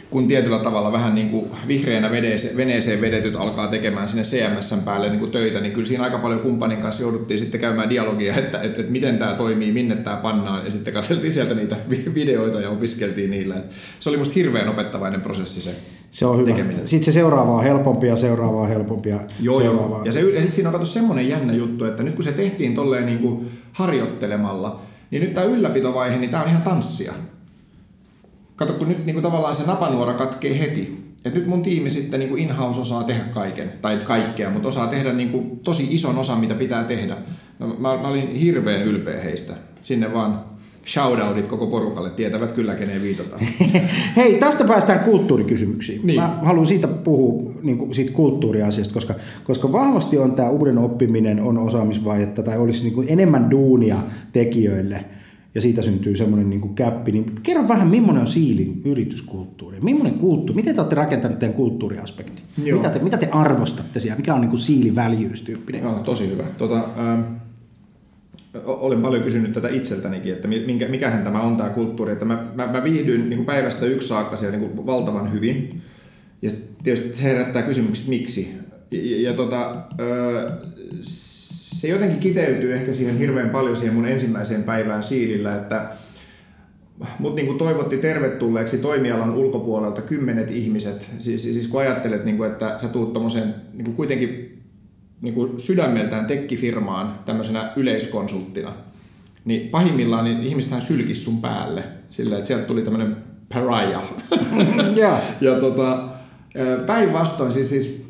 kun 0.10 0.28
tietyllä 0.28 0.60
tavalla 0.60 0.92
vähän 0.92 1.16
niin 1.16 1.30
kuin 1.30 1.52
vihreänä 1.68 2.12
veneeseen 2.58 3.02
vedetyt 3.02 3.36
alkaa 3.36 3.68
tekemään 3.68 4.08
sinne 4.08 4.24
CMSn 4.24 4.84
päälle 4.86 5.10
niin 5.10 5.20
kuin 5.20 5.32
töitä, 5.32 5.60
niin 5.60 5.74
kyllä 5.74 5.88
siinä 5.88 6.04
aika 6.04 6.18
paljon 6.18 6.40
kumppanin 6.40 6.82
kanssa 6.82 7.04
jouduttiin 7.04 7.40
sitten 7.40 7.62
käymään 7.62 7.90
dialogia, 7.90 8.36
että, 8.36 8.62
että, 8.62 8.80
että 8.80 8.92
miten 8.92 9.18
tämä 9.18 9.34
toimii, 9.34 9.72
minne 9.72 9.96
tämä 9.96 10.18
pannaan, 10.18 10.66
ja 10.66 10.72
sitten 10.72 10.94
katseltiin 10.94 11.34
sieltä 11.34 11.54
niitä 11.54 11.76
videoita 12.14 12.62
ja 12.62 12.70
opiskeltiin 12.70 13.32
niillä. 13.32 13.56
Että 13.56 13.76
se 14.00 14.10
oli 14.10 14.18
musta 14.18 14.34
hirveän 14.34 14.70
opettavainen 14.70 15.22
prosessi 15.22 15.62
se 15.62 15.76
se 16.12 16.26
on 16.26 16.38
hyvä. 16.38 16.52
Tekeminen. 16.52 16.88
Sitten 16.88 17.06
se 17.06 17.12
seuraava 17.12 17.52
on 17.52 17.64
helpompi 17.64 18.08
ja 18.08 18.16
seuraava 18.16 18.62
on 18.62 18.70
helpompi. 18.70 19.10
Ja 19.10 19.20
joo, 19.40 19.62
joo. 19.62 20.02
Ja, 20.06 20.12
se, 20.12 20.20
ja 20.20 20.42
sitten 20.42 20.56
siinä 20.56 20.70
on 20.70 20.74
katsottu 20.74 21.00
semmoinen 21.00 21.30
jännä 21.30 21.54
juttu, 21.54 21.86
että 21.86 22.04
nyt 22.04 22.16
kun 22.16 22.24
se 22.24 22.32
tehtiin 22.32 22.76
tolleen 22.76 23.06
niin 23.06 23.20
kuin 23.20 23.48
harjoittelemalla, 23.74 24.82
niin 25.12 25.22
nyt 25.22 25.34
tämä 25.34 25.46
ylläpitovaihe, 25.46 26.18
niin 26.18 26.30
tämä 26.30 26.44
on 26.44 26.50
ihan 26.50 26.62
tanssia. 26.62 27.14
Kato, 28.60 28.74
kun 28.74 28.88
nyt 28.88 29.06
niin 29.06 29.14
kuin 29.14 29.24
tavallaan 29.24 29.56
se 29.56 29.68
napanuora 29.68 30.14
katkee 30.14 30.60
heti. 30.60 30.98
Et 31.26 31.34
nyt 31.34 31.48
mun 31.48 31.62
tiimi 31.62 31.90
sitten 31.90 32.20
niin 32.20 32.30
kuin 32.30 32.42
in-house 32.42 32.82
osaa 32.82 33.04
tehdä 33.04 33.24
kaiken, 33.24 33.72
tai 33.82 33.98
kaikkea, 33.98 34.50
mutta 34.50 34.68
osaa 34.68 34.88
tehdä 34.88 35.14
niin 35.14 35.30
kuin 35.30 35.60
tosi 35.60 35.88
ison 35.92 36.18
osan, 36.18 36.40
mitä 36.40 36.54
pitää 36.54 36.84
tehdä. 36.84 37.18
No, 37.60 37.68
mä, 37.68 37.98
mä 37.98 38.08
olin 38.08 38.36
hirveän 38.36 38.82
ylpeä 38.82 39.22
heistä. 39.22 39.54
Sinne 39.82 40.14
vaan 40.14 40.44
shoutoutit 40.86 41.46
koko 41.46 41.68
porukalle, 41.68 42.10
tietävät 42.10 42.52
kyllä 42.52 42.76
keneen 42.76 43.02
viitataan. 43.02 43.42
Hei, 44.18 44.40
tästä 44.40 44.64
päästään 44.64 45.00
kulttuurikysymyksiin. 45.00 46.02
Niin. 46.04 46.22
Mä 46.22 46.40
haluan 46.44 46.66
siitä 46.66 46.88
puhua 46.88 47.52
niin 47.64 47.78
kuin 47.78 47.96
siitä 47.96 48.12
kulttuuriasiasta, 48.12 48.94
koska, 48.94 49.14
koska 49.44 49.72
vahvasti 49.72 50.18
on 50.18 50.32
tämä 50.32 50.50
uuden 50.50 50.78
oppiminen 50.78 51.42
on 51.42 51.58
osaamisvajetta 51.58 52.44
tai 52.44 52.58
olisi 52.58 52.84
niin 52.84 52.94
kuin 52.94 53.08
enemmän 53.10 53.52
duunia 53.52 53.98
tekijöille– 54.34 55.06
ja 55.56 55.62
siitä 55.62 55.82
syntyy 55.82 56.16
semmoinen 56.16 56.50
niin 56.50 56.62
kuin 56.62 56.76
käppi, 56.76 57.12
niin 57.12 57.36
kerro 57.44 57.68
vähän, 57.68 57.88
millainen 57.88 58.22
on 58.22 58.28
Siilin 58.28 58.82
yrityskulttuuri? 58.86 59.80
Millainen 59.82 60.14
kulttuuri? 60.14 60.56
Miten 60.56 60.76
te 60.76 60.82
olette 60.82 60.96
rakentaneet 60.96 61.40
teidän 61.40 61.56
kulttuuriaspekti? 61.56 62.42
Mitä 62.58 62.90
te, 62.90 63.00
mitä 63.00 63.18
te 63.18 63.30
arvostatte 63.32 64.00
siellä? 64.00 64.18
Mikä 64.18 64.34
on 64.34 64.42
niin 64.42 64.50
kuin 64.50 64.60
Siili 64.60 64.96
values-tyyppinen? 64.96 65.82
Joo, 65.82 66.00
tosi 66.00 66.32
hyvä. 66.32 66.44
Tota, 66.58 66.90
ähm, 67.00 67.22
olen 68.66 69.02
paljon 69.02 69.24
kysynyt 69.24 69.54
tätä 69.54 69.70
itseltänikin, 69.70 70.34
että 70.34 70.48
minkä, 70.48 70.88
mikähän 70.88 71.24
tämä 71.24 71.42
on 71.42 71.58
tämä 71.58 71.70
kulttuuri. 71.70 72.12
Että 72.12 72.26
mä, 72.26 72.52
mä, 72.56 72.72
mä 72.72 72.84
viihdyin 72.84 73.30
niin 73.30 73.38
kuin 73.38 73.46
päivästä 73.46 73.86
yksi 73.86 74.08
saakka 74.08 74.36
siellä 74.36 74.58
niin 74.58 74.70
kuin 74.70 74.86
valtavan 74.86 75.34
hyvin. 75.34 75.82
Ja 76.42 76.50
tietysti 76.84 77.24
herättää 77.24 77.62
kysymykset, 77.62 78.08
miksi. 78.08 78.54
Ja, 78.92 79.30
ja 79.30 79.34
tota, 79.34 79.70
äh, 79.76 80.70
se 81.02 81.88
jotenkin 81.88 82.20
kiteytyy 82.20 82.74
ehkä 82.74 82.94
siihen 82.94 83.18
hirveän 83.18 83.50
paljon 83.50 83.76
siihen 83.76 83.96
mun 83.96 84.08
ensimmäiseen 84.08 84.64
päivään 84.64 85.04
siilillä, 85.04 85.56
että 85.56 85.90
mut 87.20 87.36
niin 87.36 87.46
kuin 87.46 87.58
toivotti 87.58 87.98
tervetulleeksi 87.98 88.78
toimialan 88.78 89.36
ulkopuolelta 89.36 90.02
kymmenet 90.02 90.52
ihmiset. 90.52 91.10
Siis, 91.20 91.44
siis 91.44 91.68
kun 91.68 91.82
ajattelet, 91.82 92.26
niin 92.26 92.38
kuin, 92.38 92.52
että 92.52 92.78
sä 92.78 92.88
tuut 92.88 93.14
tommoseen 93.14 93.56
niin 93.74 93.86
kuin 93.86 93.96
kuitenkin 93.96 94.62
niin 95.22 95.34
kuin 95.34 95.60
sydämeltään 95.60 96.26
tekkifirmaan 96.26 97.20
tämmöisenä 97.26 97.72
yleiskonsulttina, 97.76 98.74
niin 99.46 99.70
pahimmillaan 99.70 100.26
niin 100.26 100.44
ihmisethän 100.44 100.82
sylkis 100.82 101.26
sun 101.26 101.42
päälle 101.42 101.84
sillä, 102.10 102.36
että 102.36 102.48
sieltä 102.48 102.66
tuli 102.66 102.82
tämmöinen 102.82 103.18
pariah. 103.54 104.14
yeah. 104.98 105.22
ja 105.42 105.56
tota, 105.56 106.10
päinvastoin 106.86 107.52
siis, 107.52 107.70
siis 107.70 108.09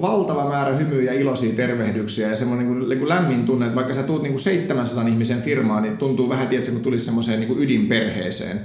valtava 0.00 0.48
määrä 0.48 0.76
hymyjä 0.76 1.12
iloisia 1.12 1.56
tervehdyksiä 1.56 2.28
ja 2.28 2.36
semmoinen 2.36 2.66
niin 2.66 2.78
kuin, 2.78 2.88
niin 2.88 2.98
kuin 2.98 3.08
lämmin 3.08 3.44
tunne, 3.44 3.66
että 3.66 3.76
vaikka 3.76 3.94
sä 3.94 4.02
tuut 4.02 4.22
niin 4.22 4.32
kuin 4.32 4.40
700 4.40 5.08
ihmisen 5.08 5.42
firmaan, 5.42 5.82
niin 5.82 5.96
tuntuu 5.96 6.28
vähän, 6.28 6.48
tietysti, 6.48 6.72
kun 6.72 6.82
tulisi 6.82 7.04
semmoiseen 7.04 7.40
niin 7.40 7.48
kuin 7.48 7.60
ydinperheeseen. 7.60 8.60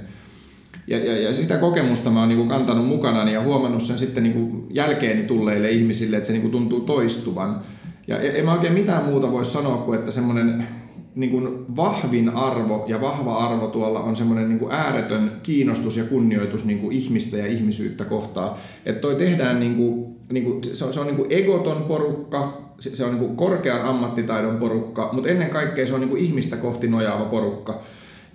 Ja, 0.88 0.98
ja, 0.98 1.20
ja 1.20 1.34
sitä 1.34 1.58
kokemusta 1.58 2.10
mä 2.10 2.20
oon 2.20 2.30
niin 2.30 2.38
kuin 2.38 2.50
kantanut 2.50 2.88
mukana 2.88 3.30
ja 3.30 3.42
huomannut 3.42 3.82
sen 3.82 4.00
sitten 4.00 4.24
niin 4.24 4.34
kuin 4.34 4.68
jälkeeni 4.70 5.24
tulleille 5.24 5.70
ihmisille, 5.70 6.18
että 6.18 6.28
se 6.28 6.34
niin 6.34 6.42
kuin 6.42 6.52
tuntuu 6.52 6.80
toistuvan. 6.80 7.62
Ja 8.08 8.20
en 8.20 8.46
mä 8.46 8.54
oikein 8.54 8.74
mitään 8.74 9.06
muuta 9.06 9.32
voi 9.32 9.46
sanoa 9.46 9.78
kuin, 9.78 10.00
että 10.00 10.12
semmoinen 10.12 10.68
niin 11.16 11.32
kuin 11.32 11.76
vahvin 11.76 12.30
arvo 12.30 12.86
ja 12.88 13.02
vahva 13.02 13.38
arvo 13.38 13.68
tuolla 13.68 14.00
on 14.00 14.16
semmoinen 14.16 14.50
niin 14.50 14.72
ääretön 14.72 15.32
kiinnostus 15.44 15.98
ja 15.98 16.04
kunnioitus 16.04 16.66
niin 16.66 16.80
kuin 16.80 16.96
ihmistä 16.98 17.38
ja 17.38 17.48
ihmisyyttä 17.48 18.06
kohtaan. 18.06 18.58
Että 18.86 19.02
toi 19.02 19.16
tehdään 19.16 19.60
niin 19.60 19.76
kuin 19.76 20.16
niin 20.32 20.44
kuin, 20.44 20.64
se 20.74 20.86
on, 20.86 20.94
se 20.94 21.00
on 21.00 21.06
niin 21.06 21.16
kuin 21.16 21.32
egoton 21.32 21.84
porukka, 21.84 22.62
se, 22.80 22.96
se 22.96 23.04
on 23.04 23.10
niin 23.10 23.20
kuin 23.20 23.36
korkean 23.36 23.82
ammattitaidon 23.82 24.58
porukka, 24.58 25.10
mutta 25.14 25.30
ennen 25.30 25.50
kaikkea 25.50 25.86
se 25.86 25.94
on 25.94 26.00
niin 26.00 26.10
kuin 26.10 26.24
ihmistä 26.24 26.58
kohti 26.58 26.88
nojaava 26.88 27.26
porukka. 27.26 27.80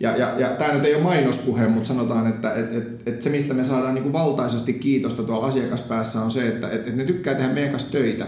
Ja, 0.01 0.17
ja, 0.17 0.35
ja 0.39 0.49
tämä 0.49 0.75
nyt 0.75 0.85
ei 0.85 0.95
ole 0.95 1.03
mainospuhe, 1.03 1.69
mutta 1.69 1.89
sanotaan, 1.89 2.27
että 2.27 2.55
et, 2.55 2.77
et, 2.77 3.09
et 3.09 3.23
se 3.23 3.31
mistä 3.31 3.55
me 3.55 3.65
saadaan 3.65 3.95
niin 3.95 4.03
kuin 4.03 4.13
valtaisesti 4.13 4.73
kiitosta 4.73 5.23
tuolla 5.23 5.47
asiakaspäässä 5.47 6.21
on 6.21 6.31
se, 6.31 6.49
että 6.49 6.71
et, 6.71 6.89
et 6.89 6.97
ne 6.97 7.05
tykkää 7.05 7.35
tehdä 7.35 7.53
meidän 7.53 7.71
kanssa 7.71 7.93
töitä. 7.93 8.27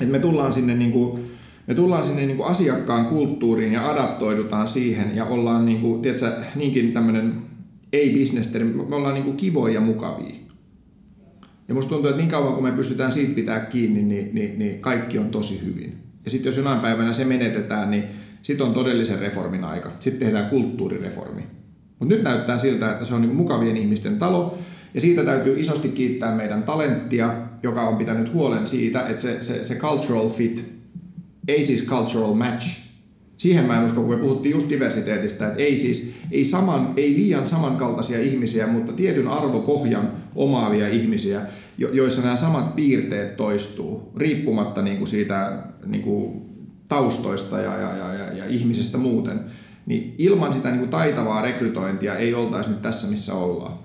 Et 0.00 0.08
me 0.08 0.18
tullaan 0.18 0.52
sinne 0.52 0.74
niin 0.74 0.92
kuin, 0.92 1.30
me 1.66 1.74
tullaan 1.74 2.02
sinne 2.02 2.26
niin 2.26 2.36
kuin 2.36 2.48
asiakkaan 2.48 3.06
kulttuuriin 3.06 3.72
ja 3.72 3.90
adaptoidutaan 3.90 4.68
siihen 4.68 5.16
ja 5.16 5.24
ollaan 5.24 5.66
niin 5.66 5.80
kuin, 5.80 6.02
tiedätkö, 6.02 6.32
niinkin 6.54 6.92
tämmöinen 6.92 7.34
ei-business, 7.92 8.54
me 8.88 8.96
ollaan 8.96 9.14
niin 9.14 9.24
kuin 9.24 9.36
kivoja 9.36 9.74
ja 9.74 9.80
mukavia. 9.80 10.34
Ja 11.68 11.74
musta 11.74 11.88
tuntuu, 11.88 12.10
että 12.10 12.22
niin 12.22 12.30
kauan 12.30 12.54
kun 12.54 12.62
me 12.62 12.72
pystytään 12.72 13.12
siitä 13.12 13.34
pitää 13.34 13.60
kiinni, 13.60 14.02
niin, 14.02 14.34
niin, 14.34 14.58
niin 14.58 14.80
kaikki 14.80 15.18
on 15.18 15.30
tosi 15.30 15.66
hyvin. 15.66 15.98
Ja 16.24 16.30
sitten 16.30 16.48
jos 16.48 16.56
jonain 16.56 16.80
päivänä 16.80 17.12
se 17.12 17.24
menetetään, 17.24 17.90
niin 17.90 18.04
sitten 18.42 18.66
on 18.66 18.74
todellisen 18.74 19.18
reformin 19.18 19.64
aika. 19.64 19.92
Sitten 20.00 20.20
tehdään 20.20 20.50
kulttuurireformi. 20.50 21.42
Mutta 21.98 22.14
nyt 22.14 22.24
näyttää 22.24 22.58
siltä, 22.58 22.92
että 22.92 23.04
se 23.04 23.14
on 23.14 23.20
niin 23.20 23.36
mukavien 23.36 23.76
ihmisten 23.76 24.18
talo. 24.18 24.58
Ja 24.94 25.00
siitä 25.00 25.24
täytyy 25.24 25.60
isosti 25.60 25.88
kiittää 25.88 26.36
meidän 26.36 26.62
talenttia, 26.62 27.34
joka 27.62 27.88
on 27.88 27.96
pitänyt 27.96 28.32
huolen 28.32 28.66
siitä, 28.66 29.08
että 29.08 29.22
se, 29.22 29.42
se, 29.42 29.64
se 29.64 29.74
cultural 29.74 30.28
fit, 30.28 30.74
ei 31.48 31.64
siis 31.64 31.86
cultural 31.86 32.34
match, 32.34 32.84
Siihen 33.36 33.64
mä 33.64 33.78
en 33.78 33.84
usko, 33.84 34.00
kun 34.00 34.10
me 34.10 34.16
puhuttiin 34.16 34.52
just 34.52 34.70
diversiteetistä, 34.70 35.46
että 35.46 35.58
ei 35.58 35.76
siis 35.76 36.14
ei, 36.30 36.44
saman, 36.44 36.92
ei 36.96 37.14
liian 37.14 37.46
samankaltaisia 37.46 38.20
ihmisiä, 38.20 38.66
mutta 38.66 38.92
tietyn 38.92 39.28
arvopohjan 39.28 40.12
omaavia 40.34 40.88
ihmisiä, 40.88 41.40
joissa 41.78 42.22
nämä 42.22 42.36
samat 42.36 42.76
piirteet 42.76 43.36
toistuu, 43.36 44.12
riippumatta 44.16 44.82
niin 44.82 44.98
kuin 44.98 45.08
siitä 45.08 45.62
niin 45.86 46.02
kuin 46.02 46.42
taustoista 46.88 47.60
ja, 47.60 47.76
ja, 47.76 47.96
ja, 47.96 48.14
ja, 48.14 48.32
ja 48.34 48.44
ihmisestä 48.48 48.98
muuten. 48.98 49.40
Niin 49.86 50.14
ilman 50.18 50.52
sitä 50.52 50.68
niin 50.68 50.78
kuin 50.78 50.90
taitavaa 50.90 51.42
rekrytointia 51.42 52.16
ei 52.16 52.34
oltaisi 52.34 52.70
nyt 52.70 52.82
tässä, 52.82 53.10
missä 53.10 53.34
ollaan. 53.34 53.78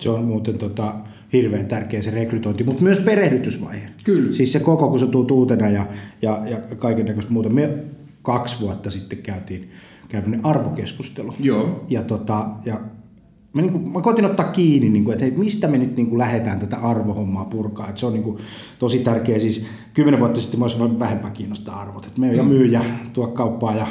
Se 0.00 0.10
on 0.10 0.24
muuten 0.24 0.58
tota, 0.58 0.94
hirveän 1.32 1.66
tärkeä 1.66 2.02
se 2.02 2.10
rekrytointi, 2.10 2.64
mutta 2.64 2.82
myös 2.82 3.00
perehdytysvaihe. 3.00 3.88
Kyllä. 4.04 4.32
Siis 4.32 4.52
se 4.52 4.60
koko, 4.60 4.88
kun 4.88 4.98
se 4.98 5.06
tuut 5.06 5.30
uutena 5.30 5.68
ja, 5.68 5.86
ja, 6.22 6.42
ja 6.46 6.58
kaiken 6.76 7.06
näköistä 7.06 7.32
muuta. 7.32 7.48
Me 7.48 7.70
kaksi 8.22 8.60
vuotta 8.60 8.90
sitten 8.90 9.18
käytiin 9.18 9.70
käytiin 10.12 10.40
arvokeskustelu. 10.42 11.34
Joo. 11.40 11.84
Ja, 11.88 12.02
tota, 12.02 12.46
ja 12.64 12.80
mä, 13.52 13.62
niin 13.62 13.72
kuin, 13.72 13.92
mä 13.92 14.00
koitin 14.00 14.24
ottaa 14.24 14.46
kiinni, 14.46 14.88
niin 14.88 15.04
kuin, 15.04 15.12
että 15.12 15.24
hei, 15.24 15.34
mistä 15.36 15.68
me 15.68 15.78
nyt 15.78 15.96
niin 15.96 16.06
kuin 16.06 16.18
lähdetään 16.18 16.58
tätä 16.58 16.76
arvohommaa 16.76 17.44
purkaa. 17.44 17.88
Että 17.88 18.00
se 18.00 18.06
on 18.06 18.12
niin 18.12 18.22
kuin, 18.22 18.38
tosi 18.78 18.98
tärkeä. 18.98 19.38
Siis 19.38 19.66
kymmenen 19.94 20.20
vuotta 20.20 20.40
sitten 20.40 20.60
mä 20.60 20.64
olisin 20.64 20.98
vähempää 20.98 21.30
kiinnostaa 21.30 21.80
arvot. 21.80 22.06
Että 22.06 22.20
me 22.20 22.32
ja 22.32 22.42
mm. 22.42 22.48
myyjä 22.48 22.80
tuo 23.12 23.26
kauppaa 23.26 23.76
ja, 23.76 23.86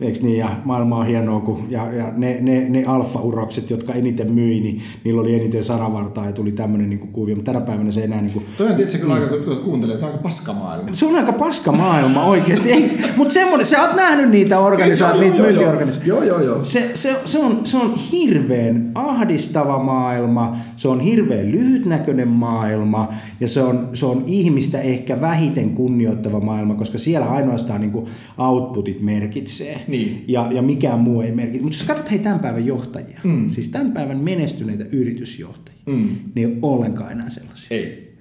eikö 0.00 0.18
niin, 0.22 0.38
ja 0.38 0.48
maailma 0.64 0.96
on 0.96 1.06
hienoa, 1.06 1.40
kun, 1.40 1.66
ja, 1.70 1.92
ja 1.92 2.12
ne, 2.16 2.38
ne, 2.40 2.68
ne 2.68 2.84
alfa-urokset, 2.84 3.70
jotka 3.70 3.92
eniten 3.92 4.32
myi, 4.32 4.60
niin 4.60 4.82
niillä 5.04 5.20
oli 5.20 5.34
eniten 5.34 5.64
sanavartaa 5.64 6.26
ja 6.26 6.32
tuli 6.32 6.52
tämmöinen 6.52 6.90
niin 6.90 6.98
kuvio. 6.98 7.36
Mutta 7.36 7.52
tänä 7.52 7.66
päivänä 7.66 7.90
se 7.90 8.04
enää... 8.04 8.20
Niin 8.20 8.32
kuin, 8.32 8.46
Toi 8.58 8.68
on 8.68 8.76
tietysti 8.76 8.98
kyllä 8.98 9.14
aika, 9.14 9.38
kun 9.38 9.56
kuuntelee, 9.56 9.94
että 9.94 10.06
aika 10.06 10.18
paska 10.18 10.52
maailma. 10.52 10.88
Se 10.92 11.06
on 11.06 11.16
aika 11.16 11.32
paska 11.32 11.72
maailma 11.72 12.24
oikeasti. 12.24 13.00
Mutta 13.16 13.34
semmoinen, 13.34 13.66
sä 13.66 13.82
oot 13.82 13.96
nähnyt 13.96 14.30
niitä 14.30 14.60
organisaatioita, 14.60 15.30
niitä 15.30 15.42
myyntiorganisaatioita. 15.42 16.24
Joo, 16.26 16.38
joo, 16.38 16.54
joo. 16.54 16.64
Se, 16.64 16.90
se, 16.94 17.16
se, 17.24 17.38
on, 17.38 17.60
se 17.64 17.76
on 17.76 17.94
hirveän 18.12 18.90
ahdistava 18.94 19.78
maailma, 19.78 20.56
se 20.76 20.88
on 20.88 21.00
hirveän 21.00 21.52
lyhytnäköinen 21.52 22.28
maailma 22.28 23.08
ja 23.40 23.48
se 23.48 23.62
on, 23.62 23.88
se 23.92 24.06
on 24.06 24.22
ihmistä 24.26 24.80
ehkä 24.80 25.20
vähiten 25.44 25.70
kunnioittava 25.70 26.40
maailma, 26.40 26.74
koska 26.74 26.98
siellä 26.98 27.26
ainoastaan 27.26 27.80
niin 27.80 27.92
kuin 27.92 28.06
outputit 28.38 29.02
merkitsee 29.02 29.80
niin. 29.88 30.24
ja, 30.28 30.48
ja 30.50 30.62
mikään 30.62 31.00
muu 31.00 31.20
ei 31.20 31.32
merkitse. 31.32 31.62
Mutta 31.62 31.78
jos 31.78 31.86
katsot 31.86 32.10
hei 32.10 32.18
tämän 32.18 32.38
päivän 32.38 32.66
johtajia, 32.66 33.20
mm. 33.24 33.50
siis 33.50 33.68
tämän 33.68 33.92
päivän 33.92 34.18
menestyneitä 34.18 34.84
yritysjohtajia, 34.92 35.80
mm. 35.86 36.08
niin 36.34 36.48
ei 36.48 36.58
ole 36.62 36.74
ollenkaan 36.74 37.12
enää 37.12 37.30
sellaisia. 37.30 37.76
Ei. 37.76 38.14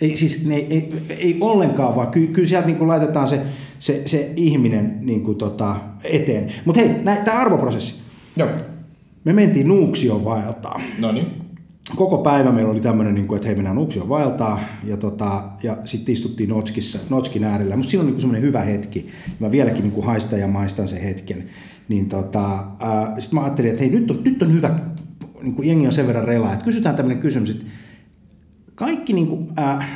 Ei, 0.00 0.16
siis 0.16 0.46
ne 0.46 0.54
ei, 0.54 0.66
ei, 0.70 0.92
ei 1.18 1.36
ollenkaan, 1.40 1.96
vaan 1.96 2.10
ky, 2.10 2.26
kyllä 2.26 2.48
sieltä 2.48 2.66
niin 2.66 2.76
kuin 2.76 2.88
laitetaan 2.88 3.28
se, 3.28 3.40
se, 3.78 4.02
se 4.06 4.32
ihminen 4.36 4.98
niin 5.00 5.22
kuin 5.22 5.38
tota 5.38 5.76
eteen. 6.04 6.52
Mutta 6.64 6.80
hei, 6.80 6.90
tämä 7.24 7.40
arvoprosessi. 7.40 7.94
Joo. 8.36 8.48
Me 9.24 9.32
mentiin 9.32 9.68
Nuuksion 9.68 10.24
vaeltaa. 10.24 10.80
No 10.98 11.12
niin. 11.12 11.43
Koko 11.96 12.18
päivä 12.18 12.52
meillä 12.52 12.70
oli 12.70 12.80
tämmöinen, 12.80 13.14
niin 13.14 13.26
kuin, 13.26 13.36
että 13.36 13.46
hei 13.46 13.54
mennään 13.54 13.76
Nuuksion 13.76 14.08
vaeltaa 14.08 14.60
ja, 14.84 14.96
tota, 14.96 15.42
ja 15.62 15.76
sitten 15.84 16.12
istuttiin 16.12 16.48
Notskissa, 16.48 16.98
Notskin 17.10 17.44
äärellä. 17.44 17.76
Musta 17.76 17.90
siinä 17.90 18.04
on 18.04 18.10
niin 18.10 18.20
semmoinen 18.20 18.42
hyvä 18.42 18.60
hetki. 18.60 19.08
Mä 19.38 19.50
vieläkin 19.50 19.82
niin 19.82 19.92
kuin 19.92 20.06
haistan 20.06 20.40
ja 20.40 20.48
maistan 20.48 20.88
sen 20.88 21.00
hetken. 21.00 21.48
Niin 21.88 22.08
tota, 22.08 22.64
sitten 23.18 23.34
mä 23.38 23.44
ajattelin, 23.44 23.70
että 23.70 23.82
hei 23.82 23.90
nyt 23.90 24.10
on, 24.10 24.20
nyt 24.24 24.42
on 24.42 24.52
hyvä, 24.52 24.78
niin 25.42 25.54
kuin 25.54 25.68
jengi 25.68 25.86
on 25.86 25.92
sen 25.92 26.06
verran 26.06 26.24
relaa, 26.24 26.52
että 26.52 26.64
kysytään 26.64 26.96
tämmöinen 26.96 27.22
kysymys, 27.22 27.50
että 27.50 27.64
kaikki 28.74 29.12
niin 29.12 29.26
kuin, 29.26 29.48
äh, 29.58 29.90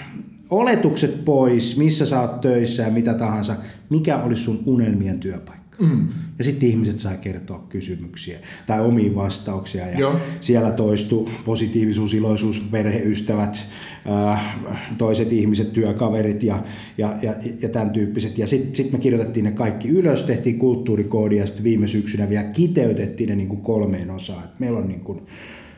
oletukset 0.51 1.25
pois, 1.25 1.77
missä 1.77 2.07
sä 2.07 2.21
oot 2.21 2.41
töissä 2.41 2.83
ja 2.83 2.91
mitä 2.91 3.15
tahansa, 3.15 3.55
mikä 3.91 4.23
olisi 4.23 4.43
sun 4.43 4.63
unelmien 4.67 5.21
työpaikka? 5.21 5.58
Mm. 5.81 6.09
Ja 6.39 6.45
sitten 6.45 6.69
ihmiset 6.69 7.01
saa 7.01 7.17
kertoa 7.17 7.67
kysymyksiä 7.69 8.39
tai 8.67 8.81
omiin 8.81 9.15
vastauksia. 9.15 9.87
Ja 9.87 9.99
Joo. 9.99 10.17
siellä 10.41 10.71
toistuu 10.71 11.31
positiivisuus, 11.45 12.15
iloisuus, 12.15 12.65
perheystävät, 12.71 13.67
äh, 14.11 14.59
toiset 14.99 15.33
ihmiset, 15.33 15.73
työkaverit 15.73 16.43
ja, 16.43 16.63
ja, 16.99 17.15
ja, 17.23 17.35
ja 17.63 17.69
tämän 17.69 17.91
tyyppiset. 17.91 18.39
Ja 18.39 18.47
sitten 18.47 18.75
sit 18.75 18.93
me 18.93 18.99
kirjoitettiin 18.99 19.45
ne 19.45 19.53
kaikki 19.53 19.89
ylös, 19.89 20.23
tehtiin 20.23 20.59
kulttuurikoodi 20.59 21.37
ja 21.37 21.47
sitten 21.47 21.65
viime 21.65 21.87
syksynä 21.87 22.29
vielä 22.29 22.45
kiteytettiin 22.45 23.29
ne 23.29 23.37
niin 23.37 23.49
kuin 23.49 23.63
kolmeen 23.63 24.11
osaan. 24.11 24.45
Et 24.45 24.61
meillä 24.61 24.79
on 24.79 24.89
niin 24.89 25.01
kuin, 25.01 25.21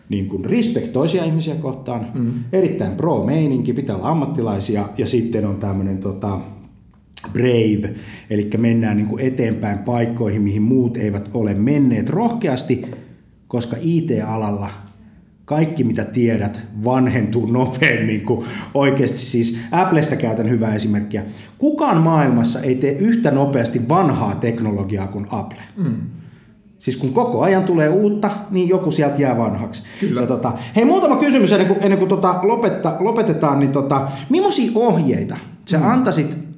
niin 0.09 0.29
kuin 0.29 0.45
respect 0.45 0.93
toisia 0.93 1.25
ihmisiä 1.25 1.55
kohtaan, 1.55 2.07
mm. 2.15 2.33
erittäin 2.53 2.93
pro-meininki, 2.93 3.73
pitää 3.73 3.97
olla 3.97 4.11
ammattilaisia 4.11 4.89
ja 4.99 5.07
sitten 5.07 5.47
on 5.47 5.57
tämmöinen 5.57 5.99
tota, 5.99 6.41
brave, 7.33 7.95
eli 8.31 8.51
mennään 8.59 8.97
niin 8.97 9.07
kuin 9.07 9.25
eteenpäin 9.25 9.79
paikkoihin, 9.79 10.43
mihin 10.43 10.63
muut 10.63 10.97
eivät 10.97 11.31
ole 11.35 11.55
menneet 11.55 12.09
rohkeasti, 12.09 12.87
koska 13.49 13.77
IT-alalla 13.81 14.71
kaikki 15.51 15.85
mitä 15.85 16.05
tiedät 16.05 16.61
vanhentuu 16.85 17.47
nopeammin 17.47 18.25
kuin 18.25 18.47
oikeasti 18.75 19.19
siis 19.19 19.59
Applesta 19.73 20.17
käytän 20.17 20.51
hyvää 20.51 20.75
esimerkkiä. 20.75 21.25
Kukaan 21.59 22.03
maailmassa 22.03 22.61
ei 22.61 22.75
tee 22.75 22.93
yhtä 22.93 23.31
nopeasti 23.31 23.89
vanhaa 23.89 24.35
teknologiaa 24.35 25.07
kuin 25.07 25.27
Apple. 25.31 25.63
Mm. 25.77 25.97
Siis 26.79 26.97
kun 26.97 27.13
koko 27.13 27.43
ajan 27.43 27.65
tulee 27.65 27.89
uutta, 27.89 28.31
niin 28.51 28.69
joku 28.69 28.91
sieltä 28.91 29.23
jää 29.23 29.39
vanhaksi. 29.39 29.83
Kyllä. 30.01 30.21
Ja 30.21 30.27
tota, 30.27 30.53
hei, 30.77 30.85
muutama 30.85 31.17
kysymys 31.17 31.53
ennen 31.53 31.69
kuin, 31.69 31.79
ennen 31.83 31.99
kuin 31.99 32.09
tota 32.09 32.41
lopetta, 32.43 32.97
lopetetaan. 33.01 33.59
Niin 33.59 33.73
tota, 33.73 34.09
millaisia 34.29 34.71
ohjeita 34.75 35.37
sä 35.67 35.79
mm. 35.79 35.91
antaisit 35.91 36.50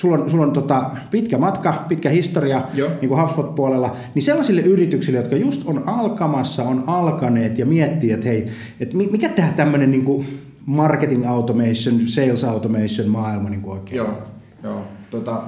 sulla 0.00 0.16
on, 0.16 0.30
sulla 0.30 0.44
on 0.44 0.52
tota 0.52 0.84
pitkä 1.10 1.38
matka, 1.38 1.84
pitkä 1.88 2.08
historia 2.08 2.62
niin 2.74 3.08
kuin 3.08 3.20
HubSpot-puolella, 3.20 3.96
niin 4.14 4.22
sellaisille 4.22 4.60
yrityksille, 4.60 5.18
jotka 5.18 5.36
just 5.36 5.62
on 5.66 5.88
alkamassa, 5.88 6.62
on 6.62 6.84
alkaneet 6.86 7.58
ja 7.58 7.66
miettii, 7.66 8.12
että 8.12 8.26
hei, 8.26 8.46
että 8.80 8.96
mikä 8.96 9.28
tehdään 9.28 9.54
tämmöinen 9.54 9.90
niin 9.90 10.04
kuin 10.04 10.26
marketing 10.66 11.26
automation, 11.26 12.00
sales 12.06 12.44
automation 12.44 13.08
maailma 13.08 13.50
niin 13.50 13.62
kuin 13.62 13.78
oikein? 13.78 13.96
Joo, 13.96 14.18
joo. 14.62 14.82
Tota, 15.10 15.42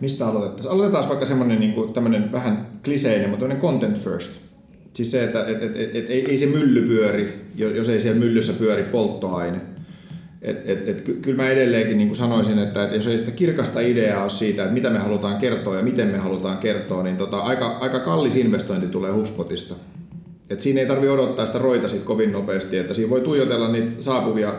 mistä 0.00 0.26
aloitettaisiin? 0.26 0.74
Aloitetaan 0.74 1.08
vaikka 1.08 1.26
semmoinen 1.26 1.60
niin 1.60 1.72
kuin, 1.72 1.92
tämmöinen 1.92 2.32
vähän 2.32 2.66
kliseinen, 2.84 3.30
mutta 3.30 3.54
content 3.54 3.98
first. 3.98 4.40
Siis 4.92 5.10
se, 5.10 5.24
että 5.24 5.46
et, 5.46 5.62
et, 5.62 5.76
et, 5.76 5.96
et, 5.96 6.10
ei, 6.10 6.30
ei 6.30 6.36
se 6.36 6.46
mylly 6.46 6.82
pyöri, 6.82 7.50
jos 7.54 7.88
ei 7.88 8.00
siellä 8.00 8.20
myllyssä 8.20 8.52
pyöri 8.52 8.82
polttoaine. 8.82 9.60
Et, 10.46 10.70
et, 10.70 10.88
et, 10.88 11.02
kyllä 11.22 11.42
mä 11.42 11.50
edelleenkin 11.50 11.98
niin 11.98 12.08
kuin 12.08 12.16
sanoisin, 12.16 12.58
että, 12.58 12.84
että 12.84 12.96
jos 12.96 13.06
ei 13.06 13.18
sitä 13.18 13.30
kirkasta 13.30 13.80
ideaa 13.80 14.22
ole 14.22 14.30
siitä, 14.30 14.62
että 14.62 14.74
mitä 14.74 14.90
me 14.90 14.98
halutaan 14.98 15.36
kertoa 15.36 15.76
ja 15.76 15.82
miten 15.82 16.08
me 16.08 16.18
halutaan 16.18 16.58
kertoa, 16.58 17.02
niin 17.02 17.16
tota, 17.16 17.38
aika, 17.38 17.66
aika 17.66 18.00
kallis 18.00 18.36
investointi 18.36 18.86
tulee 18.86 19.12
HubSpotista. 19.12 19.74
Et 20.50 20.60
siinä 20.60 20.80
ei 20.80 20.86
tarvitse 20.86 21.10
odottaa 21.10 21.46
sitä 21.46 21.58
roita 21.58 21.88
sit 21.88 22.02
kovin 22.02 22.32
nopeasti, 22.32 22.78
että 22.78 22.94
siinä 22.94 23.10
voi 23.10 23.20
tuijotella 23.20 23.72
niitä 23.72 24.02
saapuvia 24.02 24.54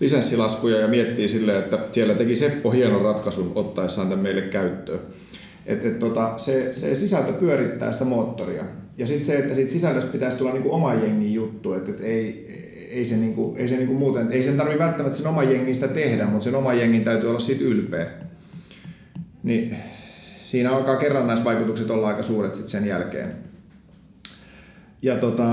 lisenssilaskuja 0.00 0.80
ja 0.80 0.88
miettiä 0.88 1.28
sille, 1.28 1.58
että 1.58 1.78
siellä 1.90 2.14
teki 2.14 2.36
Seppo 2.36 2.70
hienon 2.70 3.02
ratkaisun 3.02 3.52
ottaessaan 3.54 4.08
tämän 4.08 4.22
meille 4.22 4.42
käyttöön. 4.42 5.00
Et, 5.66 5.84
et, 5.84 5.98
tota, 5.98 6.32
se, 6.36 6.72
se 6.72 6.94
sisältö 6.94 7.32
pyörittää 7.32 7.92
sitä 7.92 8.04
moottoria. 8.04 8.64
Ja 8.98 9.06
sitten 9.06 9.26
se, 9.26 9.36
että 9.36 9.54
siitä 9.54 9.70
sisällöstä 9.72 10.12
pitäisi 10.12 10.36
tulla 10.36 10.52
niinku 10.52 10.74
oma 10.74 10.94
jengi 10.94 11.34
juttu, 11.34 11.72
että 11.72 11.90
et 11.90 12.00
ei, 12.00 12.46
ei 12.90 13.04
se, 13.04 13.16
niinku, 13.16 13.54
ei 13.58 13.68
se 13.68 13.76
niinku 13.76 13.94
muuten, 13.94 14.32
ei 14.32 14.42
sen 14.42 14.56
tarvitse 14.56 14.78
välttämättä 14.78 15.18
sen 15.18 15.26
oma 15.26 15.42
jengin 15.42 15.74
sitä 15.74 15.88
tehdä, 15.88 16.24
mutta 16.24 16.44
sen 16.44 16.54
oma 16.54 16.74
jengin 16.74 17.04
täytyy 17.04 17.28
olla 17.28 17.38
siitä 17.38 17.64
ylpeä. 17.64 18.06
Niin 19.42 19.76
siinä 20.38 20.72
alkaa 20.72 20.96
kerrannaisvaikutukset 20.96 21.90
olla 21.90 22.08
aika 22.08 22.22
suuret 22.22 22.54
sit 22.54 22.68
sen 22.68 22.86
jälkeen. 22.86 23.34
Ja 25.02 25.16
tota, 25.16 25.46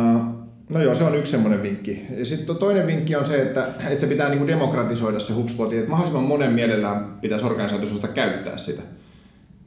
No 0.70 0.82
joo, 0.82 0.95
se 0.95 1.03
on 1.03 1.16
yksi 1.16 1.32
semmoinen 1.32 1.64
vinkki. 1.64 2.05
Ja 2.18 2.26
sitten 2.26 2.55
toinen 2.55 2.88
vinkki 2.88 3.16
on 3.16 3.26
se, 3.26 3.41
että, 3.41 3.68
että 3.88 3.97
se 3.97 4.07
pitää 4.07 4.30
niinku 4.30 4.47
demokratisoida 4.47 5.20
se 5.20 5.34
HubSpot, 5.34 5.74
että 5.74 5.89
mahdollisimman 5.89 6.28
monen 6.28 6.53
mielellään 6.53 7.18
pitäisi 7.22 7.45
organisaatiosta 7.45 8.07
käyttää 8.07 8.57
sitä. 8.57 8.82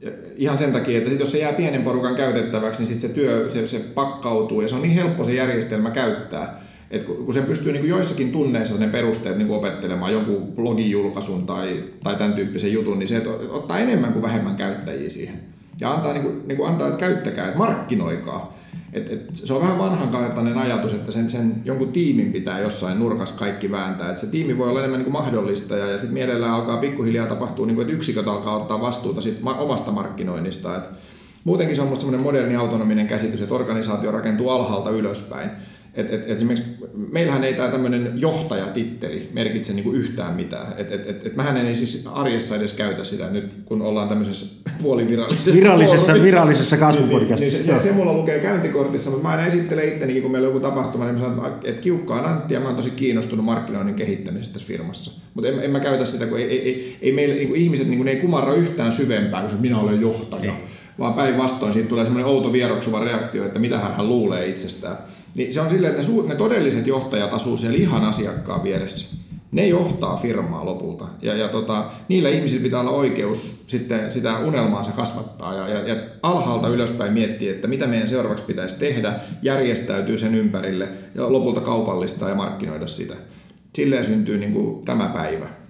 Ja 0.01 0.11
ihan 0.35 0.57
sen 0.57 0.73
takia, 0.73 0.97
että 0.97 1.09
sit 1.09 1.19
jos 1.19 1.31
se 1.31 1.39
jää 1.39 1.53
pienen 1.53 1.83
porukan 1.83 2.15
käytettäväksi, 2.15 2.81
niin 2.81 2.87
sit 2.87 2.99
se 2.99 3.09
työ 3.09 3.49
se, 3.49 3.67
se 3.67 3.79
pakkautuu 3.79 4.61
ja 4.61 4.67
se 4.67 4.75
on 4.75 4.81
niin 4.81 4.93
helppo 4.93 5.23
se 5.23 5.33
järjestelmä 5.33 5.91
käyttää. 5.91 6.61
Et 6.91 7.03
kun 7.03 7.33
se 7.33 7.41
pystyy 7.41 7.71
niin 7.71 7.87
joissakin 7.87 8.31
tunneissa 8.31 8.79
ne 8.79 8.91
perusteet 8.91 9.37
niin 9.37 9.51
opettelemaan 9.51 10.13
jonkun 10.13 10.47
blogijulkaisun 10.55 11.45
tai, 11.45 11.83
tai 12.03 12.15
tämän 12.15 12.33
tyyppisen 12.33 12.73
jutun, 12.73 12.99
niin 12.99 13.07
se 13.07 13.21
ottaa 13.49 13.79
enemmän 13.79 14.13
kuin 14.13 14.23
vähemmän 14.23 14.55
käyttäjiä 14.55 15.09
siihen. 15.09 15.39
Ja 15.81 15.91
antaa, 15.91 16.13
niin 16.13 16.23
kuin, 16.23 16.47
niin 16.47 16.57
kuin 16.57 16.69
antaa 16.69 16.87
että 16.87 16.99
käyttäkää, 16.99 17.45
että 17.45 17.57
markkinoikaa. 17.57 18.57
Et, 18.93 19.13
et, 19.13 19.29
se 19.33 19.53
on 19.53 19.61
vähän 19.61 19.77
vanhankaltainen 19.77 20.57
ajatus, 20.57 20.93
että 20.93 21.11
sen, 21.11 21.29
sen 21.29 21.55
jonkun 21.65 21.91
tiimin 21.91 22.31
pitää 22.31 22.59
jossain 22.59 22.99
nurkassa 22.99 23.39
kaikki 23.39 23.71
vääntää. 23.71 24.11
Et 24.11 24.17
se 24.17 24.27
tiimi 24.27 24.57
voi 24.57 24.69
olla 24.69 24.79
enemmän 24.79 24.99
niin 24.99 25.11
kuin 25.11 25.23
mahdollistaja 25.23 25.91
ja 25.91 25.97
sitten 25.97 26.13
mielellään 26.13 26.53
alkaa 26.53 26.77
pikkuhiljaa 26.77 27.27
tapahtua, 27.27 27.65
niin 27.65 27.75
kuin, 27.75 27.85
että 27.85 27.95
yksiköt 27.95 28.27
alkaa 28.27 28.55
ottaa 28.55 28.81
vastuuta 28.81 29.21
sit 29.21 29.39
omasta 29.57 29.91
markkinoinnista. 29.91 30.77
Et 30.77 30.83
muutenkin 31.43 31.75
se 31.75 31.81
on 31.81 31.95
semmoinen 31.95 32.21
moderni 32.21 32.55
autonominen 32.55 33.07
käsitys, 33.07 33.41
että 33.41 33.55
organisaatio 33.55 34.11
rakentuu 34.11 34.49
alhaalta 34.49 34.89
ylöspäin. 34.89 35.49
Et, 35.93 36.13
et, 36.13 36.21
et 36.21 36.29
esimerkiksi 36.29 36.69
meillähän 37.11 37.43
ei 37.43 37.53
tämä 37.53 37.69
tämmöinen 37.69 38.13
johtajatitteli 38.15 39.29
merkitse 39.33 39.73
niinku 39.73 39.91
yhtään 39.91 40.33
mitään. 40.33 40.73
Et, 40.77 40.91
et, 40.91 41.09
et, 41.09 41.25
et 41.27 41.35
mähän 41.35 41.57
en 41.57 41.75
siis 41.75 42.07
arjessa 42.13 42.55
edes 42.55 42.73
käytä 42.73 43.03
sitä 43.03 43.29
nyt, 43.31 43.51
kun 43.65 43.81
ollaan 43.81 44.09
tämmöisessä 44.09 44.69
puolivirallisessa 44.83 45.53
Virallisessa, 45.53 46.13
virallisessa 46.13 46.77
kasvupodcastissa. 46.77 47.57
Niin, 47.57 47.67
niin, 47.67 47.81
se, 47.81 47.87
se, 47.87 47.93
mulla 47.93 48.13
lukee 48.13 48.39
käyntikortissa, 48.39 49.09
mutta 49.09 49.27
mä 49.27 49.31
aina 49.31 49.45
esittelen 49.45 49.87
ittenikin, 49.87 50.21
kun 50.21 50.31
meillä 50.31 50.47
on 50.47 50.53
joku 50.53 50.67
tapahtuma, 50.67 51.05
niin 51.05 51.13
mä 51.13 51.19
sanon, 51.19 51.59
että 51.63 51.81
kiukkaan 51.81 52.25
Antti 52.25 52.53
ja 52.53 52.59
mä 52.59 52.65
oon 52.65 52.75
tosi 52.75 52.91
kiinnostunut 52.91 53.45
markkinoinnin 53.45 53.95
kehittämisestä 53.95 54.53
tässä 54.53 54.67
firmassa. 54.67 55.21
Mutta 55.33 55.49
en, 55.49 55.59
en, 55.59 55.71
mä 55.71 55.79
käytä 55.79 56.05
sitä, 56.05 56.25
kun 56.25 56.39
ei, 56.39 56.45
ei, 56.45 56.61
ei, 56.61 56.97
ei 57.01 57.11
meillä, 57.11 57.35
niin 57.35 57.55
ihmiset 57.55 57.87
niin 57.87 58.07
ei 58.07 58.15
kumarra 58.15 58.53
yhtään 58.53 58.91
syvempää, 58.91 59.43
kun 59.43 59.61
minä 59.61 59.79
olen 59.79 60.01
johtaja. 60.01 60.51
Ei. 60.51 60.80
Vaan 61.01 61.13
päinvastoin 61.13 61.73
siitä 61.73 61.89
tulee 61.89 62.05
semmoinen 62.05 62.31
outo 62.31 62.53
vieroksuva 62.53 62.99
reaktio, 62.99 63.45
että 63.45 63.59
mitä 63.59 63.79
hän 63.79 64.09
luulee 64.09 64.47
itsestään. 64.47 64.97
Niin 65.35 65.53
se 65.53 65.61
on 65.61 65.69
silleen, 65.69 65.93
että 65.93 66.07
ne, 66.07 66.17
su- 66.17 66.27
ne 66.27 66.35
todelliset 66.35 66.87
johtajat 66.87 67.33
asuu 67.33 67.57
siellä 67.57 67.77
ihan 67.77 68.05
asiakkaan 68.05 68.63
vieressä. 68.63 69.17
Ne 69.51 69.67
johtaa 69.67 70.17
firmaa 70.17 70.65
lopulta. 70.65 71.05
Ja, 71.21 71.35
ja 71.35 71.47
tota, 71.47 71.91
niillä 72.07 72.29
ihmisillä 72.29 72.63
pitää 72.63 72.79
olla 72.79 72.91
oikeus 72.91 73.63
sitten 73.67 74.11
sitä 74.11 74.39
unelmaansa 74.39 74.91
kasvattaa 74.91 75.55
ja, 75.55 75.67
ja, 75.67 75.87
ja 75.87 75.95
alhaalta 76.23 76.67
ylöspäin 76.67 77.13
miettiä, 77.13 77.51
että 77.51 77.67
mitä 77.67 77.87
meidän 77.87 78.07
seuraavaksi 78.07 78.43
pitäisi 78.43 78.79
tehdä, 78.79 79.19
järjestäytyy 79.41 80.17
sen 80.17 80.35
ympärille 80.35 80.89
ja 81.15 81.31
lopulta 81.31 81.61
kaupallistaa 81.61 82.29
ja 82.29 82.35
markkinoida 82.35 82.87
sitä. 82.87 83.13
Silleen 83.73 84.03
syntyy 84.03 84.37
niin 84.37 84.53
kuin 84.53 84.85
tämä 84.85 85.07
päivä. 85.07 85.60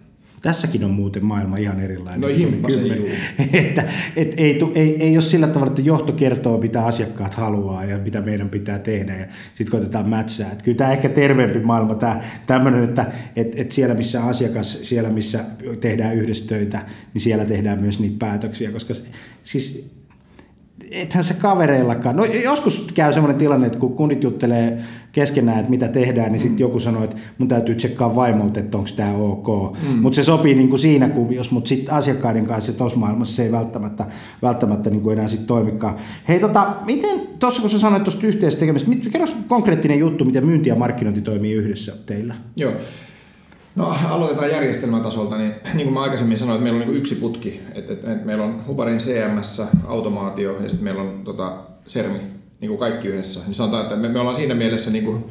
Tässäkin 0.42 0.84
on 0.84 0.92
muuten 0.92 1.26
maailma 1.26 1.58
ihan 1.58 1.80
erilainen. 1.80 2.22
No 2.22 2.28
himppasen 2.28 2.82
että, 3.54 3.84
et 4.16 4.34
ei, 4.38 4.60
ei, 4.76 5.04
ei 5.04 5.16
ole 5.16 5.22
sillä 5.22 5.48
tavalla, 5.48 5.68
että 5.68 5.82
johto 5.82 6.14
kertoo, 6.14 6.58
mitä 6.58 6.86
asiakkaat 6.86 7.34
haluaa 7.34 7.86
ja 7.86 7.98
mitä 7.98 8.22
meidän 8.22 8.50
pitää 8.50 8.80
tehdä 8.80 9.16
ja 9.16 9.26
sitten 9.54 9.72
koitetaan 9.72 10.10
mätsää. 10.10 10.52
Että 10.52 10.64
kyllä 10.64 10.78
tämä 10.78 10.92
ehkä 10.92 11.10
terveempi 11.10 11.60
maailma, 11.60 11.96
tämä 11.96 12.24
tämmöinen, 12.48 12.84
että 12.84 13.12
et, 13.36 13.60
et 13.60 13.72
siellä 13.72 13.96
missä 13.96 14.24
asiakas, 14.24 14.80
siellä 14.82 15.10
missä 15.10 15.46
tehdään 15.80 16.16
yhdessä 16.16 16.48
töitä, 16.48 16.86
niin 17.14 17.22
siellä 17.22 17.46
tehdään 17.46 17.80
myös 17.80 18.00
niitä 18.00 18.16
päätöksiä, 18.20 18.72
koska 18.72 18.94
siis 19.44 20.01
ethän 20.92 21.24
se 21.24 21.34
kavereillakaan. 21.34 22.16
No 22.16 22.26
joskus 22.26 22.88
käy 22.94 23.14
semmoinen 23.14 23.40
tilanne, 23.40 23.68
että 23.68 23.80
kun 23.80 23.94
kundit 23.94 24.24
juttelee 24.24 24.78
keskenään, 25.12 25.60
että 25.60 25.70
mitä 25.70 25.88
tehdään, 25.88 26.32
niin 26.32 26.40
sitten 26.40 26.58
mm. 26.58 26.62
joku 26.62 26.80
sanoo, 26.80 27.04
että 27.04 27.16
mun 27.38 27.48
täytyy 27.48 27.76
tsekkaa 27.76 28.16
vaimolta, 28.16 28.60
että 28.60 28.78
onko 28.78 28.90
tämä 28.96 29.14
ok. 29.14 29.78
Mm. 29.88 29.96
Mutta 29.96 30.16
se 30.16 30.24
sopii 30.24 30.56
niin 30.56 30.70
kuin 30.70 30.80
siinä 30.80 31.10
kuviossa, 31.10 31.54
mutta 31.54 31.68
sitten 31.68 31.94
asiakkaiden 31.94 32.46
kanssa 32.46 32.74
tuossa 32.74 33.00
maailmassa 33.00 33.36
se 33.36 33.44
ei 33.44 33.52
välttämättä, 33.52 34.06
välttämättä 34.42 34.90
niin 34.90 35.02
kuin 35.02 35.18
enää 35.18 35.28
sitten 35.28 35.48
toimikaan. 35.48 35.96
Hei 36.28 36.40
tota, 36.40 36.76
miten 36.86 37.20
tuossa 37.40 37.62
kun 37.62 37.70
sä 37.70 37.80
sanoit 37.80 38.04
tuosta 38.04 38.28
yhteisestä 38.28 38.60
tekemistä, 38.60 38.92
kerro 39.12 39.28
konkreettinen 39.48 40.00
juttu, 40.00 40.26
miten 40.26 40.46
myynti 40.46 40.70
ja 40.70 40.76
markkinointi 40.76 41.22
toimii 41.22 41.54
yhdessä 41.54 41.94
teillä? 42.06 42.36
Joo. 42.56 42.74
No 43.76 43.96
aloitetaan 44.10 44.52
järjestelmätasolta, 44.52 45.38
niin, 45.38 45.54
niin 45.74 45.86
kuin 45.86 45.94
mä 45.94 46.02
aikaisemmin 46.02 46.38
sanoin, 46.38 46.56
että 46.56 46.64
meillä 46.64 46.80
on 46.80 46.88
niin 46.88 46.98
yksi 46.98 47.16
putki. 47.16 47.62
että 47.76 47.94
että, 47.94 48.14
että 48.14 48.26
meillä 48.26 48.44
on 48.44 48.68
Hubarin 48.68 48.98
CMS, 48.98 49.62
automaatio 49.86 50.54
ja 50.54 50.70
sitten 50.70 50.84
meillä 50.84 51.02
on 51.02 51.22
tota, 51.24 51.54
Sermi, 51.88 52.20
niin 52.62 52.70
kuin 52.70 52.80
kaikki 52.80 53.08
yhdessä. 53.08 53.40
Niin 53.46 53.56
sanotaan, 53.56 53.84
että 53.84 53.96
me, 53.96 54.10
me 54.10 54.20
ollaan 54.20 54.36
siinä 54.36 54.56
mielessä 54.56 54.92
niin 54.92 55.06
kuin, 55.06 55.24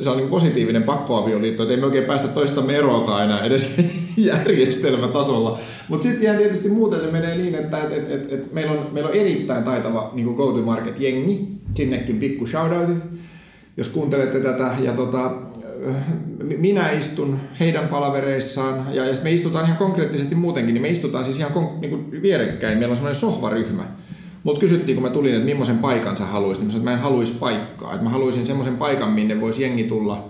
se 0.00 0.10
on 0.10 0.16
niin 0.16 0.28
positiivinen 0.28 0.82
pakkoavioliitto, 0.82 1.62
että 1.62 1.74
ei 1.74 1.80
me 1.80 1.86
oikein 1.86 2.04
päästä 2.04 2.28
toistamme 2.28 2.76
eroakaan 2.76 3.24
enää 3.24 3.44
edes 3.44 3.74
järjestelmätasolla. 4.16 5.58
Mutta 5.88 6.02
sitten 6.02 6.22
ihan 6.22 6.36
tietysti 6.36 6.68
muuten 6.68 7.00
se 7.00 7.06
menee 7.06 7.36
niin, 7.36 7.54
että 7.54 7.78
et, 7.78 7.92
et, 7.92 8.10
et, 8.10 8.32
et 8.32 8.52
meillä, 8.52 8.72
on, 8.72 8.88
meillä 8.92 9.08
on 9.10 9.16
erittäin 9.16 9.64
taitava 9.64 10.10
niin 10.14 10.34
go-to-market-jengi, 10.34 11.48
sinnekin 11.74 12.18
pikku 12.18 12.46
shoutoutit, 12.46 13.04
jos 13.76 13.88
kuuntelette 13.88 14.40
tätä. 14.40 14.70
Ja 14.82 14.92
tota, 14.92 15.32
minä 16.58 16.90
istun 16.90 17.40
heidän 17.60 17.88
palavereissaan 17.88 18.94
ja, 18.94 19.06
ja 19.06 19.14
me 19.22 19.32
istutaan 19.32 19.64
ihan 19.64 19.76
konkreettisesti 19.76 20.34
muutenkin, 20.34 20.74
niin 20.74 20.82
me 20.82 20.88
istutaan 20.88 21.24
siis 21.24 21.38
ihan 21.38 21.52
kon, 21.52 21.80
niin 21.80 21.90
kuin 21.90 22.22
vierekkäin. 22.22 22.78
Meillä 22.78 22.92
on 22.92 22.96
semmoinen 22.96 23.20
sohvaryhmä. 23.20 23.84
Mutta 24.42 24.60
kysyttiin, 24.60 24.96
kun 24.96 25.02
mä 25.02 25.10
tulin, 25.10 25.34
että 25.34 25.44
millaisen 25.44 25.78
paikan 25.78 26.16
sä 26.16 26.24
haluaisit, 26.24 26.64
niin 26.64 26.72
mä 26.72 26.78
että 26.78 26.90
mä 26.90 26.92
en 26.92 27.02
haluaisi 27.02 27.38
paikkaa. 27.38 27.92
Että 27.92 28.04
mä 28.04 28.10
haluaisin 28.10 28.46
semmoisen 28.46 28.76
paikan, 28.76 29.12
minne 29.12 29.40
voisi 29.40 29.62
jengi 29.62 29.84
tulla 29.84 30.28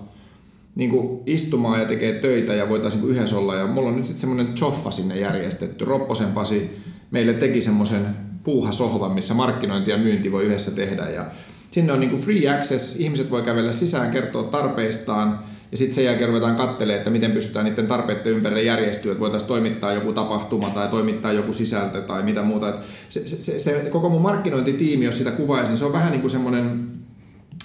niin 0.75 0.91
kuin 0.91 1.21
istumaan 1.27 1.81
ja 1.81 1.87
tekee 1.87 2.13
töitä 2.13 2.55
ja 2.55 2.69
voitaisiin 2.69 3.03
niin 3.03 3.13
yhdessä 3.13 3.39
olla. 3.39 3.55
Ja 3.55 3.67
mulla 3.67 3.89
on 3.89 3.97
nyt 3.97 4.07
sitten 4.07 4.21
semmoinen 4.21 4.55
choffa 4.55 4.91
sinne 4.91 5.21
järjestetty. 5.21 5.85
Ropposen 5.85 6.29
Pasi 6.29 6.77
meille 7.11 7.33
teki 7.33 7.61
semmoisen 7.61 8.07
puuhasohvan, 8.45 9.13
missä 9.13 9.35
markkinointi 9.35 9.91
ja 9.91 9.99
myynti 9.99 10.33
voi 10.33 10.45
yhdessä 10.45 10.71
tehdä. 10.71 11.11
Ja 11.11 11.27
Sinne 11.71 11.93
on 11.93 12.01
niin 12.01 12.11
kuin 12.11 12.23
free 12.23 12.49
access, 12.49 13.01
ihmiset 13.01 13.31
voi 13.31 13.43
kävellä 13.43 13.73
sisään, 13.73 14.11
kertoa 14.11 14.43
tarpeistaan 14.43 15.39
ja 15.71 15.77
sitten 15.77 15.95
sen 15.95 16.05
jälkeen 16.05 16.29
ruvetaan 16.29 16.57
katselemaan, 16.57 16.99
että 16.99 17.11
miten 17.11 17.33
pystytään 17.33 17.64
niiden 17.64 17.87
tarpeiden 17.87 18.33
ympärille 18.33 18.62
järjestyä, 18.62 19.12
että 19.12 19.21
voitaisiin 19.21 19.49
toimittaa 19.49 19.93
joku 19.93 20.12
tapahtuma 20.12 20.71
tai 20.71 20.89
toimittaa 20.89 21.33
joku 21.33 21.53
sisältö 21.53 22.01
tai 22.01 22.23
mitä 22.23 22.43
muuta. 22.43 22.79
se, 23.09 23.27
se, 23.27 23.37
se, 23.37 23.59
se, 23.59 23.89
koko 23.91 24.09
mun 24.09 24.23
markkinointitiimi, 24.23 25.05
jos 25.05 25.18
sitä 25.18 25.31
kuvaisin, 25.31 25.77
se 25.77 25.85
on 25.85 25.93
vähän 25.93 26.11
niin 26.11 26.21
kuin 26.21 26.31
semmoinen, 26.31 26.89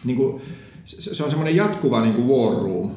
niin 0.05 0.17
kuin, 0.17 0.41
se 0.85 1.23
on 1.23 1.29
semmoinen 1.29 1.55
jatkuva 1.55 2.01
niin 2.01 2.15
kuin 2.15 2.27
war 2.27 2.63
room. 2.63 2.91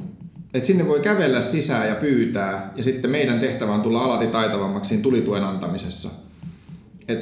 Et 0.55 0.65
sinne 0.65 0.89
voi 0.89 1.01
kävellä 1.01 1.41
sisään 1.41 1.89
ja 1.89 1.95
pyytää, 1.95 2.73
ja 2.77 2.85
sitten 2.85 3.11
meidän 3.11 3.41
tehtävä 3.41 3.75
on 3.75 3.83
tulla 3.83 4.05
alati 4.05 4.27
taitavammaksi 4.27 4.89
siinä 4.89 5.03
tulituen 5.03 5.45
antamisessa. 5.45 6.09
Et, 7.09 7.19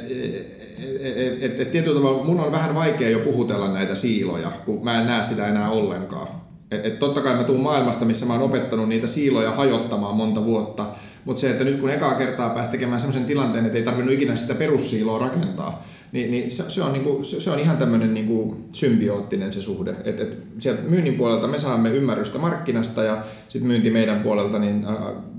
et, 0.99 1.43
et, 1.43 1.59
et 1.59 1.71
tietyllä 1.71 1.95
tavalla 1.95 2.23
mun 2.23 2.39
on 2.39 2.51
vähän 2.51 2.75
vaikea 2.75 3.09
jo 3.09 3.19
puhutella 3.19 3.73
näitä 3.73 3.95
siiloja, 3.95 4.51
kun 4.65 4.83
mä 4.83 5.01
en 5.01 5.07
näe 5.07 5.23
sitä 5.23 5.47
enää 5.47 5.69
ollenkaan. 5.69 6.27
Et, 6.71 6.85
et 6.85 6.99
totta 6.99 7.21
kai 7.21 7.35
mä 7.35 7.43
tuun 7.43 7.59
maailmasta, 7.59 8.05
missä 8.05 8.25
mä 8.25 8.33
oon 8.33 8.41
opettanut 8.41 8.89
niitä 8.89 9.07
siiloja 9.07 9.51
hajottamaan 9.51 10.15
monta 10.15 10.45
vuotta, 10.45 10.85
mutta 11.25 11.41
se, 11.41 11.49
että 11.49 11.63
nyt 11.63 11.79
kun 11.79 11.89
ekaa 11.89 12.15
kertaa 12.15 12.49
pääsi 12.49 12.71
tekemään 12.71 12.99
sellaisen 12.99 13.25
tilanteen, 13.25 13.65
että 13.65 13.77
ei 13.77 13.83
tarvinnut 13.83 14.13
ikinä 14.13 14.35
sitä 14.35 14.55
perussiiloa 14.55 15.19
rakentaa, 15.19 15.83
niin, 16.11 16.31
niin 16.31 16.51
se, 16.51 16.69
se, 16.69 16.83
on 16.83 16.93
niinku, 16.93 17.23
se, 17.23 17.41
se 17.41 17.51
on 17.51 17.59
ihan 17.59 17.77
tämmöinen 17.77 18.13
niinku 18.13 18.57
symbioottinen 18.73 19.53
se 19.53 19.61
suhde. 19.61 19.95
Et, 20.03 20.19
et 20.19 20.37
sieltä 20.57 20.81
myynnin 20.81 21.15
puolelta 21.15 21.47
me 21.47 21.57
saamme 21.57 21.89
ymmärrystä 21.89 22.37
markkinasta 22.37 23.03
ja 23.03 23.23
sitten 23.49 23.67
myynti 23.67 23.89
meidän 23.89 24.19
puolelta, 24.19 24.59
niin 24.59 24.85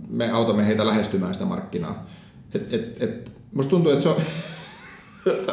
me 0.08 0.30
autamme 0.30 0.66
heitä 0.66 0.86
lähestymään 0.86 1.34
sitä 1.34 1.46
markkinaa. 1.46 2.06
Et, 2.54 2.74
et, 2.74 3.02
et, 3.02 3.32
musta 3.54 3.70
tuntuu, 3.70 3.92
että 3.92 4.02
se 4.02 4.08
on, 4.08 4.16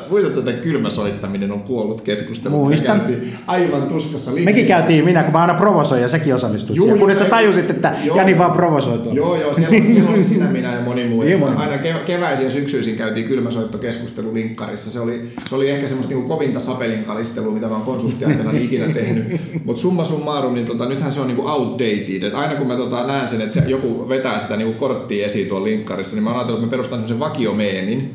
Muistatko, 0.09 0.49
että 0.49 0.63
kylmäsoittaminen 0.63 1.53
on 1.53 1.61
kuollut 1.61 2.01
keskustelu? 2.01 2.57
Muistan. 2.57 3.01
aivan 3.47 3.81
tuskassa 3.81 4.31
linkkissä. 4.31 4.51
Mekin 4.51 4.65
käytiin 4.65 5.05
minä, 5.05 5.23
kun 5.23 5.33
mä 5.33 5.41
aina 5.41 5.53
provosoin 5.53 6.01
ja 6.01 6.07
säkin 6.07 6.35
osallistuit 6.35 6.79
siihen. 6.79 6.99
Kunnes 6.99 7.19
sä 7.19 7.25
tajusit, 7.25 7.69
että 7.69 7.95
joo, 8.03 8.17
Jani 8.17 8.37
vaan 8.37 8.51
provosoi 8.51 8.97
tuolla. 8.97 9.13
Joo, 9.13 9.35
joo, 9.35 9.53
siellä, 9.53 9.87
siellä 9.87 10.09
oli 10.09 10.23
sinä, 10.23 10.45
minä 10.45 10.73
ja 10.73 10.81
moni 10.81 11.07
muu. 11.07 11.23
Joo, 11.23 11.49
aina 11.55 11.77
keväisin 12.05 12.45
ja 12.45 12.51
syksyisin 12.51 12.95
käytiin 12.95 13.27
kylmäsoittokeskustelu 13.27 14.33
linkkarissa. 14.33 14.91
Se 14.91 14.99
oli, 14.99 15.21
se 15.45 15.55
oli 15.55 15.69
ehkä 15.69 15.87
semmoista 15.87 16.13
niinku 16.13 16.27
kovinta 16.27 16.59
sapelinkalistelua, 16.59 17.51
mitä 17.51 17.67
mä 17.67 17.73
oon 17.73 17.81
konsulttiaikana 17.81 18.51
ikinä 18.53 18.93
tehnyt. 18.93 19.41
Mutta 19.65 19.81
summa 19.81 20.03
summarum, 20.03 20.53
niin 20.53 20.65
tota, 20.65 20.85
nythän 20.85 21.11
se 21.11 21.21
on 21.21 21.27
niinku 21.27 21.47
outdated. 21.47 22.23
Et 22.23 22.33
aina 22.33 22.55
kun 22.55 22.67
mä 22.67 22.75
tota, 22.75 23.07
näen 23.07 23.27
sen, 23.27 23.41
että 23.41 23.53
se, 23.53 23.63
joku 23.67 24.09
vetää 24.09 24.39
sitä 24.39 24.57
niinku 24.57 24.79
korttia 24.79 25.25
esiin 25.25 25.47
tuolla 25.47 25.65
linkkarissa, 25.65 26.15
niin 26.15 26.23
mä 26.23 26.29
oon 26.29 26.39
ajatellut, 26.39 26.59
että 26.59 26.67
mä 26.67 26.71
perustan 26.71 26.99
semmoisen 26.99 27.19
vakiomeemin, 27.19 28.13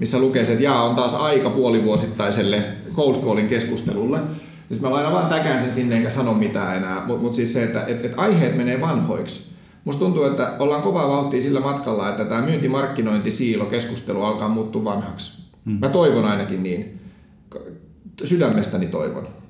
missä 0.00 0.18
lukee 0.18 0.44
se, 0.44 0.52
että 0.52 0.64
jaa, 0.64 0.82
on 0.84 0.96
taas 0.96 1.14
aika 1.14 1.50
puolivuosittaiselle 1.50 2.64
cold 2.94 3.24
callin 3.24 3.48
keskustelulle. 3.48 4.16
Ja 4.16 4.74
sitten 4.74 4.90
mä 4.90 4.94
lainan 4.94 5.12
vaan 5.12 5.26
täkään 5.26 5.62
sen 5.62 5.72
sinne 5.72 5.96
enkä 5.96 6.10
sano 6.10 6.34
mitään 6.34 6.76
enää. 6.76 7.06
Mutta 7.06 7.22
mut 7.22 7.34
siis 7.34 7.52
se, 7.52 7.62
että 7.62 7.84
et, 7.86 8.04
et 8.04 8.12
aiheet 8.16 8.56
menee 8.56 8.80
vanhoiksi. 8.80 9.52
Musta 9.84 10.04
tuntuu, 10.04 10.24
että 10.24 10.52
ollaan 10.58 10.82
kovaa 10.82 11.08
vauhtia 11.08 11.40
sillä 11.40 11.60
matkalla, 11.60 12.08
että 12.08 12.24
tämä 12.24 12.42
myyntimarkkinointi 12.42 13.30
siilo 13.30 13.64
keskustelu 13.64 14.22
alkaa 14.22 14.48
muuttua 14.48 14.84
vanhaksi. 14.84 15.42
Mm. 15.64 15.78
Mä 15.80 15.88
toivon 15.88 16.24
ainakin 16.24 16.62
niin. 16.62 17.00
Sydämestäni 18.24 18.86
toivon. 18.86 19.41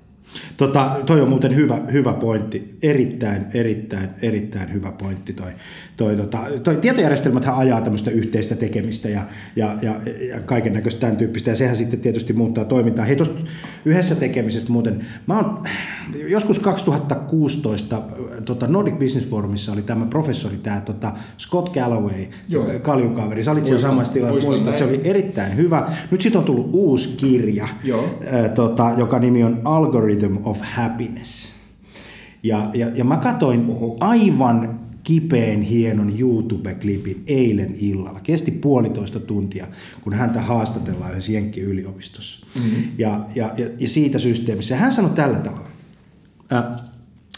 Tota, 0.57 0.97
toi 1.07 1.21
on 1.21 1.29
muuten 1.29 1.57
hyvä, 1.57 1.79
hyvä 1.93 2.13
pointti. 2.13 2.77
Erittäin, 2.83 3.47
erittäin, 3.55 4.09
erittäin 4.23 4.73
hyvä 4.73 4.93
pointti 4.93 5.33
toi. 5.33 5.51
toi, 5.97 6.17
tota, 6.17 6.39
toi 6.63 6.77
tietojärjestelmäthän 6.77 7.57
ajaa 7.57 7.81
tämmöistä 7.81 8.11
yhteistä 8.11 8.57
tekemistä 8.57 9.09
ja, 9.09 9.27
ja, 9.57 9.79
ja, 9.83 9.95
ja 10.29 10.41
kaiken 10.41 10.73
näköistä 10.73 11.01
tämän 11.01 11.17
tyyppistä. 11.17 11.51
Ja 11.51 11.57
sehän 11.57 11.77
sitten 11.77 12.01
tietysti 12.01 12.33
muuttaa 12.33 12.65
toimintaa. 12.65 13.05
Hei 13.05 13.17
tuosta 13.17 13.41
yhdessä 13.85 14.15
tekemisestä 14.15 14.73
muuten. 14.73 15.07
Mä 15.27 15.37
oon, 15.37 15.63
joskus 16.29 16.59
2016 16.59 18.03
tota 18.45 18.67
Nordic 18.67 18.95
Business 18.99 19.29
Forumissa 19.29 19.73
oli 19.73 19.83
tämä 19.83 20.07
professori, 20.07 20.57
tämä 20.57 20.81
tota 20.81 21.13
Scott 21.39 21.75
Galloway, 21.75 22.27
Joo. 22.49 22.67
kaljukaveri. 22.83 23.43
Sä 23.43 23.53
olit 23.53 23.67
siellä 23.67 23.83
samassa 23.83 24.13
tilassa, 24.13 24.49
muistat, 24.49 24.77
se 24.77 24.85
oli 24.85 25.01
erittäin 25.05 25.57
hyvä. 25.57 25.89
Nyt 26.11 26.21
siitä 26.21 26.39
on 26.39 26.45
tullut 26.45 26.71
uusi 26.73 27.17
kirja, 27.17 27.69
Joo. 27.85 28.05
Ä, 28.45 28.49
tota, 28.49 28.91
joka 28.97 29.19
nimi 29.19 29.45
on 29.45 29.61
Algorithm 29.65 30.37
of 30.45 30.61
Happiness. 30.63 31.53
Ja, 32.43 32.71
ja, 32.75 32.87
ja 32.95 33.05
mä 33.05 33.17
katsoin 33.17 33.67
aivan 34.01 34.81
kipeen 35.03 35.63
hienon 35.63 36.19
YouTube-klipin 36.19 37.23
eilen 37.27 37.75
illalla. 37.81 38.21
Kesti 38.21 38.51
puolitoista 38.51 39.21
tuntia, 39.21 39.67
kun 40.03 40.13
häntä 40.13 40.41
haastatellaan 40.41 41.11
yhdessä 41.11 41.33
Jenkki-yliopistossa. 41.33 42.47
Mm-hmm. 42.55 42.83
Ja, 42.99 43.27
ja, 43.35 43.51
ja, 43.59 43.67
ja 43.79 43.89
siitä 43.89 44.19
systeemissä. 44.19 44.77
Hän 44.77 44.93
sanoi 44.93 45.11
tällä 45.11 45.39
tavalla. 45.39 45.69
Äh, 46.53 46.65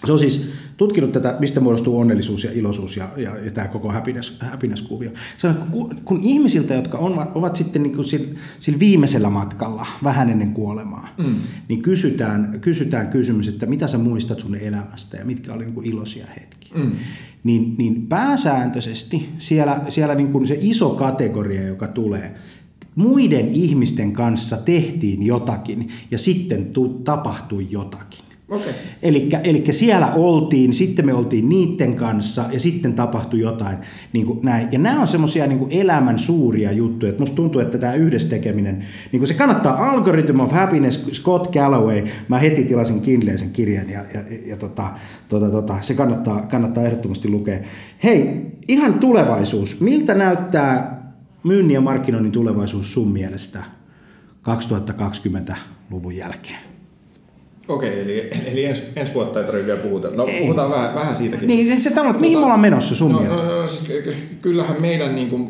se 0.04 0.12
on 0.12 0.18
siis 0.18 0.48
tutkinut 0.76 1.12
tätä, 1.12 1.36
mistä 1.40 1.60
muodostuu 1.60 1.98
onnellisuus 1.98 2.44
ja 2.44 2.50
iloisuus 2.54 2.96
ja, 2.96 3.08
ja, 3.16 3.36
ja 3.38 3.50
tämä 3.50 3.68
koko 3.68 3.92
happiness, 3.92 4.40
happiness-kuvio. 4.40 5.10
Sanoi, 5.36 5.56
kun, 5.70 5.96
kun 6.04 6.18
ihmisiltä, 6.22 6.74
jotka 6.74 6.98
on, 6.98 7.26
ovat 7.34 7.56
sitten 7.56 7.82
niin 7.82 7.94
kuin 7.94 8.04
sillä, 8.04 8.38
sillä 8.58 8.78
viimeisellä 8.78 9.30
matkalla, 9.30 9.86
vähän 10.04 10.30
ennen 10.30 10.52
kuolemaa, 10.52 11.08
mm. 11.18 11.34
niin 11.68 11.82
kysytään, 11.82 12.60
kysytään 12.60 13.08
kysymys, 13.08 13.48
että 13.48 13.66
mitä 13.66 13.88
sä 13.88 13.98
muistat 13.98 14.40
sun 14.40 14.54
elämästä 14.54 15.16
ja 15.16 15.24
mitkä 15.24 15.52
oli 15.52 15.64
niin 15.64 15.74
kuin 15.74 15.86
iloisia 15.86 16.26
hetkiä. 16.26 16.84
Mm. 16.84 16.92
Niin, 17.44 17.74
niin 17.78 18.06
pääsääntöisesti 18.06 19.28
siellä, 19.38 19.80
siellä 19.88 20.14
niin 20.14 20.32
kuin 20.32 20.46
se 20.46 20.58
iso 20.60 20.90
kategoria, 20.90 21.62
joka 21.62 21.88
tulee, 21.88 22.34
muiden 22.94 23.48
ihmisten 23.48 24.12
kanssa 24.12 24.56
tehtiin 24.56 25.22
jotakin 25.22 25.88
ja 26.10 26.18
sitten 26.18 26.64
tu, 26.64 26.88
tapahtui 26.88 27.66
jotakin. 27.70 28.24
Okay. 28.54 28.72
Eli 29.44 29.64
siellä 29.70 30.12
oltiin, 30.14 30.72
sitten 30.72 31.06
me 31.06 31.14
oltiin 31.14 31.48
niiden 31.48 31.94
kanssa 31.94 32.44
ja 32.52 32.60
sitten 32.60 32.92
tapahtui 32.92 33.40
jotain. 33.40 33.76
Niin 34.12 34.26
kuin 34.26 34.38
näin. 34.42 34.68
Ja 34.72 34.78
nämä 34.78 35.00
on 35.00 35.06
semmoisia 35.06 35.46
niin 35.46 35.66
elämän 35.70 36.18
suuria 36.18 36.72
juttuja. 36.72 37.10
Että 37.10 37.22
musta 37.22 37.36
tuntuu, 37.36 37.60
että 37.60 37.78
tämä 37.78 37.94
yhdessä 37.94 38.28
tekeminen, 38.28 38.86
niin 39.12 39.20
kuin 39.20 39.28
se 39.28 39.34
kannattaa 39.34 39.90
Algorithm 39.90 40.40
of 40.40 40.52
Happiness, 40.52 41.06
Scott 41.12 41.52
Galloway. 41.52 42.04
Mä 42.28 42.38
heti 42.38 42.64
tilasin 42.64 43.00
Kindleen 43.00 43.38
sen 43.38 43.50
kirjan 43.50 43.90
ja, 43.90 44.00
ja, 44.14 44.20
ja 44.46 44.56
tota, 44.56 44.90
tota, 45.28 45.50
tota, 45.50 45.76
se 45.80 45.94
kannattaa, 45.94 46.46
kannattaa 46.46 46.84
ehdottomasti 46.84 47.28
lukea. 47.28 47.58
Hei, 48.04 48.46
ihan 48.68 48.94
tulevaisuus. 48.94 49.80
Miltä 49.80 50.14
näyttää 50.14 51.04
myynnin 51.44 51.74
ja 51.74 51.80
markkinoinnin 51.80 52.32
tulevaisuus 52.32 52.92
sun 52.92 53.12
mielestä 53.12 53.62
2020-luvun 54.42 56.16
jälkeen? 56.16 56.73
Okei, 57.68 58.00
eli, 58.00 58.30
eli 58.46 58.64
ensi, 58.64 58.82
ensi 58.96 59.14
vuotta 59.14 59.40
ei 59.40 59.46
tarvitse 59.46 59.66
vielä 59.66 59.80
puhuta. 59.80 60.10
No 60.10 60.26
ei. 60.26 60.40
puhutaan 60.40 60.70
vähän, 60.70 60.94
vähän 60.94 61.14
siitäkin. 61.14 61.46
Niin, 61.48 61.82
se 61.82 61.90
tavalla, 61.90 62.18
mihin 62.18 62.38
me 62.38 62.44
ollaan 62.44 62.60
menossa 62.60 62.94
sun 62.94 63.12
no, 63.12 63.20
mielestä? 63.20 63.46
No, 63.46 63.60
no, 63.60 63.68
siis, 63.68 64.02
kyllähän 64.42 64.76
meidän 64.80 65.14
niin 65.14 65.30
kuin, 65.30 65.48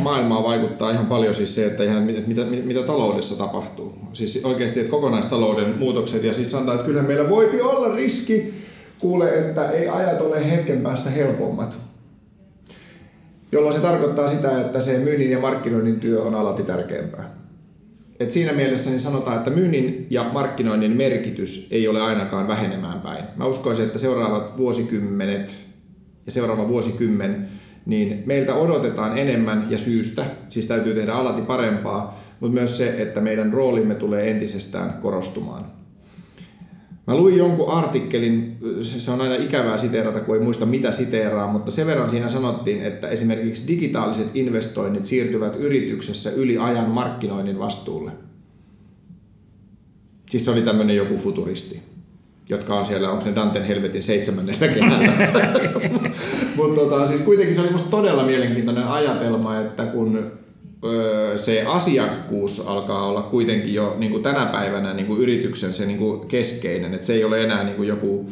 maailmaa 0.00 0.42
vaikuttaa 0.42 0.90
ihan 0.90 1.06
paljon 1.06 1.34
siis 1.34 1.54
se, 1.54 1.66
että 1.66 1.84
ihan, 1.84 2.02
mitä, 2.02 2.20
mitä, 2.26 2.44
mitä 2.44 2.82
taloudessa 2.82 3.38
tapahtuu. 3.38 3.94
Siis 4.12 4.44
oikeasti, 4.44 4.80
että 4.80 4.90
kokonaistalouden 4.90 5.78
muutokset 5.78 6.24
ja 6.24 6.34
siis 6.34 6.50
sanotaan, 6.50 6.74
että 6.74 6.86
kyllähän 6.86 7.06
meillä 7.06 7.30
voipi 7.30 7.60
olla 7.60 7.94
riski, 7.94 8.54
kuule, 8.98 9.38
että 9.38 9.70
ei 9.70 9.88
ajat 9.88 10.20
ole 10.20 10.50
hetken 10.50 10.80
päästä 10.80 11.10
helpommat. 11.10 11.78
Jolloin 13.52 13.74
se 13.74 13.80
tarkoittaa 13.80 14.28
sitä, 14.28 14.60
että 14.60 14.80
se 14.80 14.98
myynnin 14.98 15.30
ja 15.30 15.38
markkinoinnin 15.38 16.00
työ 16.00 16.22
on 16.22 16.34
alati 16.34 16.62
tärkeämpää. 16.62 17.43
Et 18.20 18.30
siinä 18.30 18.52
mielessä 18.52 18.90
niin 18.90 19.00
sanotaan, 19.00 19.36
että 19.36 19.50
myynnin 19.50 20.06
ja 20.10 20.24
markkinoinnin 20.24 20.96
merkitys 20.96 21.68
ei 21.70 21.88
ole 21.88 22.00
ainakaan 22.00 22.48
vähenemään 22.48 23.00
päin. 23.00 23.24
Mä 23.36 23.46
uskoisin, 23.46 23.84
että 23.84 23.98
seuraavat 23.98 24.56
vuosikymmenet 24.58 25.56
ja 26.26 26.32
seuraava 26.32 26.68
vuosikymmen, 26.68 27.48
niin 27.86 28.22
meiltä 28.26 28.54
odotetaan 28.54 29.18
enemmän 29.18 29.66
ja 29.70 29.78
syystä, 29.78 30.24
siis 30.48 30.66
täytyy 30.66 30.94
tehdä 30.94 31.12
alati 31.12 31.42
parempaa, 31.42 32.20
mutta 32.40 32.54
myös 32.54 32.76
se, 32.76 33.02
että 33.02 33.20
meidän 33.20 33.52
roolimme 33.52 33.94
tulee 33.94 34.30
entisestään 34.30 34.92
korostumaan. 34.92 35.73
Mä 37.06 37.16
luin 37.16 37.36
jonkun 37.36 37.68
artikkelin, 37.68 38.58
se 38.82 39.10
on 39.10 39.20
aina 39.20 39.34
ikävää 39.34 39.76
siteerata, 39.76 40.20
kun 40.20 40.36
ei 40.36 40.42
muista 40.42 40.66
mitä 40.66 40.90
siteeraa, 40.90 41.52
mutta 41.52 41.70
sen 41.70 41.86
verran 41.86 42.10
siinä 42.10 42.28
sanottiin, 42.28 42.82
että 42.82 43.08
esimerkiksi 43.08 43.68
digitaaliset 43.68 44.30
investoinnit 44.34 45.04
siirtyvät 45.04 45.56
yrityksessä 45.56 46.30
yli 46.30 46.58
ajan 46.58 46.90
markkinoinnin 46.90 47.58
vastuulle. 47.58 48.12
Siis 50.30 50.44
se 50.44 50.50
oli 50.50 50.62
tämmöinen 50.62 50.96
joku 50.96 51.16
futuristi, 51.16 51.82
jotka 52.48 52.74
on 52.74 52.86
siellä, 52.86 53.10
onko 53.10 53.24
se 53.24 53.34
Danten 53.34 53.64
helvetin 53.64 54.02
seitsemännellä 54.02 54.68
kehällä. 54.68 55.12
mutta 56.56 56.80
tota, 56.80 57.06
siis 57.06 57.20
kuitenkin 57.20 57.54
se 57.54 57.60
oli 57.60 57.70
musta 57.70 57.90
todella 57.90 58.22
mielenkiintoinen 58.22 58.84
ajatelma, 58.84 59.60
että 59.60 59.86
kun 59.86 60.32
se 61.36 61.62
asiakkuus 61.62 62.66
alkaa 62.66 63.06
olla 63.06 63.22
kuitenkin 63.22 63.74
jo 63.74 63.94
niin 63.98 64.12
kuin 64.12 64.22
tänä 64.22 64.46
päivänä 64.46 64.94
niin 64.94 65.06
kuin 65.06 65.20
yrityksen 65.20 65.74
se 65.74 65.86
niin 65.86 65.98
kuin 65.98 66.28
keskeinen, 66.28 66.94
että 66.94 67.06
se 67.06 67.12
ei 67.12 67.24
ole 67.24 67.44
enää 67.44 67.64
niin 67.64 67.76
kuin 67.76 67.88
joku 67.88 68.30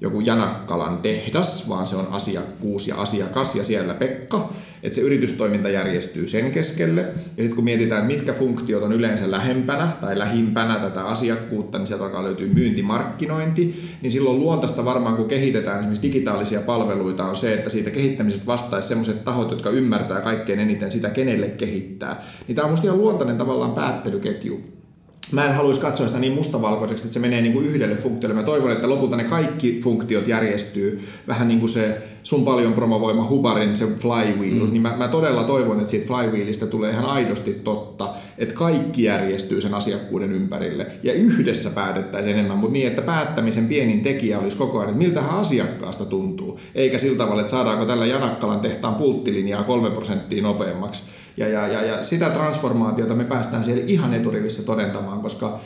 joku 0.00 0.20
Janakkalan 0.20 0.98
tehdas, 0.98 1.68
vaan 1.68 1.86
se 1.86 1.96
on 1.96 2.06
asiakkuus 2.10 2.88
ja 2.88 2.96
asiakas 2.96 3.56
ja 3.56 3.64
siellä 3.64 3.94
Pekka, 3.94 4.52
että 4.82 4.96
se 4.96 5.02
yritystoiminta 5.02 5.68
järjestyy 5.68 6.26
sen 6.26 6.52
keskelle. 6.52 7.00
Ja 7.00 7.42
sitten 7.42 7.54
kun 7.54 7.64
mietitään, 7.64 8.06
mitkä 8.06 8.32
funktiot 8.32 8.82
on 8.82 8.92
yleensä 8.92 9.30
lähempänä 9.30 9.88
tai 10.00 10.18
lähimpänä 10.18 10.78
tätä 10.78 11.04
asiakkuutta, 11.04 11.78
niin 11.78 11.86
sieltä 11.86 12.04
alkaa 12.04 12.24
löytyä 12.24 12.46
myyntimarkkinointi, 12.46 13.74
niin 14.02 14.10
silloin 14.10 14.40
luontaista 14.40 14.84
varmaan, 14.84 15.16
kun 15.16 15.28
kehitetään 15.28 15.78
esimerkiksi 15.78 16.02
digitaalisia 16.02 16.60
palveluita, 16.60 17.24
on 17.24 17.36
se, 17.36 17.54
että 17.54 17.70
siitä 17.70 17.90
kehittämisestä 17.90 18.46
vastaisi 18.46 18.88
sellaiset 18.88 19.24
tahot, 19.24 19.50
jotka 19.50 19.70
ymmärtää 19.70 20.20
kaikkein 20.20 20.58
eniten 20.58 20.92
sitä, 20.92 21.10
kenelle 21.10 21.48
kehittää. 21.48 22.22
Niin 22.48 22.56
tämä 22.56 22.64
on 22.64 22.70
musta 22.70 22.86
ihan 22.86 22.98
luontainen 22.98 23.38
tavallaan 23.38 23.72
päättelyketju 23.72 24.83
mä 25.32 25.44
en 25.44 25.54
haluaisi 25.54 25.80
katsoa 25.80 26.06
sitä 26.06 26.18
niin 26.18 26.32
mustavalkoiseksi, 26.32 27.04
että 27.04 27.14
se 27.14 27.20
menee 27.20 27.42
niin 27.42 27.52
kuin 27.52 27.66
yhdelle 27.66 27.96
funktiolle. 27.96 28.34
Mä 28.34 28.42
toivon, 28.42 28.72
että 28.72 28.88
lopulta 28.88 29.16
ne 29.16 29.24
kaikki 29.24 29.80
funktiot 29.82 30.28
järjestyy. 30.28 31.00
Vähän 31.28 31.48
niin 31.48 31.60
kuin 31.60 31.70
se 31.70 32.02
sun 32.22 32.44
paljon 32.44 32.72
promovoima 32.72 33.28
Hubarin 33.28 33.76
se 33.76 33.86
flywheel, 33.86 34.66
mm. 34.66 34.72
niin 34.72 34.82
mä, 34.82 34.96
mä 34.96 35.08
todella 35.08 35.44
toivon, 35.44 35.78
että 35.78 35.90
siitä 35.90 36.06
flywheelista 36.06 36.66
tulee 36.66 36.90
ihan 36.90 37.04
aidosti 37.04 37.60
totta, 37.64 38.14
että 38.38 38.54
kaikki 38.54 39.02
järjestyy 39.02 39.60
sen 39.60 39.74
asiakkuuden 39.74 40.32
ympärille. 40.32 40.86
Ja 41.02 41.12
yhdessä 41.12 41.70
päätettäisiin 41.70 42.34
enemmän, 42.34 42.58
mutta 42.58 42.72
niin, 42.72 42.86
että 42.86 43.02
päättämisen 43.02 43.68
pienin 43.68 44.00
tekijä 44.00 44.38
olisi 44.38 44.56
koko 44.56 44.78
ajan, 44.78 44.90
että 44.90 44.98
miltähän 44.98 45.38
asiakkaasta 45.38 46.04
tuntuu, 46.04 46.60
eikä 46.74 46.98
sillä 46.98 47.18
tavalla, 47.18 47.40
että 47.40 47.50
saadaanko 47.50 47.84
tällä 47.84 48.06
Janakkalan 48.06 48.60
tehtaan 48.60 48.94
pulttilinjaa 48.94 49.62
kolme 49.62 49.90
prosenttia 49.90 50.42
nopeammaksi 50.42 51.02
ja, 51.36 51.48
ja, 51.48 51.68
ja, 51.68 51.84
ja 51.84 52.02
sitä 52.02 52.30
transformaatiota 52.30 53.14
me 53.14 53.24
päästään 53.24 53.64
siellä 53.64 53.84
ihan 53.86 54.14
eturivissä 54.14 54.66
todentamaan, 54.66 55.20
koska 55.20 55.60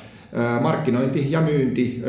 markkinointi 0.61 1.27
ja 1.31 1.41
myynti 1.41 2.03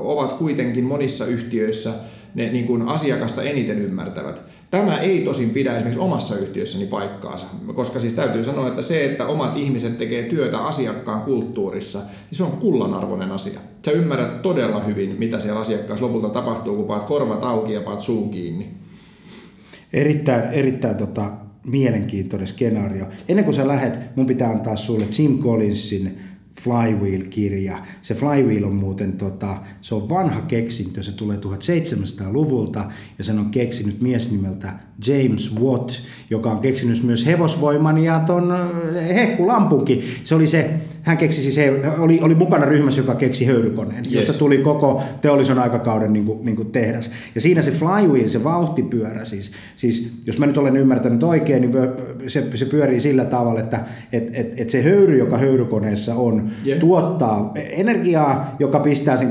ovat 0.00 0.32
kuitenkin 0.32 0.84
monissa 0.84 1.26
yhtiöissä 1.26 1.90
ne 2.34 2.50
niin 2.50 2.66
kuin 2.66 2.82
asiakasta 2.82 3.42
eniten 3.42 3.78
ymmärtävät. 3.78 4.42
Tämä 4.70 4.98
ei 4.98 5.20
tosin 5.20 5.50
pidä 5.50 5.76
esimerkiksi 5.76 6.00
omassa 6.00 6.36
yhtiössäni 6.36 6.86
paikkaansa, 6.86 7.46
koska 7.74 8.00
siis 8.00 8.12
täytyy 8.12 8.44
sanoa, 8.44 8.68
että 8.68 8.82
se, 8.82 9.04
että 9.04 9.26
omat 9.26 9.56
ihmiset 9.56 9.98
tekee 9.98 10.22
työtä 10.22 10.58
asiakkaan 10.58 11.22
kulttuurissa, 11.22 11.98
niin 11.98 12.08
se 12.30 12.42
on 12.42 12.50
kullanarvoinen 12.50 13.32
asia. 13.32 13.60
Sä 13.84 13.90
ymmärrät 13.90 14.42
todella 14.42 14.80
hyvin, 14.80 15.16
mitä 15.18 15.40
siellä 15.40 15.60
asiakkaassa 15.60 16.06
lopulta 16.06 16.28
tapahtuu, 16.28 16.76
kun 16.76 16.86
paat 16.86 17.04
korvat 17.04 17.44
auki 17.44 17.72
ja 17.72 17.80
paat 17.80 18.00
suun 18.00 18.30
kiinni. 18.30 18.68
Erittäin, 19.92 20.44
erittäin 20.44 20.96
tota, 20.96 21.30
mielenkiintoinen 21.64 22.48
skenaario. 22.48 23.06
Ennen 23.28 23.44
kuin 23.44 23.54
sä 23.54 23.68
lähet, 23.68 24.16
mun 24.16 24.26
pitää 24.26 24.50
antaa 24.50 24.76
sulle 24.76 25.04
Jim 25.18 25.38
Collinsin 25.38 26.18
Flywheel-kirja. 26.60 27.78
Se 28.02 28.14
Flywheel 28.14 28.64
on 28.64 28.74
muuten, 28.74 29.12
tota, 29.12 29.56
se 29.80 29.94
on 29.94 30.08
vanha 30.08 30.40
keksintö, 30.40 31.02
se 31.02 31.12
tulee 31.12 31.36
1700-luvulta 31.36 32.90
ja 33.18 33.24
sen 33.24 33.38
on 33.38 33.50
keksinyt 33.50 34.00
mies 34.00 34.32
nimeltä 34.32 34.72
James 35.06 35.60
Watt, 35.60 35.90
joka 36.30 36.50
on 36.50 36.58
keksinyt 36.58 37.02
myös 37.02 37.26
hevosvoiman 37.26 37.98
ja 37.98 38.20
ton 38.26 38.52
eh, 38.96 39.08
hehkulampunkin. 39.14 40.04
Se 40.24 40.34
oli 40.34 40.46
se 40.46 40.70
hän 41.02 41.16
keksi 41.16 41.42
siis, 41.42 41.58
oli, 41.98 42.20
oli 42.22 42.34
mukana 42.34 42.64
ryhmässä, 42.64 43.00
joka 43.00 43.14
keksi 43.14 43.44
höyrykoneen, 43.44 44.04
yes. 44.04 44.14
josta 44.14 44.38
tuli 44.38 44.58
koko 44.58 45.02
teollisen 45.20 45.58
aikakauden 45.58 46.12
niin 46.12 46.24
kuin, 46.24 46.44
niin 46.44 46.56
kuin 46.56 46.70
tehdas. 46.70 47.10
Ja 47.34 47.40
siinä 47.40 47.62
se 47.62 47.70
flywheel, 47.70 48.28
se 48.28 48.44
vauhtipyörä, 48.44 49.24
siis, 49.24 49.52
siis 49.76 50.12
jos 50.26 50.38
mä 50.38 50.46
nyt 50.46 50.58
olen 50.58 50.76
ymmärtänyt 50.76 51.22
oikein, 51.22 51.62
niin 51.62 51.72
se, 52.26 52.44
se 52.54 52.64
pyörii 52.64 53.00
sillä 53.00 53.24
tavalla, 53.24 53.60
että 53.60 53.84
et, 54.12 54.30
et, 54.32 54.60
et 54.60 54.70
se 54.70 54.82
höyry, 54.82 55.18
joka 55.18 55.38
höyrykoneessa 55.38 56.14
on, 56.14 56.50
yeah. 56.66 56.80
tuottaa 56.80 57.52
energiaa, 57.54 58.56
joka 58.58 58.80
pistää 58.80 59.16
sen, 59.16 59.28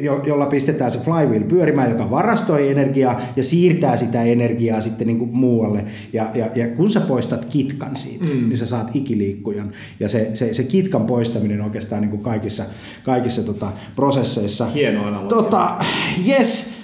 jo, 0.00 0.22
jolla 0.26 0.46
pistetään 0.46 0.90
se 0.90 0.98
flywheel 0.98 1.42
pyörimään, 1.42 1.90
joka 1.90 2.10
varastoi 2.10 2.70
energiaa 2.70 3.20
ja 3.36 3.42
siirtää 3.42 3.96
sitä 3.96 4.22
energiaa 4.22 4.80
sitten 4.80 5.06
niin 5.06 5.18
kuin 5.18 5.30
muualle. 5.36 5.84
Ja, 6.12 6.30
ja, 6.34 6.46
ja 6.54 6.68
kun 6.68 6.90
sä 6.90 7.00
poistat 7.00 7.44
kitkan 7.44 7.96
siitä, 7.96 8.24
mm. 8.24 8.30
niin 8.30 8.56
sä 8.56 8.66
saat 8.66 8.96
ikiliikkujan. 8.96 9.72
Ja 10.00 10.08
se, 10.08 10.30
se, 10.34 10.54
se 10.54 10.62
kitkan 10.98 11.06
poistaminen 11.06 11.60
oikeastaan 11.60 12.00
niin 12.00 12.10
kuin 12.10 12.22
kaikissa, 12.22 12.64
kaikissa 13.02 13.42
tota, 13.42 13.66
prosesseissa. 13.96 14.66
Hieno 14.66 15.06
analogia. 15.06 15.28
Tota, 15.28 15.84
yes, 16.28 16.78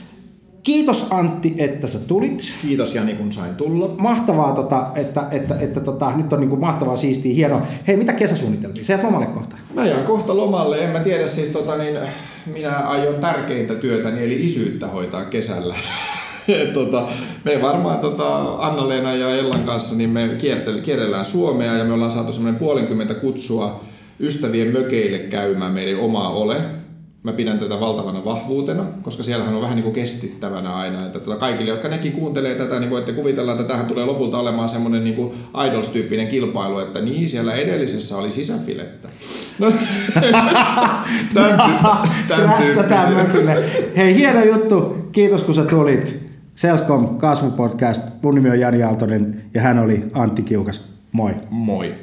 Kiitos 0.63 1.07
Antti, 1.11 1.55
että 1.59 1.87
sä 1.87 1.99
tulit. 1.99 2.55
Kiitos 2.63 2.95
Jani, 2.95 3.15
kun 3.15 3.33
sain 3.33 3.55
tulla. 3.55 3.95
Mahtavaa, 3.99 4.53
tota, 4.53 4.87
että, 4.95 5.27
että, 5.31 5.57
että 5.61 5.81
tota, 5.81 6.13
nyt 6.17 6.33
on 6.33 6.41
niinku 6.41 6.57
mahtavaa, 6.57 6.97
siistiä, 6.97 7.35
hienoa. 7.35 7.63
Hei, 7.87 7.97
mitä 7.97 8.13
kesäsuunnitelmia? 8.13 8.85
Sä 8.85 8.93
jäät 8.93 9.05
lomalle 9.05 9.27
kohta. 9.27 9.57
Mä 9.75 9.87
jään 9.87 10.05
kohta 10.05 10.37
lomalle. 10.37 10.79
En 10.79 10.91
mä 10.91 11.01
tiedä, 11.01 11.27
siis 11.27 11.49
tota, 11.49 11.77
niin, 11.77 11.99
minä 12.47 12.77
aion 12.77 13.15
tärkeintä 13.15 13.75
työtäni, 13.75 14.25
eli 14.25 14.45
isyyttä 14.45 14.87
hoitaa 14.87 15.25
kesällä. 15.25 15.75
tota, 16.75 17.09
me 17.45 17.63
varmaan 17.63 17.99
tota, 17.99 18.55
Anna-Leena 18.55 19.15
ja 19.15 19.37
Ellan 19.37 19.65
kanssa 19.65 19.95
niin 19.95 20.11
me 20.11 20.31
kierrellään 20.83 21.25
Suomea 21.25 21.75
ja 21.75 21.85
me 21.85 21.93
ollaan 21.93 22.11
saatu 22.11 22.33
semmoinen 22.33 22.59
puolenkymmentä 22.59 23.15
kutsua 23.15 23.85
ystävien 24.21 24.73
mökeille 24.73 25.19
käymään. 25.19 25.73
Meillä 25.73 25.99
ei 25.99 26.05
omaa 26.05 26.31
ole, 26.31 26.57
mä 27.23 27.33
pidän 27.33 27.59
tätä 27.59 27.81
valtavana 27.81 28.25
vahvuutena, 28.25 28.85
koska 29.03 29.23
siellähän 29.23 29.55
on 29.55 29.63
vähän 29.63 29.77
niin 29.77 29.83
kuin 29.83 29.95
kestittävänä 29.95 30.75
aina. 30.75 31.07
Että 31.07 31.21
tuota, 31.21 31.41
kaikille, 31.41 31.71
jotka 31.71 31.89
nekin 31.89 32.13
kuuntelee 32.13 32.55
tätä, 32.55 32.81
niin 32.81 32.91
voitte 32.91 33.13
kuvitella, 33.13 33.53
että 33.53 33.65
tähän 33.65 33.87
tulee 33.87 34.05
lopulta 34.05 34.39
olemaan 34.39 34.69
semmoinen 34.69 35.05
niin 35.05 35.17
kuin 35.17 35.35
idols-tyyppinen 35.69 36.29
kilpailu, 36.29 36.79
että 36.79 37.01
niin, 37.01 37.29
siellä 37.29 37.55
edellisessä 37.55 38.17
oli 38.17 38.31
sisäfilettä. 38.31 39.09
No, 39.59 39.73
tämän 42.29 42.55
Hei, 43.97 44.15
hieno 44.15 44.45
juttu. 44.45 45.09
Kiitos 45.13 45.43
kun 45.43 45.55
sä 45.55 45.65
tulit. 45.65 46.25
Salescom 46.55 47.19
kasvupodcast. 47.19 48.03
Mun 48.23 48.35
nimi 48.35 48.51
on 48.51 48.61
Jani 48.61 48.83
Aaltonen 48.83 49.43
ja 49.55 49.61
hän 49.61 49.79
oli 49.79 50.05
Antti 50.13 50.43
Kiukas. 50.43 50.85
Moi. 51.13 51.35
Moi. 51.51 51.95